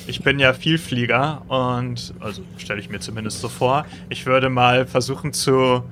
Ich 0.06 0.22
bin 0.22 0.38
ja 0.38 0.52
Vielflieger 0.52 1.42
und, 1.48 2.14
also 2.20 2.42
stelle 2.58 2.80
ich 2.80 2.90
mir 2.90 3.00
zumindest 3.00 3.40
so 3.40 3.48
vor, 3.48 3.86
ich 4.08 4.26
würde 4.26 4.50
mal 4.50 4.86
versuchen 4.86 5.32
zu 5.32 5.82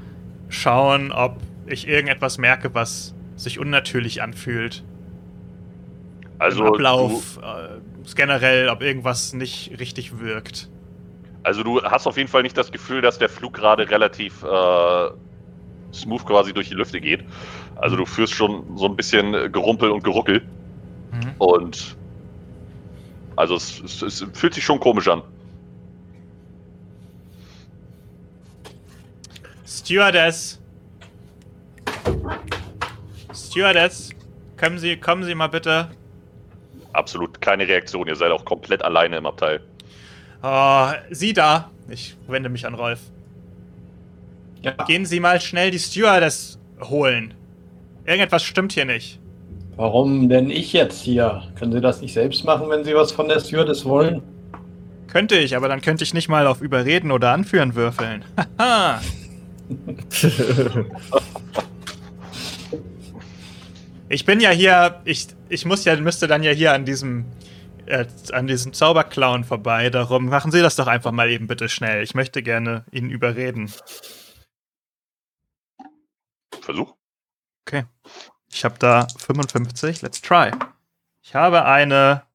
schauen, 0.48 1.12
ob 1.12 1.38
ich 1.66 1.88
irgendetwas 1.88 2.38
merke, 2.38 2.74
was 2.74 3.14
sich 3.36 3.58
unnatürlich 3.58 4.22
anfühlt. 4.22 4.84
Also 6.38 6.64
Im 6.64 6.74
Ablauf, 6.74 7.38
äh, 7.42 7.78
generell, 8.14 8.68
ob 8.68 8.82
irgendwas 8.82 9.32
nicht 9.32 9.78
richtig 9.78 10.20
wirkt. 10.20 10.68
Also 11.42 11.62
du 11.62 11.82
hast 11.82 12.06
auf 12.06 12.16
jeden 12.16 12.28
Fall 12.28 12.42
nicht 12.42 12.56
das 12.56 12.70
Gefühl, 12.72 13.00
dass 13.00 13.18
der 13.18 13.28
Flug 13.28 13.54
gerade 13.54 13.88
relativ 13.90 14.42
äh, 14.42 15.10
smooth 15.92 16.24
quasi 16.24 16.52
durch 16.52 16.68
die 16.68 16.74
Lüfte 16.74 17.00
geht. 17.00 17.24
Also 17.76 17.96
du 17.96 18.06
führst 18.06 18.34
schon 18.34 18.64
so 18.76 18.86
ein 18.86 18.96
bisschen 18.96 19.52
Gerumpel 19.52 19.90
und 19.90 20.04
Geruckel. 20.04 20.42
Mhm. 21.12 21.34
Und 21.38 21.96
also 23.36 23.54
es, 23.54 23.80
es, 23.80 24.02
es 24.02 24.26
fühlt 24.34 24.54
sich 24.54 24.64
schon 24.64 24.80
komisch 24.80 25.08
an. 25.08 25.22
Stewardess. 29.66 30.60
Stewardess, 33.32 34.10
kommen 34.58 34.78
Sie, 34.78 34.96
kommen 34.96 35.24
Sie 35.24 35.34
mal 35.34 35.46
bitte 35.48 35.88
absolut 36.98 37.40
keine 37.40 37.66
Reaktion. 37.66 38.06
Ihr 38.08 38.16
seid 38.16 38.30
auch 38.30 38.44
komplett 38.44 38.82
alleine 38.82 39.16
im 39.16 39.26
Abteil. 39.26 39.60
Oh, 40.42 40.90
Sie 41.10 41.32
da. 41.32 41.70
Ich 41.88 42.16
wende 42.26 42.48
mich 42.48 42.66
an 42.66 42.74
Rolf. 42.74 43.00
Ja. 44.62 44.72
Gehen 44.86 45.06
Sie 45.06 45.20
mal 45.20 45.40
schnell 45.40 45.70
die 45.70 45.78
Stewardess 45.78 46.58
holen. 46.82 47.34
Irgendetwas 48.04 48.42
stimmt 48.42 48.72
hier 48.72 48.84
nicht. 48.84 49.20
Warum 49.76 50.28
denn 50.28 50.50
ich 50.50 50.72
jetzt 50.72 51.02
hier? 51.02 51.42
Können 51.56 51.72
Sie 51.72 51.80
das 51.80 52.00
nicht 52.00 52.12
selbst 52.12 52.44
machen, 52.44 52.68
wenn 52.68 52.84
Sie 52.84 52.94
was 52.94 53.12
von 53.12 53.28
der 53.28 53.38
Stewardess 53.38 53.84
wollen? 53.84 54.22
Könnte 55.06 55.36
ich, 55.36 55.56
aber 55.56 55.68
dann 55.68 55.80
könnte 55.80 56.04
ich 56.04 56.12
nicht 56.12 56.28
mal 56.28 56.46
auf 56.46 56.60
Überreden 56.60 57.12
oder 57.12 57.32
Anführen 57.32 57.74
würfeln. 57.74 58.24
Haha. 58.58 59.00
Ich 64.10 64.24
bin 64.24 64.40
ja 64.40 64.50
hier, 64.50 65.00
ich, 65.04 65.28
ich 65.50 65.66
muss 65.66 65.84
ja, 65.84 65.94
müsste 65.96 66.26
dann 66.26 66.42
ja 66.42 66.50
hier 66.50 66.72
an 66.72 66.86
diesem, 66.86 67.26
äh, 67.84 68.06
an 68.32 68.46
diesem 68.46 68.72
Zauberclown 68.72 69.44
vorbei. 69.44 69.90
Darum 69.90 70.26
machen 70.26 70.50
Sie 70.50 70.62
das 70.62 70.76
doch 70.76 70.86
einfach 70.86 71.12
mal 71.12 71.28
eben 71.28 71.46
bitte 71.46 71.68
schnell. 71.68 72.02
Ich 72.02 72.14
möchte 72.14 72.42
gerne 72.42 72.84
ihn 72.90 73.10
überreden. 73.10 73.70
Versuch. 76.68 76.94
Okay. 77.66 77.86
Ich 78.52 78.62
habe 78.62 78.78
da 78.78 79.06
55. 79.16 80.02
Let's 80.02 80.20
try. 80.20 80.50
Ich 81.22 81.34
habe 81.34 81.64
eine 81.64 82.26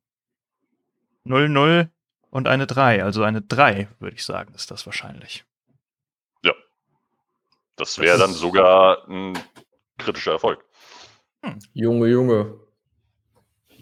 00 1.23 1.91
und 2.31 2.47
eine 2.47 2.65
3. 2.65 3.03
Also 3.03 3.21
eine 3.21 3.43
3, 3.43 3.89
würde 3.99 4.15
ich 4.15 4.25
sagen, 4.25 4.55
ist 4.55 4.71
das 4.71 4.87
wahrscheinlich. 4.87 5.45
Ja. 6.43 6.53
Das 7.75 7.99
wäre 7.99 8.17
dann 8.17 8.33
sogar 8.33 9.07
ein 9.07 9.37
kritischer 9.99 10.31
Erfolg. 10.31 10.65
Junge, 11.73 12.07
Junge. 12.07 12.59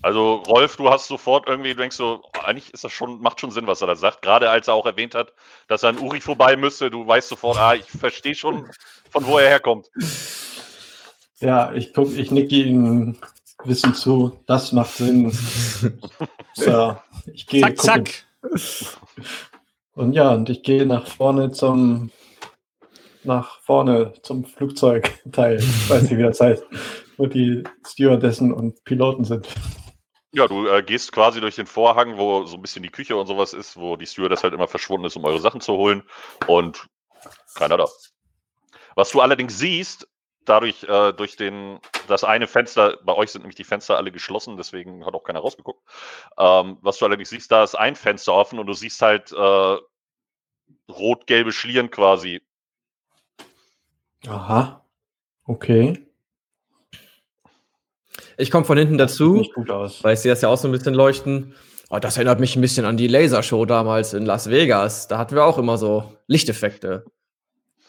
Also 0.02 0.38
Rolf, 0.48 0.76
du 0.78 0.90
hast 0.90 1.08
sofort 1.08 1.48
irgendwie, 1.48 1.70
du 1.70 1.78
denkst 1.78 1.96
so, 1.96 2.24
eigentlich 2.44 2.74
ist 2.74 2.84
das 2.84 2.92
schon, 2.92 3.22
macht 3.22 3.40
schon 3.40 3.52
Sinn, 3.52 3.68
was 3.68 3.82
er 3.82 3.88
da 3.88 3.96
sagt. 3.96 4.22
Gerade 4.22 4.50
als 4.50 4.68
er 4.68 4.74
auch 4.74 4.86
erwähnt 4.86 5.16
hat, 5.16 5.32
dass 5.68 5.84
er 5.84 5.90
an 5.90 6.00
Uri 6.00 6.20
vorbei 6.20 6.58
müsste, 6.58 6.90
du 6.90 7.08
weißt 7.08 7.30
sofort, 7.30 7.58
ah, 7.58 7.76
ich 7.76 7.86
verstehe 7.86 8.36
schon, 8.36 8.70
von 9.12 9.26
wo 9.26 9.38
er 9.38 9.48
herkommt. 9.48 9.90
Ja, 11.42 11.74
ich 11.74 11.94
guck, 11.94 12.16
ich 12.16 12.32
nicke 12.32 12.56
ihm 12.56 13.18
Wissen 13.64 13.94
zu, 13.94 14.40
das 14.46 14.72
macht 14.72 14.96
Sinn. 14.96 15.32
so, 16.54 16.96
ich 17.34 17.48
gehe. 17.48 17.62
Zack, 17.76 17.80
zack. 17.80 18.26
Und 19.94 20.14
ja, 20.14 20.34
und 20.34 20.50
ich 20.50 20.64
gehe 20.64 20.86
nach 20.86 21.08
vorne 21.08 21.52
zum 21.52 22.12
nach 23.24 23.60
vorne 23.62 24.14
zum 24.24 24.46
Flugzeugteil. 24.46 25.58
Ich 25.58 25.90
weiß 25.90 26.04
nicht, 26.04 26.18
wie 26.18 26.24
das 26.24 26.40
heißt, 26.40 26.64
wo 27.18 27.28
die 27.28 27.64
Stewardessen 27.86 28.52
und 28.52 28.84
Piloten 28.84 29.26
sind. 29.26 29.48
Ja, 30.34 30.48
du 30.48 30.68
äh, 30.68 30.82
gehst 30.82 31.12
quasi 31.12 31.42
durch 31.42 31.56
den 31.56 31.68
Vorhang, 31.68 32.18
wo 32.18 32.46
so 32.46 32.56
ein 32.56 32.62
bisschen 32.62 32.84
die 32.84 32.90
Küche 32.90 33.16
und 33.16 33.28
sowas 33.28 33.54
ist, 33.54 33.78
wo 33.78 33.96
die 33.96 34.08
Stewardess 34.08 34.44
halt 34.44 34.54
immer 34.54 34.68
verschwunden 34.68 35.06
ist, 35.06 35.18
um 35.18 35.26
eure 35.26 35.42
Sachen 35.42 35.62
zu 35.62 35.74
holen. 35.74 36.04
Und 36.48 36.88
keiner 37.54 37.78
da. 37.78 37.88
Was 38.96 39.12
du 39.12 39.22
allerdings 39.22 39.58
siehst, 39.60 40.08
dadurch, 40.46 40.84
äh, 40.84 41.14
durch 41.14 41.36
den, 41.36 41.80
das 42.08 42.24
eine 42.24 42.48
Fenster, 42.48 42.98
bei 43.04 43.14
euch 43.14 43.32
sind 43.32 43.42
nämlich 43.42 43.56
die 43.56 43.64
Fenster 43.64 43.98
alle 43.98 44.12
geschlossen, 44.12 44.58
deswegen 44.58 45.06
hat 45.06 45.14
auch 45.14 45.24
keiner 45.24 45.40
rausgeguckt. 45.40 45.82
Ähm, 46.38 46.78
was 46.82 46.98
du 46.98 47.06
allerdings 47.06 47.30
siehst, 47.30 47.52
da 47.52 47.64
ist 47.64 47.76
ein 47.76 47.96
Fenster 47.96 48.34
offen 48.34 48.60
und 48.60 48.68
du 48.68 48.74
siehst 48.74 49.02
halt 49.02 49.32
äh, 49.32 49.78
rot-gelbe 50.90 51.52
Schlieren 51.52 51.92
quasi. 51.92 52.42
Aha. 54.28 54.86
Okay. 55.46 56.06
Ich 58.38 58.52
komme 58.52 58.66
von 58.66 58.78
hinten 58.78 58.98
dazu, 58.98 59.36
nicht 59.36 59.54
gut 59.54 59.70
aus. 59.70 60.04
weil 60.04 60.14
ich 60.14 60.20
sehe 60.20 60.32
das 60.32 60.42
ja 60.42 60.50
auch 60.50 60.58
so 60.58 60.68
ein 60.68 60.72
bisschen 60.72 60.94
leuchten. 60.94 61.56
Oh, 61.90 62.00
das 62.00 62.16
erinnert 62.16 62.40
mich 62.40 62.56
ein 62.56 62.62
bisschen 62.62 62.86
an 62.86 62.98
die 62.98 63.08
Lasershow 63.08 63.66
damals 63.66 64.14
in 64.14 64.26
Las 64.26 64.50
Vegas. 64.50 65.08
Da 65.08 65.18
hatten 65.18 65.36
wir 65.36 65.44
auch 65.44 65.58
immer 65.58 65.78
so 65.78 66.14
Lichteffekte. 66.28 67.04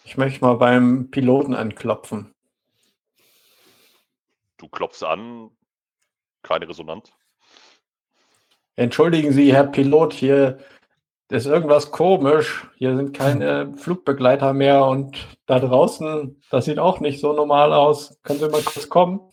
Ich 0.05 0.17
möchte 0.17 0.45
mal 0.45 0.55
beim 0.55 1.11
Piloten 1.11 1.55
anklopfen. 1.55 2.35
Du 4.63 4.69
klopfst 4.69 5.03
an, 5.03 5.51
keine 6.45 6.69
Resonanz. 6.69 7.13
Entschuldigen 8.77 9.33
Sie, 9.33 9.53
Herr 9.53 9.67
Pilot, 9.67 10.13
hier 10.13 10.59
ist 11.29 11.47
irgendwas 11.47 11.91
komisch. 11.91 12.69
Hier 12.77 12.97
sind 12.97 13.13
keine 13.13 13.77
Flugbegleiter 13.77 14.53
mehr 14.53 14.85
und 14.85 15.27
da 15.47 15.59
draußen, 15.59 16.41
das 16.49 16.67
sieht 16.67 16.79
auch 16.79 17.01
nicht 17.01 17.19
so 17.19 17.33
normal 17.33 17.73
aus. 17.73 18.21
Können 18.23 18.39
Sie 18.39 18.49
mal 18.49 18.63
kurz 18.63 18.89
kommen? 18.89 19.33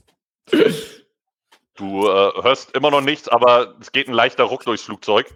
Du 1.76 2.08
äh, 2.08 2.42
hörst 2.42 2.76
immer 2.76 2.90
noch 2.90 3.02
nichts, 3.02 3.28
aber 3.30 3.76
es 3.80 3.92
geht 3.92 4.08
ein 4.08 4.16
leichter 4.16 4.46
Ruck 4.46 4.66
durchs 4.66 4.82
Flugzeug. 4.82 5.32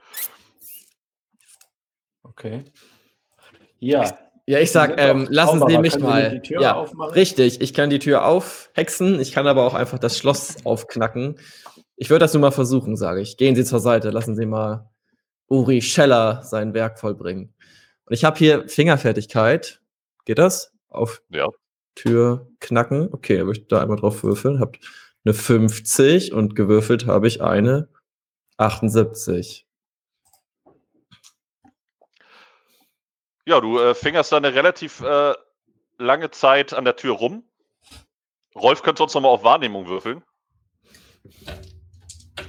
Okay. 2.24 2.64
Ja, 3.78 4.18
Ja, 4.46 4.60
ich 4.60 4.72
sag, 4.72 5.00
ähm, 5.00 5.28
lassen 5.30 5.64
Sie 5.68 5.78
mich 5.78 5.98
mal. 6.00 6.32
die 6.32 6.42
Tür 6.42 6.62
ja, 6.62 6.74
aufmachen? 6.76 7.14
richtig. 7.14 7.62
Ich 7.62 7.74
kann 7.74 7.90
die 7.90 8.00
Tür 8.00 8.26
aufhexen. 8.26 9.20
Ich 9.22 9.32
kann 9.32 9.48
aber 9.48 9.64
auch 9.66 9.74
einfach 9.74 10.00
das 10.00 10.18
Schloss 10.18 10.58
aufknacken. 10.66 11.40
Ich 11.96 12.10
würde 12.10 12.20
das 12.20 12.34
nur 12.34 12.42
mal 12.42 12.52
versuchen, 12.52 12.98
sage 12.98 13.22
ich. 13.22 13.38
Gehen 13.38 13.56
Sie 13.56 13.64
zur 13.64 13.80
Seite. 13.80 14.10
Lassen 14.10 14.36
Sie 14.36 14.46
mal 14.46 14.90
Uri 15.48 15.82
Scheller 15.82 16.42
sein 16.44 16.74
Werk 16.74 17.00
vollbringen. 17.00 17.54
Und 18.06 18.14
ich 18.14 18.26
habe 18.26 18.38
hier 18.38 18.68
Fingerfertigkeit. 18.68 19.80
Geht 20.26 20.40
das? 20.40 20.74
Auf 20.90 21.22
Ja. 21.30 21.48
Tür 21.96 22.48
knacken. 22.60 23.10
Okay, 23.14 23.38
da 23.38 23.46
würde 23.46 23.60
ich 23.60 23.68
da 23.68 23.82
einmal 23.82 23.98
drauf 23.98 24.24
würfeln. 24.24 24.60
Habt 24.60 24.80
eine 25.24 25.34
50 25.34 26.34
und 26.34 26.56
gewürfelt 26.56 27.06
habe 27.06 27.28
ich 27.28 27.42
eine 27.42 27.88
78. 28.58 29.66
Ja, 33.46 33.60
du 33.60 33.80
äh, 33.80 33.94
fingerst 33.94 34.32
da 34.32 34.38
eine 34.38 34.54
relativ 34.54 35.02
äh, 35.02 35.34
lange 35.98 36.32
Zeit 36.32 36.74
an 36.74 36.86
der 36.86 36.96
Tür 36.96 37.14
rum. 37.14 37.44
Rolf 38.56 38.84
könnte 38.84 39.00
sonst 39.00 39.16
nochmal 39.16 39.32
auf 39.32 39.44
Wahrnehmung 39.44 39.88
würfeln. 39.88 40.24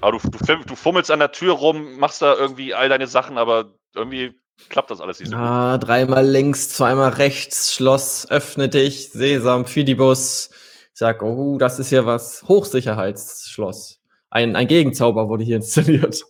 Aber 0.01 0.19
du, 0.19 0.29
du, 0.29 0.57
du 0.65 0.77
fummelst 0.77 1.11
an 1.11 1.19
der 1.19 1.33
Tür 1.33 1.55
rum, 1.55 1.97
machst 1.99 2.23
da 2.23 2.35
irgendwie 2.35 2.75
all 2.75 2.89
deine 2.89 3.07
Sachen, 3.07 3.39
aber 3.39 3.75
irgendwie 3.95 4.35
klappt 4.69 4.91
das 4.91 5.01
alles 5.01 5.19
nicht 5.19 5.31
so 5.31 5.37
gut. 5.37 5.45
Ah, 5.45 5.79
dreimal 5.79 6.27
links, 6.27 6.69
zweimal 6.69 7.11
rechts, 7.11 7.73
Schloss, 7.73 8.31
öffne 8.31 8.69
dich, 8.69 9.11
Sesam, 9.11 9.67
Fidibus. 9.67 10.51
Ich 10.93 10.99
sag, 10.99 11.23
oh, 11.23 11.59
das 11.59 11.79
ist 11.79 11.89
hier 11.89 12.07
was 12.07 12.45
Hochsicherheitsschloss. 12.47 14.01
Ein, 14.31 14.57
ein 14.57 14.69
Gegenzauber 14.69 15.29
wurde 15.29 15.45
hier 15.45 15.57
installiert. 15.59 16.23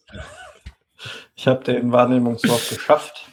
ich 1.35 1.47
habe 1.47 1.65
den 1.65 1.93
Wahrnehmungswurf 1.93 2.71
geschafft. 2.71 3.29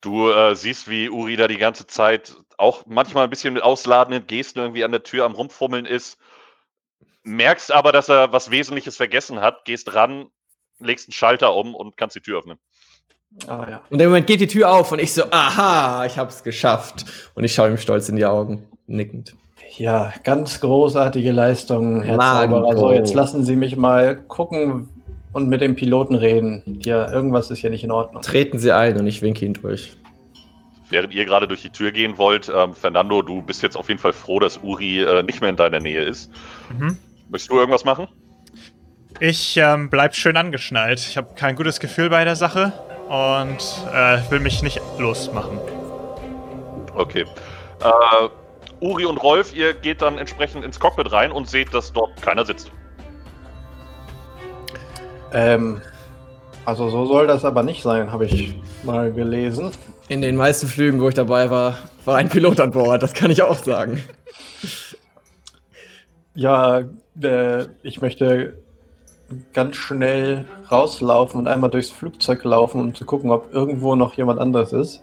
Du 0.00 0.30
äh, 0.30 0.54
siehst, 0.54 0.88
wie 0.88 1.10
Uri 1.10 1.36
da 1.36 1.46
die 1.46 1.58
ganze 1.58 1.86
Zeit 1.86 2.34
auch 2.56 2.84
manchmal 2.86 3.24
ein 3.24 3.30
bisschen 3.30 3.54
mit 3.54 3.62
ausladenden 3.62 4.26
Gesten 4.26 4.58
irgendwie 4.58 4.84
an 4.84 4.92
der 4.92 5.02
Tür 5.02 5.24
am 5.24 5.32
Rumfummeln 5.32 5.86
ist. 5.86 6.18
Merkst 7.22 7.70
aber, 7.70 7.92
dass 7.92 8.08
er 8.08 8.32
was 8.32 8.50
Wesentliches 8.50 8.96
vergessen 8.96 9.40
hat, 9.40 9.64
gehst 9.64 9.94
ran, 9.94 10.28
legst 10.78 11.08
einen 11.08 11.12
Schalter 11.12 11.54
um 11.54 11.74
und 11.74 11.96
kannst 11.96 12.16
die 12.16 12.20
Tür 12.20 12.38
öffnen. 12.38 12.58
Ah 13.46 13.66
ja. 13.68 13.82
Und 13.90 14.00
im 14.00 14.08
Moment 14.08 14.26
geht 14.26 14.40
die 14.40 14.46
Tür 14.46 14.72
auf 14.72 14.90
und 14.90 14.98
ich 14.98 15.12
so, 15.12 15.24
aha, 15.30 16.04
ich 16.06 16.18
hab's 16.18 16.42
geschafft. 16.42 17.04
Und 17.34 17.44
ich 17.44 17.54
schaue 17.54 17.70
ihm 17.70 17.76
stolz 17.76 18.08
in 18.08 18.16
die 18.16 18.24
Augen, 18.24 18.68
nickend. 18.86 19.36
Ja, 19.76 20.12
ganz 20.24 20.60
großartige 20.60 21.30
Leistung, 21.30 22.02
Herr 22.02 22.16
Mango. 22.16 22.62
Zauberer. 22.62 22.76
So, 22.76 22.92
jetzt 22.92 23.14
lassen 23.14 23.44
Sie 23.44 23.54
mich 23.54 23.76
mal 23.76 24.16
gucken 24.16 24.88
und 25.32 25.48
mit 25.48 25.60
dem 25.60 25.76
Piloten 25.76 26.14
reden. 26.14 26.62
Ja, 26.84 27.10
irgendwas 27.10 27.50
ist 27.50 27.58
hier 27.58 27.70
nicht 27.70 27.84
in 27.84 27.90
Ordnung. 27.90 28.22
Treten 28.22 28.58
Sie 28.58 28.72
ein 28.72 28.98
und 28.98 29.06
ich 29.06 29.22
winke 29.22 29.44
ihn 29.44 29.54
durch. 29.54 29.96
Während 30.88 31.14
ihr 31.14 31.24
gerade 31.24 31.46
durch 31.46 31.62
die 31.62 31.70
Tür 31.70 31.92
gehen 31.92 32.18
wollt, 32.18 32.50
ähm, 32.54 32.74
Fernando, 32.74 33.22
du 33.22 33.42
bist 33.42 33.62
jetzt 33.62 33.76
auf 33.76 33.88
jeden 33.88 34.00
Fall 34.00 34.12
froh, 34.12 34.40
dass 34.40 34.58
Uri 34.58 35.02
äh, 35.02 35.22
nicht 35.22 35.40
mehr 35.40 35.50
in 35.50 35.56
deiner 35.56 35.78
Nähe 35.78 36.02
ist. 36.02 36.32
Mhm. 36.76 36.98
Möchtest 37.28 37.50
du 37.50 37.58
irgendwas 37.58 37.84
machen? 37.84 38.08
Ich 39.20 39.56
ähm, 39.56 39.88
bleib 39.88 40.16
schön 40.16 40.36
angeschnallt. 40.36 40.98
Ich 40.98 41.16
habe 41.16 41.34
kein 41.36 41.54
gutes 41.54 41.78
Gefühl 41.78 42.10
bei 42.10 42.24
der 42.24 42.36
Sache 42.36 42.72
und 43.08 43.58
äh, 43.92 44.18
will 44.30 44.40
mich 44.40 44.62
nicht 44.62 44.80
losmachen. 44.98 45.58
Okay. 46.94 47.24
Äh, 47.82 48.28
Uri 48.80 49.04
und 49.04 49.18
Rolf, 49.18 49.54
ihr 49.54 49.74
geht 49.74 50.02
dann 50.02 50.18
entsprechend 50.18 50.64
ins 50.64 50.80
Cockpit 50.80 51.12
rein 51.12 51.30
und 51.30 51.48
seht, 51.48 51.72
dass 51.72 51.92
dort 51.92 52.20
keiner 52.20 52.44
sitzt. 52.44 52.72
Ähm, 55.32 55.80
also 56.64 56.88
so 56.90 57.06
soll 57.06 57.26
das 57.26 57.44
aber 57.44 57.62
nicht 57.62 57.82
sein, 57.82 58.12
habe 58.12 58.26
ich 58.26 58.54
mal 58.82 59.12
gelesen. 59.12 59.70
In 60.08 60.22
den 60.22 60.36
meisten 60.36 60.66
Flügen, 60.66 61.00
wo 61.00 61.08
ich 61.08 61.14
dabei 61.14 61.50
war, 61.50 61.78
war 62.04 62.16
ein 62.16 62.28
Pilot 62.28 62.60
an 62.60 62.70
Bord, 62.70 63.02
das 63.02 63.12
kann 63.12 63.30
ich 63.30 63.42
auch 63.42 63.58
sagen. 63.58 64.02
Ja, 66.34 66.82
äh, 67.22 67.64
ich 67.82 68.00
möchte 68.00 68.54
ganz 69.52 69.76
schnell 69.76 70.44
rauslaufen 70.70 71.40
und 71.40 71.48
einmal 71.48 71.70
durchs 71.70 71.90
Flugzeug 71.90 72.44
laufen, 72.44 72.80
um 72.80 72.94
zu 72.94 73.04
gucken, 73.04 73.30
ob 73.30 73.52
irgendwo 73.52 73.94
noch 73.94 74.14
jemand 74.14 74.40
anderes 74.40 74.72
ist. 74.72 75.02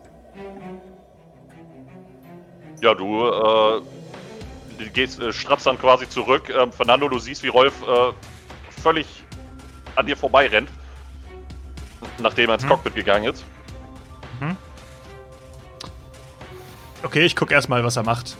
Ja, 2.81 2.93
du 2.93 3.25
äh, 3.25 3.81
gehst, 4.93 5.19
äh, 5.19 5.33
stratzt 5.33 5.65
dann 5.65 5.79
quasi 5.79 6.07
zurück. 6.07 6.49
Ähm, 6.49 6.71
Fernando, 6.71 7.09
du 7.09 7.17
siehst, 7.17 7.43
wie 7.43 7.47
Rolf 7.47 7.73
äh, 7.83 8.81
völlig 8.81 9.07
an 9.97 10.05
dir 10.05 10.15
vorbei 10.15 10.47
rennt, 10.47 10.69
nachdem 12.19 12.49
er 12.49 12.55
ins 12.55 12.63
Mhm. 12.63 12.69
Cockpit 12.69 12.95
gegangen 12.95 13.25
ist. 13.33 13.43
Okay, 17.03 17.25
ich 17.25 17.35
guck 17.35 17.51
erstmal, 17.51 17.83
was 17.83 17.95
er 17.95 18.03
macht. 18.03 18.35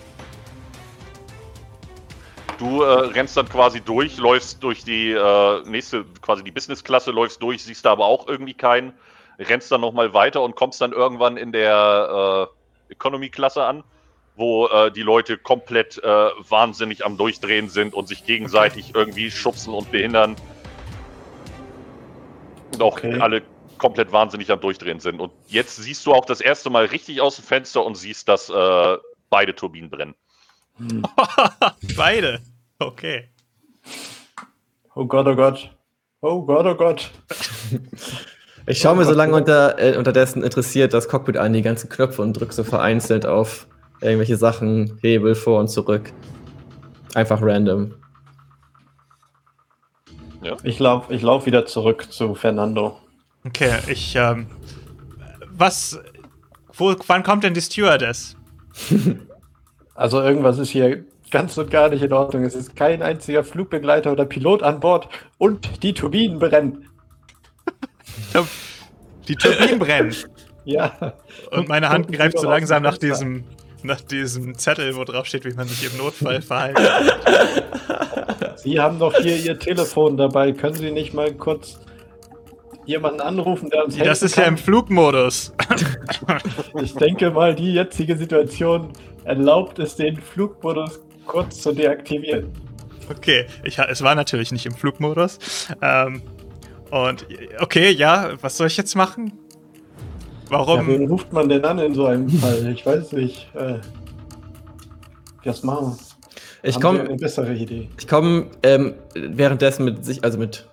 Du 2.58 2.82
äh, 2.82 2.86
rennst 3.10 3.38
dann 3.38 3.47
quasi 3.47 3.82
durch, 3.82 4.18
läufst 4.18 4.64
durch 4.64 4.84
die 4.84 5.12
äh, 5.12 5.62
nächste, 5.66 6.05
quasi 6.22 6.43
die 6.43 6.51
Business-Klasse, 6.51 7.12
läufst 7.12 7.41
durch, 7.41 7.64
siehst 7.64 7.86
da 7.86 7.91
aber 7.91 8.05
auch 8.05 8.28
irgendwie 8.28 8.55
keinen, 8.55 8.93
rennst 9.38 9.72
dann 9.72 9.82
nochmal 9.82 10.14
weiter 10.14 10.41
und 10.41 10.55
kommst 10.55 10.82
dann 10.82 10.91
irgendwann 10.91 11.38
in 11.38 11.51
der 11.51 12.49
äh, 12.89 12.93
Economy-Klasse 12.93 13.64
an, 13.64 13.84
wo 14.36 14.68
äh, 14.68 14.91
die 14.91 15.03
Leute 15.03 15.38
komplett 15.38 16.03
äh, 16.03 16.08
wahnsinnig 16.49 17.05
am 17.05 17.16
Durchdrehen 17.16 17.70
sind 17.70 17.93
und 17.93 18.08
sich 18.08 18.26
gegenseitig 18.26 18.95
irgendwie 18.95 19.30
schubsen 19.30 19.74
und 19.74 19.91
behindern. 19.91 20.36
Und 22.78 22.84
auch 22.84 22.98
Okay. 22.98 23.20
alle 23.20 23.42
komplett 23.78 24.12
wahnsinnig 24.12 24.52
am 24.52 24.60
Durchdrehen 24.60 25.00
sind. 25.00 25.20
Und 25.20 25.32
jetzt 25.48 25.76
siehst 25.76 26.06
du 26.06 26.14
auch 26.14 26.26
das 26.26 26.42
erste 26.42 26.70
Mal 26.70 26.86
richtig 26.86 27.22
aus 27.22 27.36
dem 27.36 27.46
Fenster 27.46 27.86
und 27.86 27.96
siehst, 27.96 28.28
dass 28.28 28.50
äh, 28.50 28.98
beide 29.30 29.54
Turbinen 29.56 29.90
brennen. 29.90 30.16
Hm. 30.78 31.04
Beide. 31.96 32.40
Okay. 32.80 33.30
Oh 34.96 35.06
Gott, 35.06 35.28
oh 35.28 35.36
Gott. 35.36 35.70
Oh 36.22 36.42
Gott, 36.44 36.66
oh 36.66 36.76
Gott. 36.76 37.12
Ich 38.70 38.80
schaue 38.80 38.98
mir 38.98 39.06
so 39.06 39.14
lange 39.14 39.34
unter, 39.34 39.80
äh, 39.80 39.96
unterdessen 39.96 40.44
interessiert 40.44 40.94
das 40.94 41.08
Cockpit 41.08 41.38
an, 41.38 41.54
die 41.54 41.62
ganzen 41.62 41.88
Knöpfe 41.90 42.22
und 42.22 42.34
drücke 42.34 42.54
so 42.54 42.66
vereinzelt 42.66 43.26
auf 43.26 43.66
irgendwelche 44.02 44.36
Sachen, 44.36 45.00
Hebel 45.02 45.36
vor 45.36 45.62
und 45.62 45.70
zurück. 45.70 46.12
Einfach 47.16 47.42
random. 47.42 47.94
Ich 50.64 50.80
laufe 50.80 51.14
ich 51.14 51.22
lauf 51.22 51.46
wieder 51.46 51.66
zurück 51.66 52.12
zu 52.12 52.36
Fernando. 52.36 52.98
Okay, 53.46 53.78
ich, 53.88 54.16
ähm, 54.16 54.48
was, 55.52 56.00
wo, 56.74 56.96
wann 57.08 57.24
kommt 57.24 57.44
denn 57.44 57.54
die 57.54 57.62
Stewardess? 57.62 58.36
Also 59.98 60.22
irgendwas 60.22 60.60
ist 60.60 60.70
hier 60.70 61.06
ganz 61.32 61.58
und 61.58 61.72
gar 61.72 61.90
nicht 61.90 62.04
in 62.04 62.14
Ordnung. 62.14 62.44
Es 62.44 62.54
ist 62.54 62.76
kein 62.76 63.02
einziger 63.02 63.44
Flugbegleiter 63.44 64.12
oder 64.12 64.26
Pilot 64.26 64.62
an 64.62 64.80
Bord 64.80 65.10
und 65.40 65.84
die 65.84 65.94
Turbinen 65.94 66.38
brennen. 66.40 66.88
Die 69.28 69.36
Turbinen 69.36 69.80
brennen. 69.80 70.16
Ja. 70.64 71.14
Und 71.52 71.68
meine 71.68 71.90
Hand 71.90 72.12
greift 72.12 72.40
so 72.40 72.48
langsam 72.48 72.84
nach 72.84 72.98
diesem, 72.98 73.44
nach 73.84 74.02
diesem 74.02 74.58
Zettel, 74.58 74.96
wo 74.96 75.04
drauf 75.04 75.26
steht, 75.26 75.46
wie 75.46 75.54
man 75.54 75.68
sich 75.68 75.92
im 75.92 75.98
Notfall 75.98 76.42
verhalten. 76.42 76.82
Sie 78.56 78.80
haben 78.80 79.00
doch 79.00 79.16
hier 79.16 79.38
Ihr 79.38 79.60
Telefon 79.60 80.18
dabei. 80.18 80.52
Können 80.52 80.76
Sie 80.76 80.92
nicht 80.92 81.14
mal 81.14 81.32
kurz 81.34 81.80
jemanden 82.86 83.22
anrufen, 83.22 83.70
der 83.70 83.86
uns 83.86 83.96
helfen 83.96 84.08
Das 84.08 84.22
ist 84.24 84.36
ja 84.36 84.46
kann? 84.46 84.54
im 84.54 84.58
Flugmodus. 84.58 85.54
Ich 86.82 86.94
denke 86.94 87.32
mal, 87.32 87.54
die 87.56 87.74
jetzige 87.74 88.16
Situation 88.16 88.92
erlaubt 89.24 89.80
es, 89.80 89.96
den 89.96 90.18
Flugmodus 90.18 91.00
kurz 91.26 91.62
zu 91.62 91.74
deaktivieren. 91.74 92.52
Okay, 93.10 93.46
ich, 93.64 93.78
es 93.80 94.02
war 94.02 94.16
natürlich 94.16 94.52
nicht 94.52 94.66
im 94.66 94.74
Flugmodus. 94.74 95.40
Ähm, 95.82 96.22
und 96.92 97.26
okay, 97.60 97.92
ja, 97.92 98.32
was 98.42 98.58
soll 98.58 98.68
ich 98.68 98.78
jetzt 98.78 98.96
machen? 98.96 99.34
Ja, 100.50 100.60
Warum? 100.60 100.88
wen 100.88 101.08
ruft 101.08 101.32
man 101.34 101.50
denn 101.50 101.64
an 101.66 101.80
in 101.80 101.93
so 101.93 102.06
einem 102.06 102.30
Fall? 102.30 102.68
Ich 102.74 102.86
weiß 102.86 103.12
nicht. 103.14 103.50
Äh, 103.56 103.80
was 105.43 105.64
machen 105.64 105.98
wir? 106.64 106.70
Ich 106.70 106.80
komme 106.82 107.02
eine 107.02 107.16
bessere 107.16 107.54
Idee. 107.54 107.89
ich 107.98 108.08
komm, 108.08 108.48
ähm, 108.64 108.95
währenddessen 109.16 109.86
mit 109.86 110.04
sich, 110.04 110.24
also 110.24 110.38
mit 110.38 110.68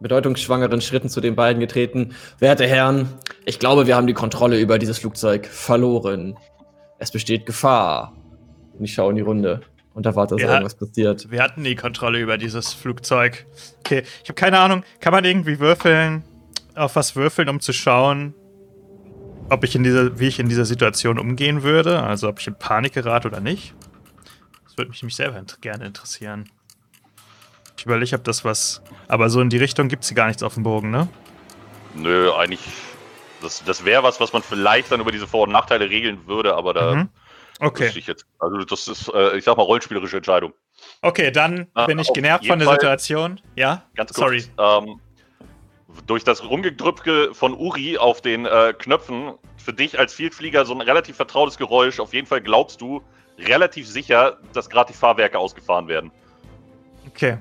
bedeutungsschwangeren 0.00 0.80
Schritten 0.80 1.08
zu 1.08 1.20
den 1.20 1.36
beiden 1.36 1.60
getreten. 1.60 2.14
Werte 2.38 2.66
Herren, 2.66 3.08
ich 3.44 3.58
glaube, 3.58 3.86
wir 3.86 3.96
haben 3.96 4.06
die 4.06 4.14
Kontrolle 4.14 4.58
über 4.58 4.78
dieses 4.78 4.98
Flugzeug 4.98 5.46
verloren. 5.46 6.36
Es 6.98 7.10
besteht 7.10 7.46
Gefahr. 7.46 8.14
Und 8.78 8.84
ich 8.84 8.94
schaue 8.94 9.10
in 9.10 9.16
die 9.16 9.22
Runde 9.22 9.60
und 9.94 10.04
erwarte, 10.06 10.34
dass 10.36 10.42
Ja. 10.42 10.52
irgendwas 10.54 10.74
passiert. 10.74 11.30
Wir 11.30 11.42
hatten 11.42 11.62
die 11.64 11.76
Kontrolle 11.76 12.18
über 12.18 12.36
dieses 12.38 12.72
Flugzeug. 12.74 13.46
Okay, 13.80 14.02
ich 14.22 14.28
habe 14.28 14.34
keine 14.34 14.58
Ahnung. 14.58 14.82
Kann 15.00 15.12
man 15.12 15.24
irgendwie 15.24 15.60
würfeln, 15.60 16.24
auf 16.74 16.96
was 16.96 17.14
würfeln, 17.16 17.48
um 17.48 17.60
zu 17.60 17.72
schauen, 17.72 18.34
ob 19.50 19.64
ich 19.64 19.74
in 19.74 19.82
dieser, 19.84 20.18
wie 20.18 20.26
ich 20.28 20.38
in 20.38 20.48
dieser 20.48 20.64
Situation 20.64 21.18
umgehen 21.18 21.62
würde? 21.62 22.02
Also 22.02 22.28
ob 22.28 22.40
ich 22.40 22.46
in 22.46 22.58
Panik 22.58 22.92
gerate 22.94 23.28
oder 23.28 23.40
nicht? 23.40 23.74
Das 24.64 24.76
würde 24.76 24.90
mich 24.90 25.02
nämlich 25.02 25.16
selber 25.16 25.38
int 25.38 25.60
gerne 25.62 25.86
interessieren. 25.86 26.50
Ich 27.78 27.84
überlege, 27.84 28.16
ob 28.16 28.24
das 28.24 28.44
was. 28.44 28.82
Aber 29.08 29.28
so 29.30 29.40
in 29.40 29.50
die 29.50 29.58
Richtung 29.58 29.88
gibt 29.88 30.02
es 30.02 30.08
hier 30.08 30.16
gar 30.16 30.26
nichts 30.26 30.42
auf 30.42 30.54
dem 30.54 30.62
Bogen, 30.62 30.90
ne? 30.90 31.08
Nö, 31.94 32.32
eigentlich. 32.34 32.60
Das, 33.42 33.62
das 33.64 33.84
wäre 33.84 34.02
was, 34.02 34.18
was 34.18 34.32
man 34.32 34.42
vielleicht 34.42 34.90
dann 34.90 35.00
über 35.00 35.12
diese 35.12 35.26
Vor- 35.26 35.42
und 35.44 35.52
Nachteile 35.52 35.88
regeln 35.88 36.26
würde, 36.26 36.54
aber 36.54 36.74
da 36.74 36.94
Mhm. 36.94 37.08
Okay. 37.60 37.90
ich 37.94 38.06
jetzt. 38.06 38.26
Also 38.38 38.58
das 38.64 38.86
ist, 38.88 39.08
äh, 39.14 39.36
ich 39.38 39.44
sag 39.44 39.56
mal, 39.56 39.62
rollenspielerische 39.62 40.18
Entscheidung. 40.18 40.52
Okay, 41.00 41.30
dann 41.30 41.66
Ah, 41.72 41.86
bin 41.86 41.98
ich 41.98 42.12
genervt 42.12 42.46
von 42.46 42.58
der 42.58 42.68
Fall. 42.68 42.76
Situation. 42.76 43.40
Ja? 43.54 43.84
Ganz 43.94 44.12
kurz. 44.12 44.18
Sorry. 44.18 44.44
Ähm, 44.58 45.00
durch 46.06 46.24
das 46.24 46.44
Rumgedrücke 46.44 47.30
von 47.32 47.54
Uri 47.54 47.98
auf 47.98 48.20
den 48.20 48.46
äh, 48.46 48.74
Knöpfen, 48.76 49.34
für 49.56 49.72
dich 49.72 49.98
als 49.98 50.14
Vielflieger 50.14 50.64
so 50.64 50.74
ein 50.74 50.80
relativ 50.80 51.16
vertrautes 51.16 51.58
Geräusch. 51.58 51.98
Auf 51.98 52.14
jeden 52.14 52.26
Fall 52.26 52.40
glaubst 52.40 52.80
du 52.80 53.02
relativ 53.38 53.88
sicher, 53.88 54.38
dass 54.52 54.70
gerade 54.70 54.92
die 54.92 54.98
Fahrwerke 54.98 55.38
ausgefahren 55.38 55.88
werden. 55.88 56.10
Okay. 57.08 57.38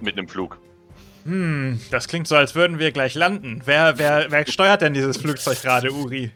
Mitten 0.00 0.20
im 0.20 0.28
Flug. 0.28 0.58
Hm, 1.24 1.80
das 1.90 2.08
klingt 2.08 2.26
so, 2.26 2.34
als 2.34 2.54
würden 2.54 2.78
wir 2.78 2.90
gleich 2.90 3.14
landen. 3.14 3.62
Wer, 3.64 3.98
wer, 3.98 4.30
wer 4.30 4.46
steuert 4.46 4.82
denn 4.82 4.94
dieses 4.94 5.18
Flugzeug 5.18 5.60
gerade, 5.62 5.92
Uri? 5.92 6.32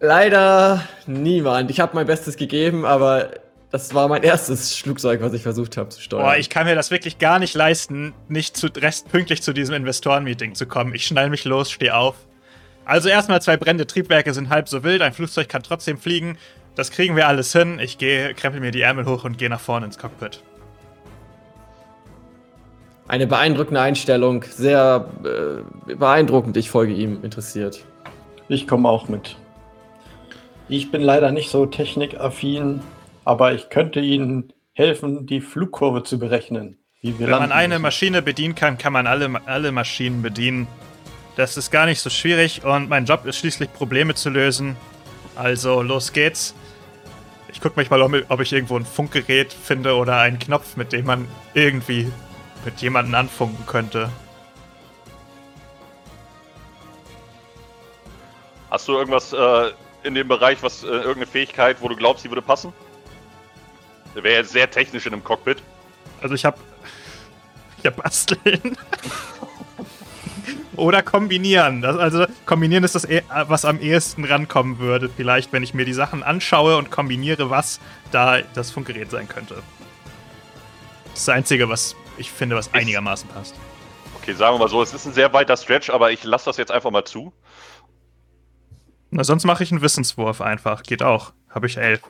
Leider 0.00 0.86
niemand. 1.06 1.70
Ich 1.70 1.80
habe 1.80 1.96
mein 1.96 2.06
Bestes 2.06 2.36
gegeben, 2.36 2.84
aber 2.84 3.30
das 3.70 3.92
war 3.92 4.08
mein 4.08 4.22
erstes 4.22 4.74
Flugzeug, 4.76 5.20
was 5.20 5.34
ich 5.34 5.42
versucht 5.42 5.76
habe 5.76 5.90
zu 5.90 6.00
steuern. 6.00 6.24
Boah, 6.24 6.36
ich 6.36 6.48
kann 6.48 6.66
mir 6.66 6.74
das 6.74 6.90
wirklich 6.90 7.18
gar 7.18 7.38
nicht 7.38 7.54
leisten, 7.54 8.14
nicht 8.28 8.56
zu, 8.56 8.68
rest 8.68 9.10
pünktlich 9.10 9.42
zu 9.42 9.52
diesem 9.52 9.74
Investorenmeeting 9.74 10.54
zu 10.54 10.66
kommen. 10.66 10.94
Ich 10.94 11.06
schnall 11.06 11.28
mich 11.28 11.44
los, 11.44 11.70
steh 11.70 11.90
auf. 11.90 12.16
Also 12.86 13.10
erstmal 13.10 13.42
zwei 13.42 13.58
brennende 13.58 13.86
Triebwerke 13.86 14.32
sind 14.32 14.48
halb 14.48 14.68
so 14.68 14.82
wild, 14.84 15.02
ein 15.02 15.12
Flugzeug 15.12 15.50
kann 15.50 15.62
trotzdem 15.62 15.98
fliegen. 15.98 16.38
Das 16.74 16.90
kriegen 16.90 17.16
wir 17.16 17.28
alles 17.28 17.52
hin. 17.52 17.78
Ich 17.80 17.98
gehe, 17.98 18.32
krempel 18.34 18.60
mir 18.60 18.70
die 18.70 18.80
Ärmel 18.80 19.04
hoch 19.04 19.24
und 19.24 19.36
gehe 19.36 19.50
nach 19.50 19.60
vorne 19.60 19.84
ins 19.84 19.98
Cockpit. 19.98 20.42
Eine 23.06 23.26
beeindruckende 23.26 23.80
Einstellung, 23.80 24.44
sehr 24.44 25.08
äh, 25.24 25.94
beeindruckend. 25.94 26.56
Ich 26.56 26.70
folge 26.70 26.94
ihm 26.94 27.22
interessiert. 27.22 27.84
Ich 28.48 28.66
komme 28.66 28.88
auch 28.88 29.08
mit. 29.08 29.36
Ich 30.68 30.90
bin 30.90 31.02
leider 31.02 31.32
nicht 31.32 31.50
so 31.50 31.66
technikaffin, 31.66 32.80
aber 33.28 33.52
ich 33.52 33.68
könnte 33.68 34.00
Ihnen 34.00 34.54
helfen, 34.72 35.26
die 35.26 35.42
Flugkurve 35.42 36.02
zu 36.02 36.18
berechnen. 36.18 36.78
Wie 37.02 37.18
wir 37.18 37.26
Wenn 37.26 37.38
man 37.38 37.52
eine 37.52 37.74
müssen. 37.74 37.82
Maschine 37.82 38.22
bedienen 38.22 38.54
kann, 38.54 38.78
kann 38.78 38.94
man 38.94 39.06
alle, 39.06 39.30
alle 39.44 39.70
Maschinen 39.70 40.22
bedienen. 40.22 40.66
Das 41.36 41.58
ist 41.58 41.70
gar 41.70 41.84
nicht 41.84 42.00
so 42.00 42.08
schwierig 42.08 42.64
und 42.64 42.88
mein 42.88 43.04
Job 43.04 43.26
ist 43.26 43.36
schließlich 43.36 43.70
Probleme 43.74 44.14
zu 44.14 44.30
lösen. 44.30 44.76
Also 45.36 45.82
los 45.82 46.14
geht's. 46.14 46.54
Ich 47.52 47.60
gucke 47.60 47.78
mich 47.78 47.90
mal, 47.90 48.00
ob 48.00 48.14
ob 48.30 48.40
ich 48.40 48.50
irgendwo 48.54 48.78
ein 48.78 48.86
Funkgerät 48.86 49.52
finde 49.52 49.94
oder 49.96 50.20
einen 50.20 50.38
Knopf, 50.38 50.76
mit 50.76 50.94
dem 50.94 51.04
man 51.04 51.28
irgendwie 51.52 52.10
mit 52.64 52.80
jemandem 52.80 53.14
anfunken 53.14 53.66
könnte. 53.66 54.08
Hast 58.70 58.88
du 58.88 58.94
irgendwas 58.94 59.34
äh, 59.34 59.72
in 60.02 60.14
dem 60.14 60.28
Bereich, 60.28 60.62
was 60.62 60.82
äh, 60.82 60.86
irgendeine 60.86 61.26
Fähigkeit, 61.26 61.76
wo 61.80 61.88
du 61.88 61.96
glaubst, 61.96 62.24
die 62.24 62.30
würde 62.30 62.40
passen? 62.40 62.72
Der 64.14 64.22
wäre 64.22 64.40
jetzt 64.40 64.52
sehr 64.52 64.70
technisch 64.70 65.06
in 65.06 65.12
einem 65.12 65.24
Cockpit. 65.24 65.62
Also 66.20 66.34
ich 66.34 66.44
habe 66.44 66.58
hab 67.84 67.96
basteln. 68.02 68.76
Oder 70.76 71.02
kombinieren. 71.02 71.82
Das, 71.82 71.96
also 71.96 72.26
kombinieren 72.46 72.84
ist 72.84 72.94
das, 72.94 73.04
eh- 73.04 73.22
was 73.28 73.64
am 73.64 73.80
ehesten 73.80 74.24
rankommen 74.24 74.78
würde. 74.78 75.08
Vielleicht, 75.08 75.52
wenn 75.52 75.62
ich 75.64 75.74
mir 75.74 75.84
die 75.84 75.92
Sachen 75.92 76.22
anschaue 76.22 76.76
und 76.76 76.90
kombiniere, 76.90 77.50
was 77.50 77.80
da 78.12 78.40
das 78.54 78.70
Funkgerät 78.70 79.10
sein 79.10 79.28
könnte. 79.28 79.54
Das 79.54 81.18
ist 81.20 81.28
das 81.28 81.34
Einzige, 81.34 81.68
was 81.68 81.96
ich 82.16 82.30
finde, 82.30 82.54
was 82.54 82.72
einigermaßen 82.74 83.28
passt. 83.28 83.56
Okay, 84.20 84.34
sagen 84.34 84.54
wir 84.54 84.60
mal 84.60 84.68
so, 84.68 84.80
es 84.82 84.94
ist 84.94 85.04
ein 85.06 85.12
sehr 85.12 85.32
weiter 85.32 85.56
Stretch, 85.56 85.90
aber 85.90 86.12
ich 86.12 86.22
lasse 86.22 86.44
das 86.44 86.56
jetzt 86.58 86.70
einfach 86.70 86.90
mal 86.92 87.04
zu. 87.04 87.32
Na, 89.10 89.24
sonst 89.24 89.44
mache 89.44 89.64
ich 89.64 89.72
einen 89.72 89.80
Wissenswurf 89.80 90.40
einfach. 90.40 90.82
Geht 90.84 91.02
auch. 91.02 91.32
Habe 91.50 91.66
ich 91.66 91.76
elf. 91.76 92.02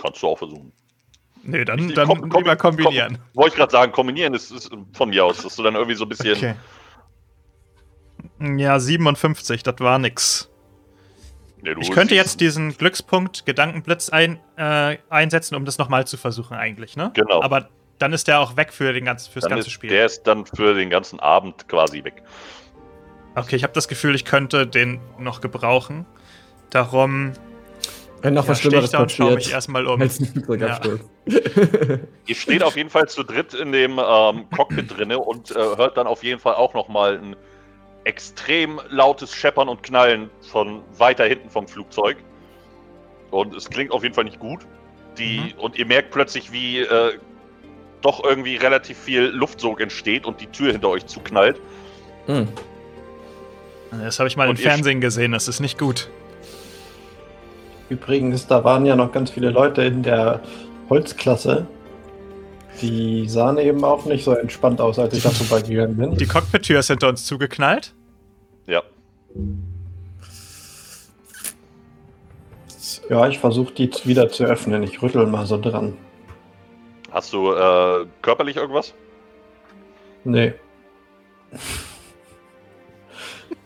Kannst 0.00 0.22
du 0.22 0.28
auch 0.28 0.38
versuchen. 0.38 0.72
Nee, 1.42 1.64
dann, 1.64 1.78
Ich- 1.88 1.94
dann 1.94 2.06
komm- 2.08 2.28
komm- 2.28 2.42
lieber 2.42 2.56
kombinieren. 2.56 3.18
Komm, 3.18 3.42
Wollte 3.42 3.50
ich 3.54 3.58
gerade 3.58 3.72
sagen, 3.72 3.92
kombinieren 3.92 4.34
ist, 4.34 4.50
ist 4.50 4.70
von 4.92 5.08
mir 5.10 5.24
aus, 5.24 5.42
dass 5.42 5.56
du 5.56 5.62
dann 5.62 5.74
irgendwie 5.74 5.94
so 5.94 6.04
ein 6.04 6.08
bisschen. 6.08 6.36
Okay. 6.36 6.54
Ja, 8.56 8.78
57, 8.78 9.62
das 9.62 9.76
war 9.80 9.98
nix. 9.98 10.50
Nee, 11.62 11.74
Ich 11.80 11.90
könnte 11.90 12.14
jetzt 12.14 12.40
diesen 12.40 12.76
Glückspunkt 12.76 13.44
Gedankenblitz 13.46 14.10
ein, 14.10 14.38
äh, 14.56 14.98
einsetzen, 15.10 15.56
um 15.56 15.64
das 15.64 15.78
nochmal 15.78 16.06
zu 16.06 16.16
versuchen, 16.16 16.56
eigentlich, 16.56 16.96
ne? 16.96 17.10
Genau. 17.14 17.42
Aber 17.42 17.68
dann 17.98 18.12
ist 18.12 18.28
der 18.28 18.38
auch 18.40 18.56
weg 18.56 18.72
für 18.72 18.92
den 18.92 19.04
ganzen, 19.04 19.32
fürs 19.32 19.42
Dann 19.42 19.50
ganze 19.50 19.66
ist, 19.66 19.72
Spiel. 19.72 19.90
Der 19.90 20.06
ist 20.06 20.22
dann 20.24 20.46
für 20.46 20.74
den 20.74 20.88
ganzen 20.88 21.18
Abend 21.18 21.66
quasi 21.68 22.04
weg. 22.04 22.22
Okay, 23.34 23.56
ich 23.56 23.64
habe 23.64 23.72
das 23.72 23.88
Gefühl, 23.88 24.14
ich 24.14 24.24
könnte 24.24 24.66
den 24.68 25.00
noch 25.18 25.40
gebrauchen. 25.40 26.06
Darum 26.70 27.32
Wenn 28.22 28.34
noch 28.34 28.44
ja, 28.44 28.50
was 28.50 28.58
stehe 28.58 28.78
ich 28.78 28.86
Schlimmeres 28.86 29.00
und 29.00 29.12
schaue 29.12 29.26
mich 29.26 29.36
passiert. 29.36 29.54
erstmal 29.54 29.86
um. 29.86 30.00
Als 30.00 30.16
Flugzeugabsturz. 30.16 31.00
Ihr 32.26 32.34
steht 32.34 32.62
auf 32.62 32.76
jeden 32.76 32.90
Fall 32.90 33.08
zu 33.08 33.22
dritt 33.22 33.54
in 33.54 33.72
dem 33.72 33.98
ähm, 33.98 34.46
Cockpit 34.54 34.96
drinne 34.96 35.18
und 35.18 35.50
äh, 35.52 35.54
hört 35.54 35.96
dann 35.96 36.06
auf 36.06 36.24
jeden 36.24 36.40
Fall 36.40 36.54
auch 36.54 36.74
nochmal 36.74 37.18
ein 37.18 37.36
extrem 38.04 38.80
lautes 38.88 39.34
Scheppern 39.34 39.68
und 39.68 39.82
Knallen 39.82 40.30
von 40.50 40.82
weiter 40.96 41.24
hinten 41.24 41.50
vom 41.50 41.68
Flugzeug. 41.68 42.16
Und 43.30 43.54
es 43.54 43.68
klingt 43.68 43.92
auf 43.92 44.02
jeden 44.02 44.14
Fall 44.14 44.24
nicht 44.24 44.40
gut. 44.40 44.60
Die, 45.18 45.54
Und 45.58 45.76
ihr 45.76 45.86
merkt 45.86 46.10
plötzlich, 46.12 46.52
wie 46.52 46.80
äh, 46.80 47.18
doch 48.02 48.22
irgendwie 48.24 48.56
relativ 48.56 48.96
viel 48.96 49.24
Luftsog 49.24 49.80
entsteht 49.80 50.26
und 50.26 50.40
die 50.40 50.46
Tür 50.46 50.72
hinter 50.72 50.88
euch 50.88 51.06
zuknallt. 51.06 51.60
Hm. 52.26 52.48
Das 53.90 54.18
habe 54.18 54.28
ich 54.28 54.36
mal 54.36 54.48
Und 54.48 54.58
im 54.58 54.62
Fernsehen 54.62 55.00
gesehen, 55.00 55.32
das 55.32 55.48
ist 55.48 55.60
nicht 55.60 55.78
gut. 55.78 56.08
Übrigens, 57.88 58.46
da 58.46 58.64
waren 58.64 58.84
ja 58.84 58.96
noch 58.96 59.12
ganz 59.12 59.30
viele 59.30 59.50
Leute 59.50 59.82
in 59.82 60.02
der 60.02 60.40
Holzklasse. 60.90 61.66
Die 62.80 63.28
sahen 63.28 63.58
eben 63.58 63.82
auch 63.82 64.04
nicht 64.04 64.24
so 64.24 64.32
entspannt 64.32 64.80
aus, 64.80 64.98
als 64.98 65.14
ich 65.14 65.22
da 65.22 65.30
vorbeigegangen 65.30 65.96
bin. 65.96 66.16
Die 66.16 66.26
Cockpit-Tür 66.26 66.80
ist 66.80 66.88
hinter 66.88 67.08
uns 67.08 67.24
zugeknallt. 67.24 67.94
Ja. 68.66 68.82
Ja, 73.08 73.26
ich 73.26 73.38
versuche 73.38 73.72
die 73.72 73.90
wieder 74.04 74.28
zu 74.28 74.44
öffnen. 74.44 74.82
Ich 74.82 75.02
rüttel 75.02 75.26
mal 75.26 75.46
so 75.46 75.58
dran. 75.58 75.94
Hast 77.10 77.32
du 77.32 77.52
äh, 77.52 78.06
körperlich 78.20 78.56
irgendwas? 78.56 78.94
Nee. 80.24 80.52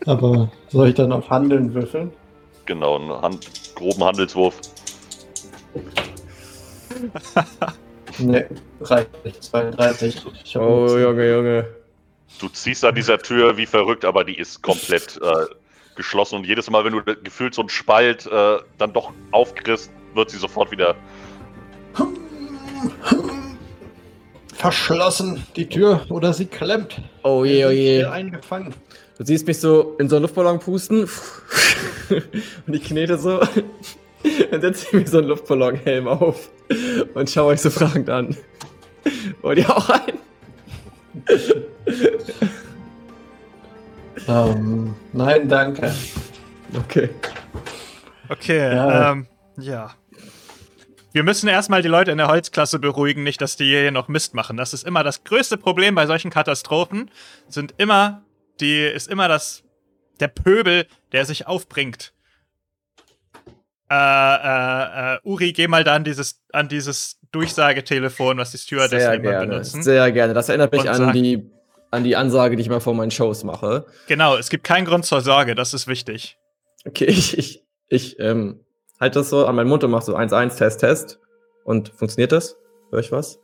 Aber 0.06 0.50
soll 0.68 0.88
ich 0.88 0.94
dann 0.94 1.12
auf 1.12 1.28
Handeln 1.28 1.74
würfeln? 1.74 2.12
Genau, 2.66 3.20
Hand, 3.20 3.50
groben 3.82 4.04
Handelswurf. 4.04 4.58
Nee, 8.18 8.44
reicht 8.82 9.24
nicht. 9.24 9.42
32. 9.42 10.22
Ich 10.44 10.54
hab 10.54 10.62
Oh, 10.62 10.98
Junge, 10.98 11.30
Junge. 11.30 11.66
Du 12.38 12.48
ziehst 12.50 12.84
an 12.84 12.94
dieser 12.94 13.18
Tür 13.18 13.56
wie 13.56 13.64
verrückt, 13.64 14.04
aber 14.04 14.22
die 14.22 14.38
ist 14.38 14.62
komplett 14.62 15.18
äh, 15.22 15.46
geschlossen. 15.96 16.36
Und 16.36 16.46
jedes 16.46 16.68
Mal, 16.70 16.84
wenn 16.84 16.92
du 16.92 17.02
gefühlt 17.02 17.54
so 17.54 17.62
einen 17.62 17.70
Spalt 17.70 18.26
äh, 18.26 18.58
dann 18.76 18.92
doch 18.92 19.12
aufkriegst, 19.30 19.90
wird 20.14 20.30
sie 20.30 20.36
sofort 20.36 20.70
wieder. 20.70 20.94
Verschlossen, 24.54 25.44
die 25.56 25.68
Tür, 25.68 26.04
oder 26.10 26.32
sie 26.34 26.46
klemmt. 26.46 27.00
Oh 27.22 27.44
je, 27.44 27.64
oh 27.64 27.70
je. 27.70 28.04
eingefangen. 28.04 28.74
Du 29.18 29.24
siehst 29.24 29.46
mich 29.46 29.58
so 29.58 29.96
in 29.98 30.08
so 30.08 30.16
einen 30.16 30.22
Luftballon 30.24 30.58
pusten 30.58 31.08
und 32.66 32.74
ich 32.74 32.84
knete 32.84 33.18
so. 33.18 33.40
Dann 34.50 34.60
setze 34.60 34.86
ich 34.86 34.92
mir 34.92 35.06
so 35.06 35.18
einen 35.18 35.28
Luftballonhelm 35.28 36.06
auf 36.08 36.50
und 37.14 37.28
schaue 37.30 37.52
euch 37.52 37.60
so 37.60 37.70
fragend 37.70 38.08
an. 38.08 38.36
Wollt 39.40 39.58
ihr 39.58 39.76
auch 39.76 39.88
ein? 39.88 40.18
Ähm, 44.28 44.94
nein, 45.12 45.48
danke. 45.48 45.92
Okay. 46.76 47.10
Okay, 48.28 48.74
Ja. 48.74 49.12
ähm, 49.12 49.26
ja. 49.58 49.90
Wir 51.12 51.24
müssen 51.24 51.46
erstmal 51.48 51.82
die 51.82 51.88
Leute 51.88 52.10
in 52.10 52.16
der 52.16 52.28
Holzklasse 52.28 52.78
beruhigen, 52.78 53.22
nicht, 53.22 53.42
dass 53.42 53.56
die 53.56 53.64
hier 53.66 53.90
noch 53.90 54.08
Mist 54.08 54.34
machen. 54.34 54.56
Das 54.56 54.72
ist 54.72 54.86
immer 54.86 55.02
das 55.04 55.24
größte 55.24 55.58
Problem 55.58 55.94
bei 55.94 56.06
solchen 56.06 56.30
Katastrophen. 56.30 57.10
Sind 57.48 57.74
immer, 57.76 58.22
die, 58.60 58.78
ist 58.78 59.08
immer 59.08 59.28
das, 59.28 59.62
der 60.22 60.28
Pöbel, 60.28 60.86
der 61.12 61.26
sich 61.26 61.46
aufbringt. 61.46 62.14
Äh, 63.90 63.94
äh, 63.94 65.14
äh, 65.16 65.18
Uri, 65.22 65.52
geh 65.52 65.68
mal 65.68 65.84
da 65.84 65.94
an 65.94 66.04
dieses, 66.04 66.40
an 66.52 66.68
dieses 66.68 67.18
Durchsagetelefon, 67.32 68.38
was 68.38 68.52
die 68.52 68.58
Stewardessen 68.58 69.00
Sehr 69.00 69.14
immer 69.14 69.30
gerne. 69.30 69.46
benutzen. 69.48 69.82
Sehr 69.82 70.12
gerne. 70.12 70.32
Das 70.32 70.48
erinnert 70.48 70.72
mich 70.72 70.88
an 70.88 71.12
die, 71.12 71.50
an 71.90 72.04
die 72.04 72.16
Ansage, 72.16 72.56
die 72.56 72.62
ich 72.62 72.70
mal 72.70 72.80
vor 72.80 72.94
meinen 72.94 73.10
Shows 73.10 73.44
mache. 73.44 73.84
Genau, 74.06 74.36
es 74.36 74.48
gibt 74.48 74.64
keinen 74.64 74.86
Grund 74.86 75.04
zur 75.04 75.20
Sorge, 75.20 75.54
das 75.54 75.74
ist 75.74 75.88
wichtig. 75.88 76.38
Okay, 76.86 77.04
ich, 77.08 77.36
ich, 77.36 77.64
ich 77.88 78.18
ähm, 78.18 78.60
halte 78.98 79.18
das 79.18 79.28
so 79.28 79.46
an 79.46 79.56
meinen 79.56 79.68
Mund 79.68 79.84
und 79.84 79.90
mache 79.90 80.06
so 80.06 80.16
1-1, 80.16 80.56
Test, 80.56 80.80
Test. 80.80 81.18
Und 81.64 81.90
funktioniert 81.90 82.32
das? 82.32 82.56
Hör 82.90 83.00
ich 83.00 83.12
was? 83.12 83.40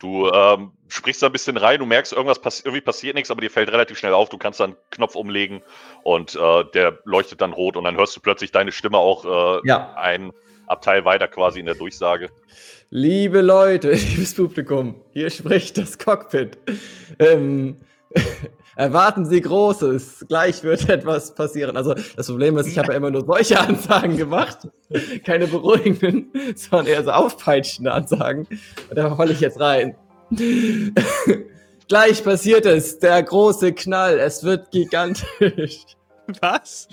Du 0.00 0.28
ähm, 0.28 0.72
sprichst 0.92 1.22
da 1.22 1.26
ein 1.26 1.32
bisschen 1.32 1.56
rein, 1.56 1.78
du 1.78 1.86
merkst, 1.86 2.12
irgendwas 2.12 2.40
pass 2.40 2.60
irgendwie 2.60 2.82
passiert 2.82 3.14
nichts, 3.14 3.30
aber 3.30 3.40
dir 3.40 3.50
fällt 3.50 3.72
relativ 3.72 3.98
schnell 3.98 4.12
auf, 4.12 4.28
du 4.28 4.38
kannst 4.38 4.60
dann 4.60 4.70
einen 4.70 4.78
Knopf 4.90 5.14
umlegen 5.14 5.62
und 6.02 6.34
äh, 6.36 6.64
der 6.74 6.98
leuchtet 7.04 7.40
dann 7.40 7.52
rot 7.52 7.76
und 7.76 7.84
dann 7.84 7.96
hörst 7.96 8.14
du 8.16 8.20
plötzlich 8.20 8.52
deine 8.52 8.72
Stimme 8.72 8.98
auch 8.98 9.24
äh, 9.24 9.60
Ja. 9.64 9.94
ein 9.96 10.32
Abteil 10.66 11.04
weiter 11.04 11.28
quasi 11.28 11.60
in 11.60 11.66
der 11.66 11.74
Durchsage. 11.74 12.30
Liebe 12.90 13.40
Leute, 13.40 13.92
liebes 13.92 14.34
Publikum, 14.34 15.00
hier 15.12 15.30
spricht 15.30 15.78
das 15.78 15.98
Cockpit. 15.98 16.58
Ähm, 17.18 17.78
erwarten 18.76 19.24
Sie 19.24 19.40
Großes, 19.40 20.26
gleich 20.28 20.62
wird 20.62 20.88
etwas 20.90 21.34
passieren. 21.34 21.76
Also 21.76 21.94
das 22.16 22.26
Problem 22.26 22.58
ist, 22.58 22.66
ich 22.66 22.78
habe 22.78 22.88
ja 22.92 22.98
immer 22.98 23.10
nur 23.10 23.24
solche 23.24 23.58
Ansagen 23.58 24.18
gemacht, 24.18 24.68
keine 25.24 25.46
beruhigenden, 25.46 26.30
sondern 26.54 26.86
eher 26.86 27.02
so 27.02 27.12
aufpeitschende 27.12 27.92
Ansagen. 27.92 28.46
Und 28.90 28.96
da 28.96 29.14
falle 29.16 29.32
ich 29.32 29.40
jetzt 29.40 29.58
rein. 29.58 29.96
gleich 31.88 32.24
passiert 32.24 32.66
es, 32.66 32.98
der 32.98 33.22
große 33.22 33.72
Knall, 33.72 34.18
es 34.18 34.42
wird 34.42 34.70
gigantisch. 34.70 35.84
Was? 36.40 36.88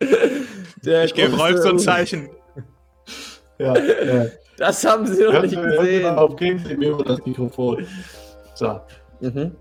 Der 0.84 1.04
Ich 1.04 1.14
gebe 1.14 1.36
Rolf 1.36 1.60
so 1.60 1.70
ein 1.70 1.78
Zeichen. 1.78 2.28
Ja, 3.58 3.74
ja. 3.74 4.26
Das 4.58 4.84
haben 4.84 5.06
Sie 5.06 5.22
noch 5.22 5.32
Hören 5.32 5.48
nicht 5.48 5.62
gesehen. 5.62 6.04
auf, 6.04 6.36
geben 6.36 6.58
Sie 6.58 6.76
mir 6.76 6.94
das 6.98 7.24
Mikrofon. 7.24 7.86
So. 8.54 8.78
Mhm. 9.20 9.56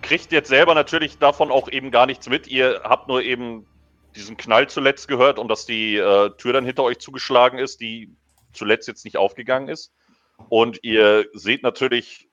kriegt 0.01 0.31
jetzt 0.31 0.49
selber 0.49 0.75
natürlich 0.75 1.17
davon 1.17 1.51
auch 1.51 1.69
eben 1.69 1.91
gar 1.91 2.05
nichts 2.05 2.27
mit. 2.29 2.47
Ihr 2.47 2.81
habt 2.83 3.07
nur 3.07 3.21
eben 3.21 3.65
diesen 4.15 4.37
Knall 4.37 4.67
zuletzt 4.67 5.07
gehört 5.07 5.39
und 5.39 5.47
dass 5.47 5.65
die 5.65 5.95
äh, 5.97 6.31
Tür 6.37 6.53
dann 6.53 6.65
hinter 6.65 6.83
euch 6.83 6.99
zugeschlagen 6.99 7.59
ist, 7.59 7.79
die 7.81 8.13
zuletzt 8.53 8.87
jetzt 8.87 9.05
nicht 9.05 9.17
aufgegangen 9.17 9.69
ist. 9.69 9.93
Und 10.49 10.79
ihr 10.83 11.25
seht 11.33 11.63
natürlich 11.63 12.27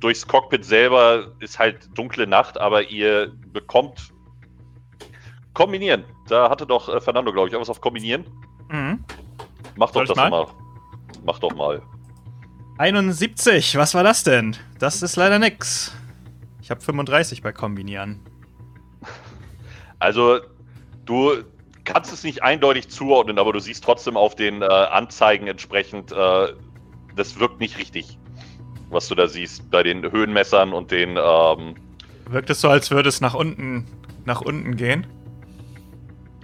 durchs 0.00 0.26
Cockpit 0.26 0.64
selber 0.64 1.32
ist 1.40 1.58
halt 1.58 1.88
dunkle 1.94 2.26
Nacht, 2.26 2.58
aber 2.58 2.84
ihr 2.84 3.32
bekommt 3.52 4.12
kombinieren. 5.54 6.04
Da 6.28 6.50
hatte 6.50 6.66
doch 6.66 6.88
äh, 6.88 7.00
Fernando, 7.00 7.32
glaube 7.32 7.48
ich, 7.48 7.52
irgendwas 7.52 7.70
auf 7.70 7.80
kombinieren. 7.80 8.24
Mhm. 8.70 9.04
Mach 9.76 9.88
doch 9.88 10.06
Soll 10.06 10.06
das 10.06 10.16
mal? 10.16 10.30
mal. 10.30 10.46
Mach 11.24 11.38
doch 11.38 11.54
mal. 11.54 11.82
71, 12.78 13.76
was 13.76 13.94
war 13.94 14.04
das 14.04 14.22
denn? 14.22 14.56
Das 14.78 15.02
ist 15.02 15.16
leider 15.16 15.38
nix. 15.38 15.92
Ich 16.68 16.70
habe 16.70 16.82
35 16.82 17.40
bei 17.40 17.50
Kombinieren. 17.50 18.20
Also, 20.00 20.38
du 21.06 21.42
kannst 21.82 22.12
es 22.12 22.22
nicht 22.22 22.44
eindeutig 22.44 22.88
zuordnen, 22.88 23.40
aber 23.40 23.52
du 23.52 23.58
siehst 23.58 23.82
trotzdem 23.82 24.16
auf 24.16 24.36
den 24.36 24.62
äh, 24.62 24.66
Anzeigen 24.66 25.48
entsprechend, 25.48 26.12
äh, 26.12 26.52
das 27.16 27.40
wirkt 27.40 27.58
nicht 27.58 27.78
richtig, 27.78 28.16
was 28.90 29.08
du 29.08 29.16
da 29.16 29.26
siehst 29.26 29.68
bei 29.72 29.82
den 29.82 30.08
Höhenmessern 30.12 30.72
und 30.72 30.92
den. 30.92 31.18
Ähm, 31.20 31.74
Wirkt 32.28 32.48
es 32.50 32.60
so, 32.60 32.68
als 32.68 32.92
würde 32.92 33.08
es 33.08 33.20
nach 33.20 33.34
unten, 33.34 33.86
nach 34.24 34.40
unten 34.40 34.76
gehen? 34.76 35.04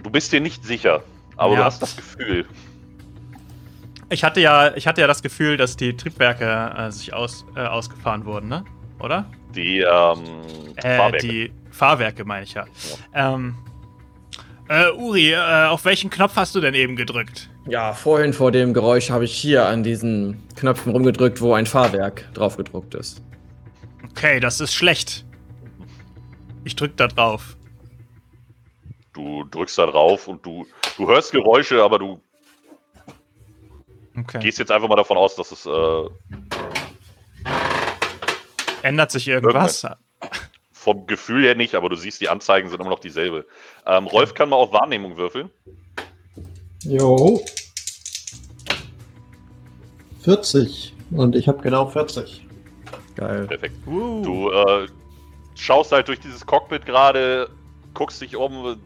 du 0.03 0.09
bist 0.09 0.33
dir 0.33 0.41
nicht 0.41 0.65
sicher, 0.65 1.01
aber 1.37 1.53
Ja. 1.53 1.59
du 1.59 1.65
hast 1.65 1.81
das 1.81 1.95
Gefühl. 1.95 2.45
Ich 4.09 4.25
hatte 4.25 4.41
ja, 4.41 4.75
ich 4.75 4.85
hatte 4.85 4.99
ja 4.99 5.07
das 5.07 5.21
Gefühl, 5.21 5.55
dass 5.55 5.77
die 5.77 5.95
Triebwerke 5.95 6.73
äh, 6.77 6.91
sich 6.91 7.13
aus, 7.13 7.45
äh, 7.55 7.61
ausgefahren 7.61 8.25
wurden, 8.25 8.49
ne? 8.49 8.65
Oder? 8.99 9.25
Die 9.55 9.79
ähm, 9.79 10.23
Äh, 10.77 10.97
Fahrwerke. 10.97 11.27
die 11.27 11.51
Fahrwerke 11.71 12.25
meine 12.25 12.43
ich 12.43 12.53
ja. 12.53 12.65
Ähm, 13.13 13.55
äh, 14.69 14.91
Uri, 14.91 15.31
äh, 15.33 15.65
auf 15.67 15.85
welchen 15.85 16.09
Knopf 16.09 16.35
hast 16.35 16.55
du 16.55 16.59
denn 16.61 16.73
eben 16.73 16.95
gedrückt? 16.95 17.49
Ja, 17.67 17.93
vorhin 17.93 18.33
vor 18.33 18.51
dem 18.51 18.73
Geräusch 18.73 19.09
habe 19.09 19.25
ich 19.25 19.35
hier 19.35 19.65
an 19.65 19.83
diesen 19.83 20.43
Knöpfen 20.55 20.91
rumgedrückt, 20.91 21.41
wo 21.41 21.53
ein 21.53 21.65
Fahrwerk 21.65 22.31
drauf 22.33 22.57
gedruckt 22.57 22.93
ist. 22.95 23.21
Okay, 24.11 24.39
das 24.39 24.59
ist 24.61 24.73
schlecht. 24.73 25.25
Ich 26.63 26.75
drück 26.75 26.95
da 26.97 27.07
drauf. 27.07 27.57
Du 29.13 29.43
drückst 29.45 29.77
da 29.77 29.85
drauf 29.87 30.27
und 30.27 30.45
du, 30.45 30.65
du 30.97 31.07
hörst 31.07 31.31
Geräusche, 31.31 31.81
aber 31.83 31.99
du 31.99 32.21
Okay. 34.17 34.39
gehst 34.39 34.59
jetzt 34.59 34.71
einfach 34.71 34.87
mal 34.87 34.95
davon 34.95 35.17
aus, 35.17 35.35
dass 35.35 35.51
es 35.51 35.65
äh, 35.65 35.69
Ändert 38.85 39.09
sich 39.09 39.27
irgendwas? 39.27 39.87
vom 40.71 41.07
Gefühl 41.07 41.43
her 41.43 41.55
nicht, 41.55 41.73
aber 41.73 41.89
du 41.89 41.95
siehst, 41.95 42.21
die 42.21 42.29
Anzeigen 42.29 42.69
sind 42.69 42.79
immer 42.79 42.91
noch 42.91 42.99
dieselbe. 42.99 43.47
Ähm, 43.87 44.05
Rolf 44.05 44.35
kann 44.35 44.49
mal 44.49 44.57
auf 44.57 44.71
Wahrnehmung 44.71 45.17
würfeln. 45.17 45.49
Jo. 46.83 47.43
40. 50.21 50.93
Und 51.09 51.35
ich 51.35 51.47
habe 51.47 51.63
genau 51.63 51.87
40. 51.87 52.45
Geil. 53.15 53.47
Perfekt. 53.47 53.75
Uh. 53.87 54.21
Du 54.21 54.51
äh, 54.51 54.87
schaust 55.55 55.91
halt 55.91 56.07
durch 56.07 56.19
dieses 56.19 56.45
Cockpit 56.45 56.85
gerade, 56.85 57.49
guckst 57.95 58.21
dich 58.21 58.35
um, 58.35 58.79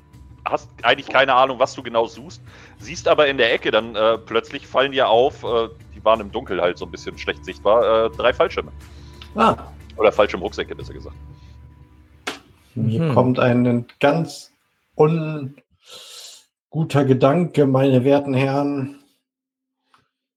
hast 0.45 0.69
eigentlich 0.83 1.09
keine 1.09 1.33
Ahnung, 1.33 1.59
was 1.59 1.75
du 1.75 1.83
genau 1.83 2.05
suchst, 2.05 2.41
siehst 2.79 3.09
aber 3.09 3.27
in 3.27 3.37
der 3.37 3.53
Ecke 3.53 3.71
dann 3.71 3.97
äh, 3.97 4.17
plötzlich 4.17 4.65
fallen 4.65 4.93
dir 4.93 5.09
auf, 5.09 5.43
äh, 5.43 5.67
die 5.93 6.05
waren 6.05 6.21
im 6.21 6.31
Dunkel 6.31 6.61
halt 6.61 6.77
so 6.77 6.85
ein 6.85 6.91
bisschen 6.91 7.17
schlecht 7.17 7.43
sichtbar, 7.43 8.05
äh, 8.05 8.09
drei 8.11 8.31
Fallschirme. 8.31 8.71
Ah, 9.35 9.57
Oder 9.99 10.11
Fallschirmrucksäcke, 10.11 10.75
besser 10.75 10.93
gesagt. 10.93 11.15
Mir 12.75 13.01
Mhm. 13.01 13.13
kommt 13.13 13.39
ein 13.39 13.85
ganz 13.99 14.53
unguter 14.95 15.53
Gedanke, 17.05 17.65
meine 17.67 18.03
werten 18.03 18.33
Herren. 18.33 18.95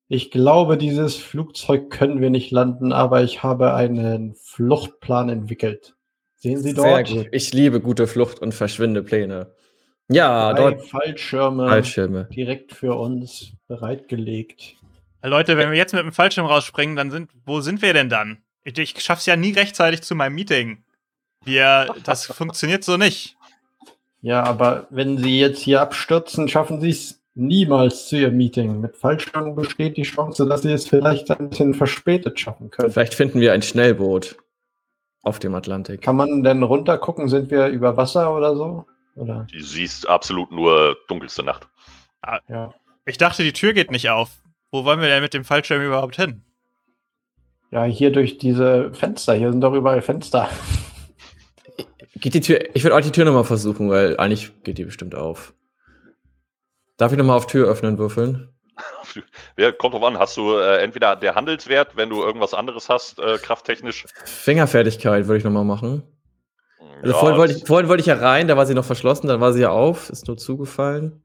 Ich 0.09 0.31
glaube, 0.31 0.77
dieses 0.77 1.17
Flugzeug 1.17 1.91
können 1.91 2.21
wir 2.21 2.31
nicht 2.31 2.51
landen, 2.51 2.93
aber 2.93 3.23
ich 3.23 3.43
habe 3.43 3.75
einen 3.75 4.35
Fluchtplan 4.35 5.29
entwickelt. 5.29 5.95
Sehen 6.37 6.59
Sie 6.59 6.73
Sehr 6.73 7.03
dort? 7.05 7.09
gut. 7.09 7.29
Ich 7.31 7.53
liebe 7.53 7.81
gute 7.81 8.07
Flucht- 8.07 8.41
und 8.41 8.53
Verschwindepläne. 8.53 9.55
Ja, 10.09 10.53
Drei 10.53 10.73
dort 10.73 10.87
Fallschirme 10.89 11.69
Fallschirme. 11.69 12.25
direkt 12.35 12.73
für 12.75 12.95
uns 12.99 13.53
bereitgelegt. 13.69 14.75
Leute, 15.23 15.57
wenn 15.57 15.71
wir 15.71 15.79
jetzt 15.79 15.95
mit 15.95 16.03
dem 16.03 16.13
Fallschirm 16.13 16.47
rausspringen, 16.47 16.97
dann 16.97 17.13
sind, 17.13 17.31
wo 17.47 17.61
sind 17.61 17.81
wir 17.81 17.95
denn 17.95 18.09
dann? 18.09 18.43
Ich, 18.65 18.79
ich 18.79 19.01
schaff's 19.01 19.27
ja 19.27 19.37
nie 19.37 19.53
rechtzeitig 19.53 20.03
zu 20.03 20.15
meinem 20.15 20.35
Meeting. 20.35 20.85
Wir, 21.45 21.95
das 22.05 22.27
funktioniert 22.33 22.85
so 22.85 22.97
nicht. 22.97 23.37
Ja, 24.21 24.45
aber 24.45 24.87
wenn 24.91 25.19
Sie 25.19 25.41
jetzt 25.41 25.61
hier 25.61 25.81
abstürzen, 25.81 26.49
schaffen 26.49 26.81
Sie 26.81 26.91
es 26.91 27.21
niemals 27.35 28.09
zu 28.09 28.17
Ihrem 28.17 28.37
Meeting. 28.37 28.81
Mit 28.81 28.97
Fallschirmen 28.97 29.57
besteht 29.57 29.97
die 29.97 30.03
Chance, 30.03 30.47
dass 30.47 30.63
Sie 30.63 30.73
es 30.73 30.87
vielleicht 30.87 31.31
ein 31.31 31.51
bisschen 31.51 31.75
verspätet 31.75 32.39
schaffen 32.39 32.71
können. 32.71 32.93
Vielleicht 32.93 33.15
finden 33.15 33.41
wir 33.41 33.53
ein 33.53 33.63
Schnellboot 33.63 34.37
auf 35.23 35.39
dem 35.39 35.55
Atlantik. 35.55 36.03
Kann 36.03 36.17
man 36.17 36.43
denn 36.43 36.63
runtergucken? 36.63 37.29
Sind 37.29 37.51
wir 37.51 37.67
über 37.69 37.97
Wasser 37.97 38.35
oder 38.35 38.55
so? 38.55 38.87
Oder? 39.17 39.47
Du 39.51 39.61
siehst 39.61 40.09
absolut 40.09 40.53
nur 40.53 40.97
dunkelste 41.09 41.43
Nacht. 41.43 41.67
Ja. 42.49 42.73
Ich 43.05 43.19
dachte, 43.19 43.43
die 43.43 43.53
Tür 43.53 43.73
geht 43.73 43.91
nicht 43.91 44.11
auf. 44.11 44.31
Wo 44.71 44.85
wollen 44.85 45.01
wir 45.01 45.09
denn 45.09 45.23
mit 45.23 45.35
dem 45.35 45.45
Fallschirm 45.45 45.83
überhaupt 45.83 46.17
hin? 46.17 46.43
Ja, 47.73 47.85
hier 47.85 48.13
durch 48.13 48.37
diese 48.37 48.93
Fenster. 48.93 49.33
Hier 49.33 49.51
sind 49.51 49.63
doch 49.63 49.73
überall 49.73 50.03
Fenster. 50.03 50.51
Geht 52.17 52.35
die 52.35 52.41
Tür, 52.41 52.61
ich 52.75 52.85
würde 52.85 52.95
auch 52.95 53.01
die 53.01 53.11
Tür 53.11 53.25
nochmal 53.25 53.45
versuchen, 53.45 53.89
weil 53.89 54.17
eigentlich 54.19 54.53
geht 54.63 54.77
die 54.77 54.85
bestimmt 54.85 55.15
auf. 55.15 55.55
Darf 56.99 57.13
ich 57.13 57.19
nochmal 57.19 57.39
auf 57.39 57.47
Tür 57.47 57.67
öffnen 57.69 57.97
würfeln? 57.97 58.51
Wer 59.57 59.73
kommt 59.73 59.95
drauf 59.95 60.05
an, 60.05 60.19
hast 60.19 60.37
du 60.37 60.57
äh, 60.57 60.83
entweder 60.83 61.17
der 61.17 61.35
Handelswert, 61.35 61.97
wenn 61.97 62.11
du 62.11 62.23
irgendwas 62.23 62.53
anderes 62.53 62.91
hast, 62.91 63.19
äh, 63.19 63.39
krafttechnisch. 63.39 64.05
Fingerfertigkeit 64.27 65.27
würde 65.27 65.39
ich 65.39 65.45
nochmal 65.45 65.65
machen. 65.65 66.03
Also 67.01 67.15
Ja, 67.15 67.19
vorhin, 67.19 67.39
wollte 67.39 67.55
ich, 67.55 67.67
vorhin 67.67 67.89
wollte 67.89 68.03
ich 68.03 68.07
ja 68.07 68.17
rein, 68.17 68.49
da 68.49 68.57
war 68.57 68.67
sie 68.67 68.75
noch 68.75 68.85
verschlossen, 68.85 69.29
dann 69.29 69.41
war 69.41 69.55
sie 69.55 69.63
ja 69.63 69.71
auf, 69.71 70.11
ist 70.11 70.29
nur 70.29 70.37
zugefallen. 70.37 71.25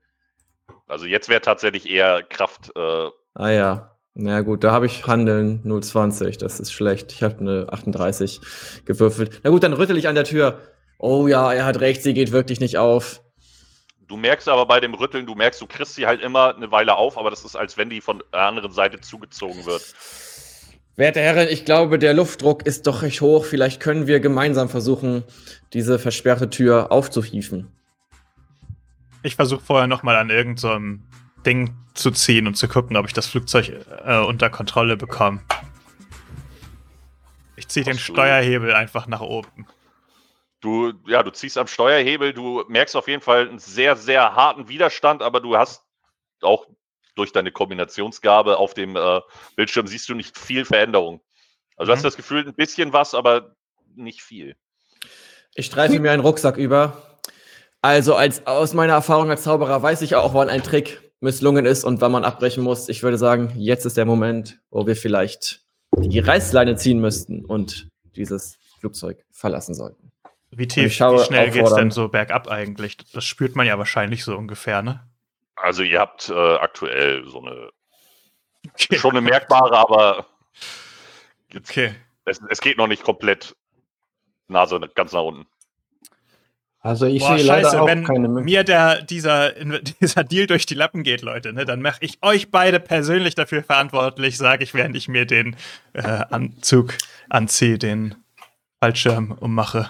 also 0.87 1.05
jetzt 1.05 1.27
wäre 1.27 1.41
tatsächlich 1.41 1.89
eher 1.89 2.23
Kraft. 2.23 2.71
Äh, 2.75 3.09
Ah 3.35 3.49
ja. 3.51 3.96
Na 4.19 4.41
gut, 4.41 4.63
da 4.63 4.71
habe 4.71 4.87
ich 4.87 5.05
Handeln 5.05 5.61
020, 5.63 6.39
das 6.39 6.59
ist 6.59 6.71
schlecht. 6.71 7.11
Ich 7.11 7.21
habe 7.21 7.39
eine 7.39 7.67
38 7.69 8.41
gewürfelt. 8.83 9.41
Na 9.43 9.51
gut, 9.51 9.61
dann 9.61 9.73
rüttel 9.73 9.95
ich 9.95 10.07
an 10.07 10.15
der 10.15 10.23
Tür. 10.23 10.59
Oh 10.97 11.27
ja, 11.27 11.53
er 11.53 11.65
hat 11.65 11.81
recht, 11.81 12.01
sie 12.01 12.15
geht 12.15 12.31
wirklich 12.31 12.59
nicht 12.59 12.79
auf. 12.79 13.21
du 14.07 14.17
merkst 14.17 14.49
aber 14.49 14.65
bei 14.65 14.79
dem 14.79 14.95
Rütteln, 14.95 15.27
du 15.27 15.35
merkst, 15.35 15.61
du 15.61 15.67
kriegst 15.67 15.93
sie 15.93 16.07
halt 16.07 16.21
immer 16.21 16.55
eine 16.55 16.71
Weile 16.71 16.95
auf, 16.95 17.15
aber 17.15 17.29
das 17.29 17.45
ist, 17.45 17.55
als 17.55 17.77
wenn 17.77 17.91
die 17.91 18.01
von 18.01 18.23
der 18.33 18.41
anderen 18.41 18.71
Seite 18.71 18.99
zugezogen 19.01 19.67
wird. 19.67 19.83
Werte 20.95 21.19
Herren, 21.19 21.47
ich 21.47 21.63
glaube, 21.63 21.99
der 21.99 22.15
Luftdruck 22.15 22.65
ist 22.65 22.87
doch 22.87 23.03
recht 23.03 23.21
hoch. 23.21 23.45
Vielleicht 23.45 23.79
können 23.79 24.07
wir 24.07 24.19
gemeinsam 24.19 24.67
versuchen, 24.67 25.25
diese 25.73 25.99
versperrte 25.99 26.49
Tür 26.49 26.91
aufzuhieven. 26.91 27.67
Ich 29.21 29.35
versuche 29.35 29.63
vorher 29.63 29.85
nochmal 29.85 30.15
an 30.15 30.31
irgendeinem 30.31 31.03
Ding 31.45 31.75
zu 31.93 32.11
ziehen 32.11 32.47
und 32.47 32.55
zu 32.55 32.67
gucken, 32.67 32.97
ob 32.97 33.05
ich 33.07 33.13
das 33.13 33.27
Flugzeug 33.27 33.69
äh, 34.05 34.17
unter 34.19 34.49
Kontrolle 34.49 34.97
bekomme. 34.97 35.41
Ich 37.55 37.67
ziehe 37.67 37.83
den 37.85 37.93
du- 37.97 37.99
Steuerhebel 38.01 38.73
einfach 38.73 39.07
nach 39.07 39.21
oben. 39.21 39.67
Du, 40.61 40.91
ja, 41.05 41.21
du 41.21 41.31
ziehst 41.31 41.57
am 41.57 41.67
Steuerhebel, 41.67 42.33
du 42.33 42.63
merkst 42.67 42.95
auf 42.95 43.07
jeden 43.07 43.21
Fall 43.21 43.47
einen 43.47 43.59
sehr, 43.59 43.95
sehr 43.95 44.35
harten 44.35 44.67
Widerstand, 44.69 45.21
aber 45.21 45.39
du 45.39 45.55
hast 45.55 45.83
auch 46.41 46.65
durch 47.15 47.31
deine 47.31 47.51
Kombinationsgabe 47.51 48.57
auf 48.57 48.73
dem 48.73 48.95
äh, 48.95 49.21
Bildschirm 49.55 49.87
siehst 49.87 50.09
du 50.09 50.15
nicht 50.15 50.37
viel 50.37 50.65
Veränderung. 50.65 51.21
Also 51.77 51.91
du 51.91 51.93
hast 51.95 52.01
Mhm. 52.03 52.07
das 52.07 52.17
Gefühl, 52.17 52.47
ein 52.47 52.53
bisschen 52.55 52.91
was, 52.91 53.13
aber 53.13 53.55
nicht 53.95 54.21
viel. 54.21 54.55
Ich 55.55 55.67
streife 55.67 55.99
mir 55.99 56.11
einen 56.11 56.21
Rucksack 56.23 56.57
über. 56.57 57.19
Also 57.81 58.15
als, 58.15 58.45
aus 58.47 58.73
meiner 58.73 58.93
Erfahrung 58.93 59.29
als 59.29 59.43
Zauberer 59.43 59.81
weiß 59.81 60.01
ich 60.01 60.15
auch, 60.15 60.33
wann 60.33 60.49
ein 60.49 60.63
Trick 60.63 61.06
misslungen 61.19 61.65
ist 61.65 61.83
und 61.83 62.01
wann 62.01 62.11
man 62.11 62.23
abbrechen 62.23 62.63
muss. 62.63 62.89
Ich 62.89 63.03
würde 63.03 63.17
sagen, 63.17 63.53
jetzt 63.55 63.85
ist 63.85 63.97
der 63.97 64.05
Moment, 64.05 64.59
wo 64.69 64.85
wir 64.85 64.95
vielleicht 64.95 65.61
die 65.97 66.19
Reißleine 66.19 66.75
ziehen 66.75 66.99
müssten 66.99 67.45
und 67.45 67.87
dieses 68.15 68.57
Flugzeug 68.79 69.25
verlassen 69.31 69.73
sollten. 69.73 70.11
Wie 70.51 70.67
tief, 70.67 70.85
wie 70.85 70.89
schnell 70.91 71.17
geht's 71.17 71.27
denn 71.29 71.63
auffordernd. 71.63 71.93
so 71.93 72.07
bergab 72.09 72.47
eigentlich? 72.47 72.97
Das 73.13 73.25
spürt 73.25 73.55
man 73.55 73.67
ja 73.67 73.77
wahrscheinlich 73.77 74.23
so 74.23 74.37
ungefähr, 74.37 74.81
ne? 74.81 75.07
Also 75.55 75.83
ihr 75.83 75.99
habt 75.99 76.29
äh, 76.29 76.33
aktuell 76.33 77.25
so 77.27 77.41
eine 77.41 77.69
schon 78.75 79.11
eine 79.11 79.21
merkbare, 79.21 79.75
aber 79.77 80.25
jetzt, 81.51 81.69
Okay. 81.71 81.95
es, 82.25 82.41
es 82.49 82.61
geht 82.61 82.77
noch 82.77 82.87
nicht 82.87 83.03
komplett 83.03 83.55
Nase 84.47 84.79
ganz 84.95 85.13
nach 85.13 85.23
unten. 85.23 85.47
Also 86.87 87.05
ich 87.05 87.19
Boah, 87.19 87.37
sehe 87.37 87.45
leider 87.45 87.63
scheiße, 87.65 87.81
auch 87.81 87.87
wenn 87.87 88.03
keine 88.05 88.27
Möglichkeit. 88.29 88.45
mir 88.45 88.63
der, 88.63 89.01
dieser, 89.01 89.51
dieser 90.01 90.23
Deal 90.23 90.47
durch 90.47 90.65
die 90.65 90.73
Lappen 90.73 91.03
geht, 91.03 91.21
Leute, 91.21 91.51
ne, 91.51 91.65
dann 91.65 91.81
mache 91.81 91.97
ich 92.01 92.17
euch 92.21 92.49
beide 92.49 92.79
persönlich 92.79 93.35
dafür 93.35 93.61
verantwortlich, 93.63 94.37
sage 94.37 94.63
ich, 94.63 94.73
während 94.73 94.95
ich 94.95 95.07
mir 95.07 95.25
den 95.25 95.55
äh, 95.93 96.01
Anzug 96.01 96.97
anziehe, 97.29 97.77
den 97.77 98.15
Fallschirm 98.79 99.31
ummache. 99.33 99.89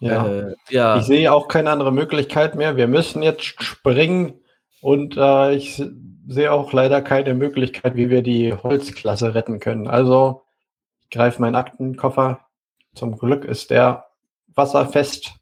Ja. 0.00 0.26
Äh, 0.26 0.54
ja. 0.70 0.96
Ich 0.98 1.04
sehe 1.04 1.32
auch 1.32 1.48
keine 1.48 1.70
andere 1.70 1.90
Möglichkeit 1.92 2.54
mehr. 2.54 2.76
Wir 2.76 2.86
müssen 2.86 3.22
jetzt 3.22 3.44
springen 3.62 4.34
und 4.80 5.16
äh, 5.16 5.54
ich 5.54 5.74
se- 5.74 5.92
sehe 6.28 6.52
auch 6.52 6.72
leider 6.72 7.02
keine 7.02 7.34
Möglichkeit, 7.34 7.96
wie 7.96 8.10
wir 8.10 8.22
die 8.22 8.52
Holzklasse 8.52 9.34
retten 9.34 9.58
können. 9.58 9.88
Also 9.88 10.42
ich 11.02 11.10
greife 11.10 11.40
meinen 11.40 11.56
Aktenkoffer. 11.56 12.40
Zum 12.94 13.18
Glück 13.18 13.44
ist 13.44 13.70
der 13.70 14.07
wasserfest 14.58 15.32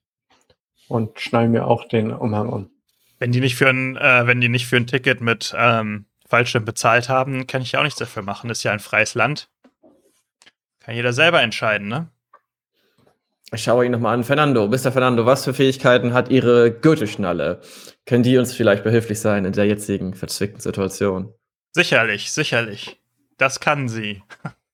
und 0.87 1.19
schnall 1.19 1.49
mir 1.49 1.67
auch 1.67 1.89
den 1.89 2.12
Umhang 2.12 2.49
um. 2.49 2.71
Wenn 3.19 3.33
die 3.33 3.41
nicht 3.41 3.57
für 3.57 3.69
ein, 3.69 3.97
äh, 3.97 4.27
wenn 4.27 4.41
die 4.41 4.49
nicht 4.49 4.67
für 4.67 4.77
ein 4.77 4.87
Ticket 4.87 5.21
mit 5.21 5.53
ähm, 5.57 6.07
Fallschirm 6.29 6.64
bezahlt 6.64 7.09
haben, 7.09 7.49
kann 7.49 7.62
ich 7.62 7.73
ja 7.73 7.81
auch 7.81 7.85
nichts 7.85 7.99
dafür 7.99 8.23
machen. 8.23 8.49
Das 8.49 8.59
ist 8.59 8.64
ja 8.64 8.73
ein 8.73 8.79
freies 8.79 9.14
Land. 9.14 9.49
Kann 10.81 10.95
jeder 10.95 11.12
selber 11.12 11.43
entscheiden, 11.43 11.89
ne? 11.89 12.09
Ich 13.53 13.62
schaue 13.62 13.87
ihn 13.87 13.93
nochmal 13.93 14.14
an. 14.14 14.25
Fernando, 14.25 14.67
Mr. 14.67 14.93
Fernando, 14.93 15.25
was 15.25 15.45
für 15.45 15.55
Fähigkeiten 15.55 16.12
hat 16.12 16.31
Ihre 16.31 16.73
Gürtelschnalle? 16.73 17.61
Können 18.05 18.25
die 18.25 18.39
uns 18.39 18.53
vielleicht 18.53 18.83
behilflich 18.83 19.21
sein 19.21 19.45
in 19.45 19.53
der 19.53 19.67
jetzigen 19.67 20.14
verzwickten 20.14 20.61
Situation? 20.61 21.33
Sicherlich, 21.73 22.33
sicherlich. 22.33 23.01
Das 23.39 23.61
kann 23.61 23.89
sie. 23.89 24.23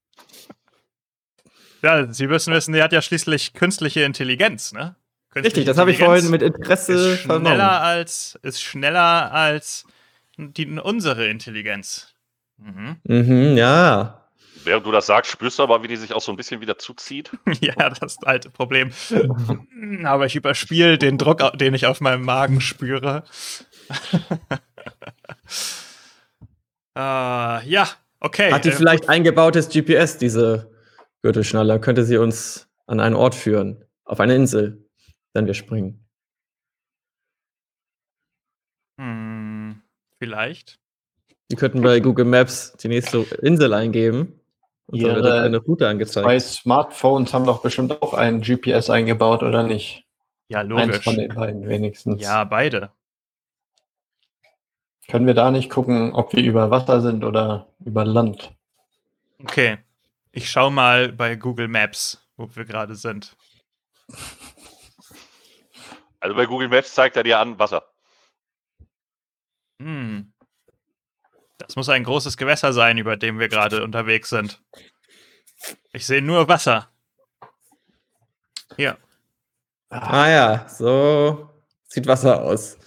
ja, 1.83 2.13
Sie 2.13 2.27
müssen 2.27 2.53
wissen, 2.55 2.73
die 2.73 2.83
hat 2.83 2.93
ja 2.93 3.03
schließlich 3.03 3.55
künstliche 3.55 4.03
Intelligenz, 4.03 4.73
ne? 4.73 4.97
Künstliche 5.31 5.57
Richtig, 5.57 5.65
das 5.65 5.79
habe 5.79 5.91
ich 5.91 5.99
vorhin 5.99 6.31
mit 6.31 6.43
Interesse 6.43 6.93
ist 6.93 7.21
schneller 7.21 7.41
vernommen. 7.41 7.61
als 7.61 8.39
ist 8.43 8.63
schneller 8.63 9.33
als 9.33 9.87
die, 10.37 10.67
unsere 10.67 11.27
Intelligenz. 11.27 12.15
Mhm. 12.59 12.97
Mhm, 13.05 13.57
ja. 13.57 14.19
Während 14.65 14.87
du 14.87 14.93
das 14.93 15.07
sagst, 15.07 15.33
spürst 15.33 15.59
du 15.59 15.65
aber, 15.65 15.83
wie 15.83 15.89
die 15.89 15.97
sich 15.97 16.13
auch 16.13 16.21
so 16.21 16.31
ein 16.33 16.37
bisschen 16.37 16.61
wieder 16.61 16.79
zuzieht. 16.79 17.31
Ja, 17.61 17.91
das 17.91 18.23
alte 18.23 18.51
Problem. 18.51 18.91
Aber 20.05 20.27
ich 20.27 20.37
überspiele 20.37 20.99
den 20.99 21.19
Druck, 21.19 21.43
den 21.55 21.75
ich 21.75 21.87
auf 21.87 22.01
meinem 22.01 22.25
Magen 22.25 22.61
spüre. 22.61 23.25
äh, 26.95 26.99
ja, 27.69 27.89
okay. 28.21 28.53
Hat 28.53 28.65
die 28.65 28.69
äh, 28.69 28.73
vielleicht 28.73 29.09
eingebautes 29.09 29.69
GPS, 29.69 30.19
diese 30.19 30.72
Gürtelschnalle? 31.23 31.81
Könnte 31.81 32.05
sie 32.05 32.19
uns 32.19 32.69
an 32.87 33.01
einen 33.01 33.15
Ort 33.15 33.35
führen? 33.35 33.85
Auf 34.05 34.21
eine 34.21 34.35
Insel, 34.35 34.85
wenn 35.33 35.47
wir 35.47 35.55
springen. 35.55 36.05
Hm, 38.99 39.81
vielleicht. 40.19 40.79
Wir 41.49 41.57
könnten 41.57 41.83
bei 41.83 42.01
Google 42.01 42.25
Maps 42.25 42.73
die 42.79 42.89
nächste 42.89 43.19
Insel 43.43 43.73
eingeben. 43.73 44.41
Und 44.87 45.03
dann 45.03 45.17
wird 45.17 45.25
Ihre 45.25 45.43
eine 45.43 45.59
Route 45.59 45.85
Bei 45.85 45.91
angezeigt. 45.91 46.43
Smartphones 46.43 47.33
haben 47.33 47.47
doch 47.47 47.63
bestimmt 47.63 48.03
auch 48.03 48.15
ein 48.15 48.41
GPS 48.43 48.91
eingebaut, 48.91 49.43
oder 49.43 49.63
nicht? 49.63 50.05
Ja, 50.49 50.61
Eins 50.61 50.69
logisch. 50.69 51.05
von 51.05 51.17
den 51.17 51.35
beiden 51.35 51.69
wenigstens. 51.69 52.21
Ja, 52.21 52.45
beide. 52.45 52.91
Können 55.09 55.27
wir 55.27 55.35
da 55.35 55.51
nicht 55.51 55.71
gucken, 55.71 56.13
ob 56.13 56.35
wir 56.35 56.43
über 56.43 56.71
Wasser 56.71 57.01
sind 57.01 57.25
oder 57.25 57.69
über 57.85 58.05
Land? 58.05 58.53
Okay. 59.43 59.79
Ich 60.33 60.51
schau 60.51 60.71
mal 60.71 61.13
bei 61.13 61.37
Google 61.37 61.69
Maps, 61.69 62.27
wo 62.37 62.49
wir 62.57 62.65
gerade 62.65 62.95
sind. 62.95 63.37
Also 66.21 66.35
bei 66.35 66.47
Google 66.47 66.69
Maps 66.69 66.95
zeigt 66.95 67.17
er 67.17 67.23
dir 67.23 67.39
an 67.39 67.59
Wasser. 67.59 67.87
Hm. 69.79 70.33
Das 71.59 71.77
muss 71.77 71.91
ein 71.91 72.05
großes 72.05 72.39
Gewässer 72.39 72.73
sein, 72.73 72.97
über 72.97 73.17
dem 73.17 73.39
wir 73.39 73.49
gerade 73.49 73.85
unterwegs 73.85 74.31
sind. 74.31 74.63
Ich 75.93 76.07
sehe 76.07 76.23
nur 76.23 76.49
Wasser. 76.49 76.91
Hier. 78.77 78.97
Ah 79.91 80.29
ja, 80.31 80.69
so 80.69 81.51
sieht 81.89 82.07
Wasser 82.07 82.43
aus. 82.43 82.79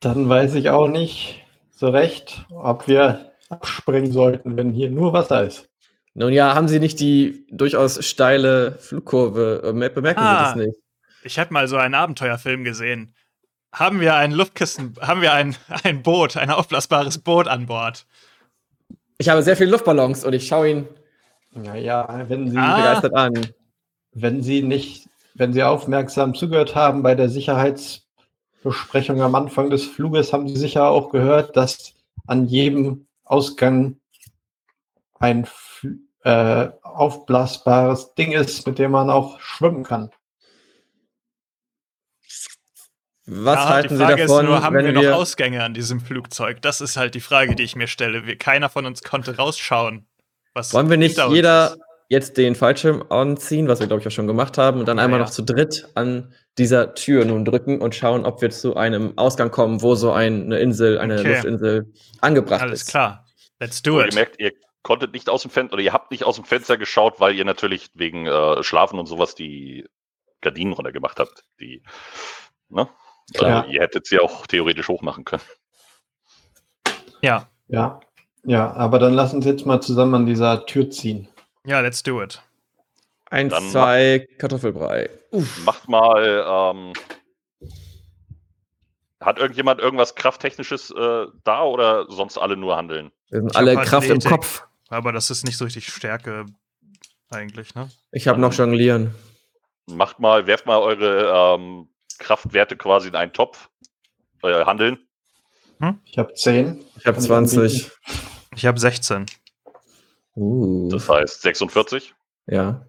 Dann 0.00 0.28
weiß 0.28 0.54
ich 0.54 0.70
auch 0.70 0.86
nicht 0.86 1.44
so 1.72 1.88
recht, 1.88 2.46
ob 2.50 2.86
wir 2.86 3.32
abspringen 3.48 4.12
sollten, 4.12 4.56
wenn 4.56 4.72
hier 4.72 4.90
nur 4.90 5.12
Wasser 5.12 5.42
ist. 5.42 5.67
Nun 6.18 6.32
ja, 6.32 6.52
haben 6.56 6.66
Sie 6.66 6.80
nicht 6.80 6.98
die 6.98 7.46
durchaus 7.50 8.04
steile 8.04 8.72
Flugkurve? 8.80 9.62
äh, 9.66 9.72
mer- 9.72 9.88
Bemerken 9.90 10.18
Ah. 10.20 10.52
Sie 10.52 10.58
das 10.58 10.66
nicht? 10.66 10.78
Ich 11.22 11.38
habe 11.38 11.52
mal 11.52 11.68
so 11.68 11.76
einen 11.76 11.94
Abenteuerfilm 11.94 12.64
gesehen. 12.64 13.14
Haben 13.72 14.00
wir 14.00 14.16
ein 14.16 14.32
Luftkissen, 14.32 14.94
haben 15.00 15.20
wir 15.22 15.32
ein, 15.32 15.54
ein 15.84 16.02
Boot, 16.02 16.36
ein 16.36 16.50
aufblasbares 16.50 17.18
Boot 17.18 17.46
an 17.46 17.66
Bord? 17.66 18.04
Ich 19.18 19.28
habe 19.28 19.42
sehr 19.44 19.56
viele 19.56 19.70
Luftballons 19.70 20.24
und 20.24 20.32
ich 20.32 20.48
schaue 20.48 20.70
ihn 20.70 20.88
Naja, 21.54 22.24
wenn 22.28 22.50
Sie, 22.50 22.58
Ah. 22.58 22.76
begeistert 22.78 23.14
an. 23.14 23.46
wenn 24.12 24.42
Sie 24.42 24.62
nicht, 24.62 25.08
wenn 25.34 25.52
Sie 25.52 25.62
aufmerksam 25.62 26.34
zugehört 26.34 26.74
haben 26.74 27.02
bei 27.04 27.14
der 27.14 27.28
Sicherheitsbesprechung 27.28 29.22
am 29.22 29.34
Anfang 29.36 29.70
des 29.70 29.84
Fluges, 29.86 30.32
haben 30.32 30.48
Sie 30.48 30.56
sicher 30.56 30.88
auch 30.88 31.10
gehört, 31.10 31.56
dass 31.56 31.94
an 32.26 32.46
jedem 32.46 33.06
Ausgang 33.24 34.00
ein 35.20 35.44
Fl- 35.46 35.98
äh, 36.24 36.68
aufblasbares 36.82 38.14
Ding 38.14 38.32
ist, 38.32 38.66
mit 38.66 38.78
dem 38.78 38.90
man 38.92 39.10
auch 39.10 39.40
schwimmen 39.40 39.84
kann. 39.84 40.10
Was 43.30 43.56
Ja, 43.56 43.68
halten 43.68 43.88
die 43.90 43.96
Sie 43.96 44.02
Frage 44.04 44.22
davon, 44.22 44.44
ist 44.46 44.48
nur, 44.50 44.62
haben 44.62 44.76
wenn 44.76 44.86
wir 44.86 44.92
noch 44.92 45.02
wir 45.02 45.16
Ausgänge 45.16 45.62
an 45.62 45.74
diesem 45.74 46.00
Flugzeug? 46.00 46.62
Das 46.62 46.80
ist 46.80 46.96
halt 46.96 47.14
die 47.14 47.20
Frage, 47.20 47.54
die 47.54 47.62
ich 47.62 47.76
mir 47.76 47.86
stelle. 47.86 48.26
Wir, 48.26 48.36
keiner 48.38 48.70
von 48.70 48.86
uns 48.86 49.02
konnte 49.02 49.36
rausschauen. 49.36 50.06
Was 50.54 50.72
wollen 50.72 50.88
wir 50.88 50.96
nicht 50.96 51.18
jeder 51.28 51.72
ist. 51.72 51.78
jetzt 52.08 52.36
den 52.38 52.54
Fallschirm 52.54 53.04
anziehen, 53.10 53.68
was 53.68 53.80
wir 53.80 53.86
glaube 53.86 54.00
ich 54.00 54.06
auch 54.08 54.12
schon 54.12 54.26
gemacht 54.26 54.56
haben, 54.56 54.80
und 54.80 54.86
dann 54.86 54.98
Ja, 54.98 55.04
einmal 55.04 55.20
ja. 55.20 55.26
noch 55.26 55.30
zu 55.30 55.42
dritt 55.42 55.90
an 55.94 56.32
dieser 56.56 56.94
Tür 56.94 57.26
nun 57.26 57.44
drücken 57.44 57.80
und 57.82 57.94
schauen, 57.94 58.24
ob 58.24 58.40
wir 58.40 58.50
zu 58.50 58.76
einem 58.76 59.12
Ausgang 59.18 59.50
kommen, 59.50 59.82
wo 59.82 59.94
so 59.94 60.10
ein, 60.12 60.44
eine 60.44 60.58
Insel, 60.58 60.98
eine 60.98 61.20
Okay. 61.20 61.28
Luftinsel 61.34 61.92
angebracht 62.22 62.62
Alles 62.62 62.82
ist. 62.82 62.88
klar. 62.90 63.26
Let's 63.60 63.82
do 63.82 64.00
it. 64.00 64.08
ihr 64.08 64.14
merkt, 64.14 64.40
ihr 64.40 64.52
konntet 64.88 65.12
nicht 65.12 65.28
aus 65.28 65.42
dem 65.42 65.50
Fenster 65.50 65.74
oder 65.74 65.82
ihr 65.82 65.92
habt 65.92 66.10
nicht 66.10 66.24
aus 66.24 66.36
dem 66.36 66.46
Fenster 66.46 66.78
geschaut, 66.78 67.20
weil 67.20 67.34
ihr 67.34 67.44
natürlich 67.44 67.90
wegen 67.92 68.24
äh, 68.24 68.62
Schlafen 68.62 68.98
und 68.98 69.04
sowas 69.04 69.34
die 69.34 69.86
Gardinen 70.40 70.72
runtergemacht 70.72 71.20
habt. 71.20 71.44
Die, 71.60 71.82
ne? 72.70 72.88
Klar. 73.34 73.64
Also 73.64 73.70
ihr 73.70 73.82
hättet 73.82 74.06
sie 74.06 74.18
auch 74.18 74.46
theoretisch 74.46 74.88
hochmachen 74.88 75.26
können. 75.26 75.42
Ja. 77.20 77.50
Ja, 77.66 78.00
ja, 78.44 78.72
aber 78.72 78.98
dann 78.98 79.12
lassen 79.12 79.42
Sie 79.42 79.50
jetzt 79.50 79.66
mal 79.66 79.82
zusammen 79.82 80.14
an 80.14 80.24
dieser 80.24 80.64
Tür 80.64 80.88
ziehen. 80.88 81.28
Ja, 81.66 81.80
let's 81.80 82.02
do 82.02 82.22
it. 82.22 82.40
Eins, 83.28 83.52
Dann 83.52 83.68
zwei, 83.68 84.26
Kartoffelbrei. 84.38 85.10
Macht 85.66 85.86
mal. 85.86 86.46
Ähm, 86.48 86.92
hat 89.20 89.38
irgendjemand 89.38 89.80
irgendwas 89.80 90.14
Krafttechnisches 90.14 90.90
äh, 90.92 91.26
da 91.44 91.62
oder 91.64 92.10
sonst 92.10 92.38
alle 92.38 92.56
nur 92.56 92.76
handeln? 92.76 93.10
Wir 93.28 93.40
sind 93.40 93.50
Ich 93.50 93.56
alle 93.58 93.76
halt 93.76 93.86
Kraft 93.86 94.08
im. 94.08 94.20
Kopf. 94.20 94.67
Aber 94.88 95.12
das 95.12 95.30
ist 95.30 95.44
nicht 95.44 95.56
so 95.56 95.64
richtig 95.64 95.88
Stärke 95.92 96.46
eigentlich, 97.30 97.74
ne? 97.74 97.90
Ich 98.12 98.26
habe 98.28 98.40
noch 98.40 98.52
Jonglieren. 98.54 99.14
Macht 99.86 100.18
mal, 100.18 100.46
werft 100.46 100.66
mal 100.66 100.78
eure 100.78 101.54
ähm, 101.56 101.88
Kraftwerte 102.18 102.76
quasi 102.76 103.08
in 103.08 103.14
einen 103.16 103.32
Topf. 103.32 103.68
Äh, 104.42 104.64
handeln. 104.64 104.98
Ich 106.04 106.16
habe 106.18 106.32
zehn. 106.34 106.84
Ich 106.96 107.06
habe 107.06 107.14
Kann 107.16 107.22
ich 107.22 107.26
20. 107.28 107.90
Ich 108.56 108.66
habe 108.66 108.78
16. 108.80 109.26
Uh, 110.36 110.88
Das 110.90 111.08
heißt 111.08 111.42
46. 111.42 112.14
ja. 112.46 112.84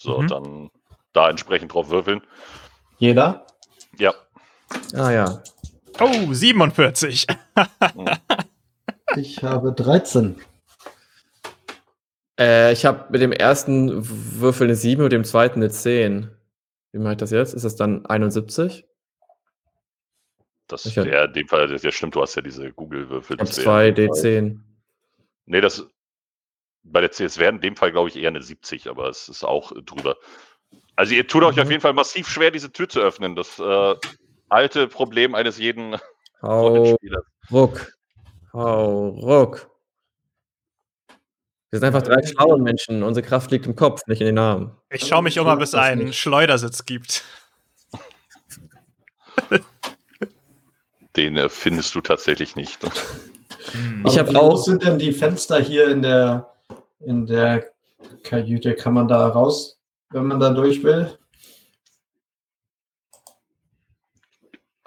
So, 0.00 0.20
Mhm. 0.22 0.28
dann 0.28 0.70
da 1.12 1.28
entsprechend 1.28 1.72
drauf 1.74 1.90
würfeln. 1.90 2.22
Jeder? 2.98 3.46
Ja. 3.98 4.14
Ah 4.94 5.10
ja. 5.10 5.42
Oh, 5.98 6.32
47. 6.32 7.26
Ich 9.16 9.42
habe 9.42 9.72
13. 9.72 10.40
Äh, 12.38 12.72
ich 12.72 12.84
habe 12.86 13.06
mit 13.10 13.20
dem 13.20 13.32
ersten 13.32 13.90
Würfel 14.40 14.66
eine 14.68 14.76
7 14.76 15.02
und 15.02 15.10
dem 15.12 15.24
zweiten 15.24 15.60
eine 15.60 15.70
10. 15.70 16.30
Wie 16.92 16.98
mache 16.98 17.12
ich 17.12 17.18
das 17.18 17.30
jetzt? 17.30 17.54
Ist 17.54 17.64
das 17.64 17.76
dann 17.76 18.06
71? 18.06 18.86
Das 20.68 20.94
wäre 20.96 21.26
in 21.26 21.32
dem 21.32 21.48
Fall, 21.48 21.66
das 21.66 21.82
ja 21.82 21.90
stimmt, 21.90 22.14
du 22.14 22.20
hast 22.22 22.34
ja 22.34 22.42
diese 22.42 22.70
Google-Würfel. 22.72 23.36
Ich 23.36 23.40
habe 23.40 23.48
das 23.48 23.56
wär- 23.58 23.64
2 23.64 23.88
D10. 23.90 24.60
Nee, 25.46 25.60
das 25.62 25.86
bei 26.82 27.00
der 27.00 27.10
CS 27.10 27.38
wäre 27.38 27.50
in 27.52 27.60
dem 27.60 27.74
Fall, 27.76 27.90
glaube 27.90 28.08
ich, 28.08 28.16
eher 28.16 28.28
eine 28.28 28.42
70, 28.42 28.88
aber 28.88 29.08
es 29.08 29.28
ist 29.28 29.44
auch 29.44 29.72
drüber. 29.84 30.16
Also 30.96 31.14
ihr 31.14 31.26
tut 31.26 31.42
euch 31.42 31.56
Mhm. 31.56 31.62
auf 31.62 31.70
jeden 31.70 31.80
Fall 31.80 31.92
massiv 31.94 32.28
schwer, 32.28 32.50
diese 32.50 32.70
Tür 32.70 32.88
zu 32.88 33.00
öffnen. 33.00 33.34
Das 33.34 33.58
äh, 33.58 33.94
alte 34.48 34.88
Problem 34.88 35.34
eines 35.34 35.58
jeden 35.58 35.96
Hau 36.42 36.96
ruck. 37.50 37.92
Hau 38.52 39.08
ruck. 39.08 39.70
Wir 41.70 41.80
sind 41.80 41.86
einfach 41.86 42.02
drei 42.02 42.24
schlaue 42.26 42.58
Menschen. 42.58 43.02
Unsere 43.02 43.26
Kraft 43.26 43.50
liegt 43.50 43.66
im 43.66 43.76
Kopf, 43.76 44.00
nicht 44.06 44.20
in 44.20 44.26
den 44.26 44.38
Armen. 44.38 44.72
Ich 44.90 45.06
schaue 45.06 45.22
mich 45.22 45.38
um, 45.38 45.46
ob 45.46 45.60
es 45.60 45.74
einen 45.74 46.06
nicht. 46.06 46.18
Schleudersitz 46.18 46.84
gibt. 46.86 47.24
Den 51.16 51.36
äh, 51.36 51.48
findest 51.48 51.94
du 51.94 52.00
tatsächlich 52.00 52.56
nicht. 52.56 52.82
Hm. 53.72 54.04
Ich 54.06 54.18
Aber 54.18 54.28
hab 54.28 54.30
wie 54.32 54.36
auch- 54.36 54.48
groß 54.50 54.64
sind 54.66 54.84
denn 54.84 54.98
die 54.98 55.12
Fenster 55.12 55.60
hier 55.60 55.88
in 55.88 56.02
der, 56.02 56.52
in 57.00 57.26
der 57.26 57.66
Kajüte? 58.22 58.74
Kann 58.74 58.94
man 58.94 59.08
da 59.08 59.28
raus, 59.28 59.78
wenn 60.10 60.26
man 60.26 60.40
da 60.40 60.50
durch 60.50 60.82
will? 60.82 61.18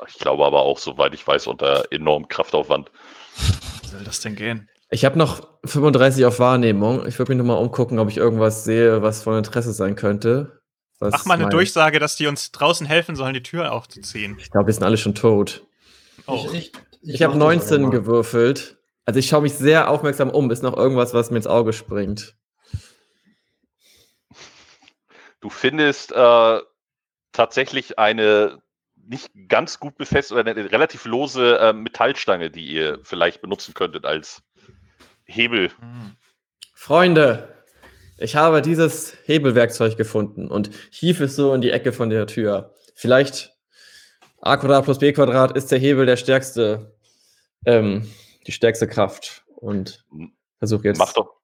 Ich 0.08 0.16
glaube 0.16 0.46
aber 0.46 0.62
auch, 0.62 0.80
soweit 0.80 1.14
ich 1.14 1.26
weiß, 1.28 1.48
unter 1.48 1.86
enormem 1.92 2.28
Kraftaufwand. 2.28 2.92
Wie 3.84 3.88
soll 3.88 4.04
das 4.04 4.20
denn 4.22 4.36
gehen? 4.36 4.68
Ich 4.94 5.06
habe 5.06 5.18
noch 5.18 5.48
35 5.66 6.26
auf 6.26 6.40
Wahrnehmung. 6.40 7.08
Ich 7.08 7.18
würde 7.18 7.32
mich 7.32 7.38
nochmal 7.38 7.58
umgucken, 7.64 7.98
ob 8.00 8.10
ich 8.10 8.18
irgendwas 8.18 8.66
sehe, 8.66 9.02
was 9.02 9.24
von 9.24 9.38
Interesse 9.38 9.72
sein 9.74 9.96
könnte. 9.96 10.60
Was 11.00 11.12
Mach 11.14 11.26
mal 11.26 11.34
eine 11.36 11.44
mein- 11.44 11.52
Durchsage, 11.52 11.98
dass 12.00 12.18
die 12.18 12.28
uns 12.28 12.52
draußen 12.52 12.86
helfen 12.86 13.16
sollen, 13.16 13.34
die 13.34 13.42
Tür 13.42 13.72
aufzuziehen. 13.72 14.38
Ich 14.40 14.52
glaube, 14.52 14.68
wir 14.68 14.74
sind 14.74 14.84
alle 14.84 14.98
schon 14.98 15.16
tot. 15.16 15.66
Oh, 16.28 16.46
ich 16.54 16.74
Ich, 17.02 17.22
habe 17.24 17.34
mach 17.38 17.40
das 17.48 17.58
19 17.70 17.74
aber 17.76 17.84
mal. 17.86 17.90
gewürfelt. 17.92 18.78
Also 19.06 19.20
ich 19.20 19.28
schaue 19.30 19.42
mich 19.42 19.54
sehr 19.56 19.90
aufmerksam 19.90 20.30
um. 20.30 20.52
Ist 20.52 20.62
noch 20.62 20.76
irgendwas, 20.78 21.14
was 21.14 21.32
mir 21.32 21.38
ins 21.38 21.48
Auge 21.48 21.74
springt? 21.74 22.36
Du 25.40 25.50
findest 25.50 26.12
äh, 26.12 26.60
tatsächlich 27.32 27.98
eine 27.98 28.60
nicht 28.96 29.32
ganz 29.48 29.80
gut 29.80 29.98
befestigte 29.98 30.40
oder 30.42 30.52
eine 30.52 30.72
relativ 30.72 31.06
lose 31.06 31.58
äh, 31.58 31.74
Metallstange, 31.74 32.52
die 32.52 32.66
ihr 32.68 33.00
vielleicht 33.04 33.42
benutzen 33.42 33.74
könntet 33.74 34.06
als 34.06 34.44
Hebel. 35.32 35.72
Freunde, 36.74 37.56
ich 38.18 38.36
habe 38.36 38.62
dieses 38.62 39.18
Hebelwerkzeug 39.26 39.98
gefunden 39.98 40.48
und 40.48 40.70
hief 40.92 41.20
es 41.22 41.36
so 41.36 41.54
in 41.54 41.62
die 41.62 41.72
Ecke 41.72 41.92
von 41.94 42.10
der 42.10 42.28
Tür. 42.28 42.74
Vielleicht 42.96 43.54
a 44.42 44.58
Quadrat 44.58 44.86
plus 44.86 45.00
b 45.00 45.12
Quadrat 45.14 45.56
ist 45.56 45.72
der 45.72 45.80
Hebel 45.80 46.06
der 46.06 46.18
stärkste, 46.18 46.96
ähm, 47.66 48.12
die 48.48 48.52
stärkste 48.52 48.88
Kraft. 48.88 49.44
Und 49.56 50.04
versuche 50.58 50.88
jetzt. 50.88 50.98
Mach 50.98 51.14
doch, 51.14 51.36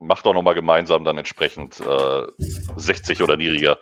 mach 0.00 0.22
doch 0.22 0.34
nochmal 0.34 0.54
gemeinsam 0.54 1.04
dann 1.04 1.16
entsprechend 1.18 1.80
äh, 1.80 2.26
60 2.38 3.22
oder 3.22 3.36
niedriger. 3.36 3.78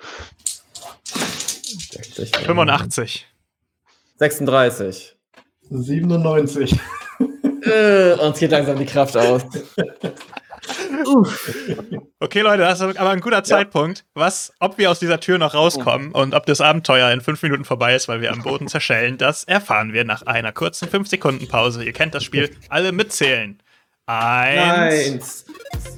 60, 1.04 2.36
85. 2.36 3.26
36. 4.16 5.16
97. 5.70 6.78
Äh, 7.68 8.14
uns 8.14 8.38
geht 8.38 8.50
langsam 8.50 8.78
die 8.78 8.86
Kraft 8.86 9.16
aus. 9.16 9.42
Okay, 12.20 12.40
Leute, 12.40 12.62
das 12.62 12.80
ist 12.80 12.98
aber 12.98 13.10
ein 13.10 13.20
guter 13.20 13.44
Zeitpunkt. 13.44 14.04
Was, 14.14 14.52
ob 14.58 14.76
wir 14.78 14.90
aus 14.90 14.98
dieser 14.98 15.20
Tür 15.20 15.38
noch 15.38 15.54
rauskommen 15.54 16.12
und 16.12 16.34
ob 16.34 16.46
das 16.46 16.60
Abenteuer 16.60 17.10
in 17.10 17.20
fünf 17.20 17.42
Minuten 17.42 17.64
vorbei 17.64 17.94
ist, 17.94 18.08
weil 18.08 18.20
wir 18.20 18.32
am 18.32 18.42
Boden 18.42 18.68
zerschellen, 18.68 19.18
das 19.18 19.44
erfahren 19.44 19.92
wir 19.92 20.04
nach 20.04 20.22
einer 20.22 20.52
kurzen 20.52 20.88
5-Sekunden-Pause. 20.88 21.84
Ihr 21.84 21.92
kennt 21.92 22.14
das 22.14 22.24
Spiel. 22.24 22.50
Alle 22.68 22.92
mitzählen. 22.92 23.62
Eins, 24.06 25.44
Eins, 25.44 25.97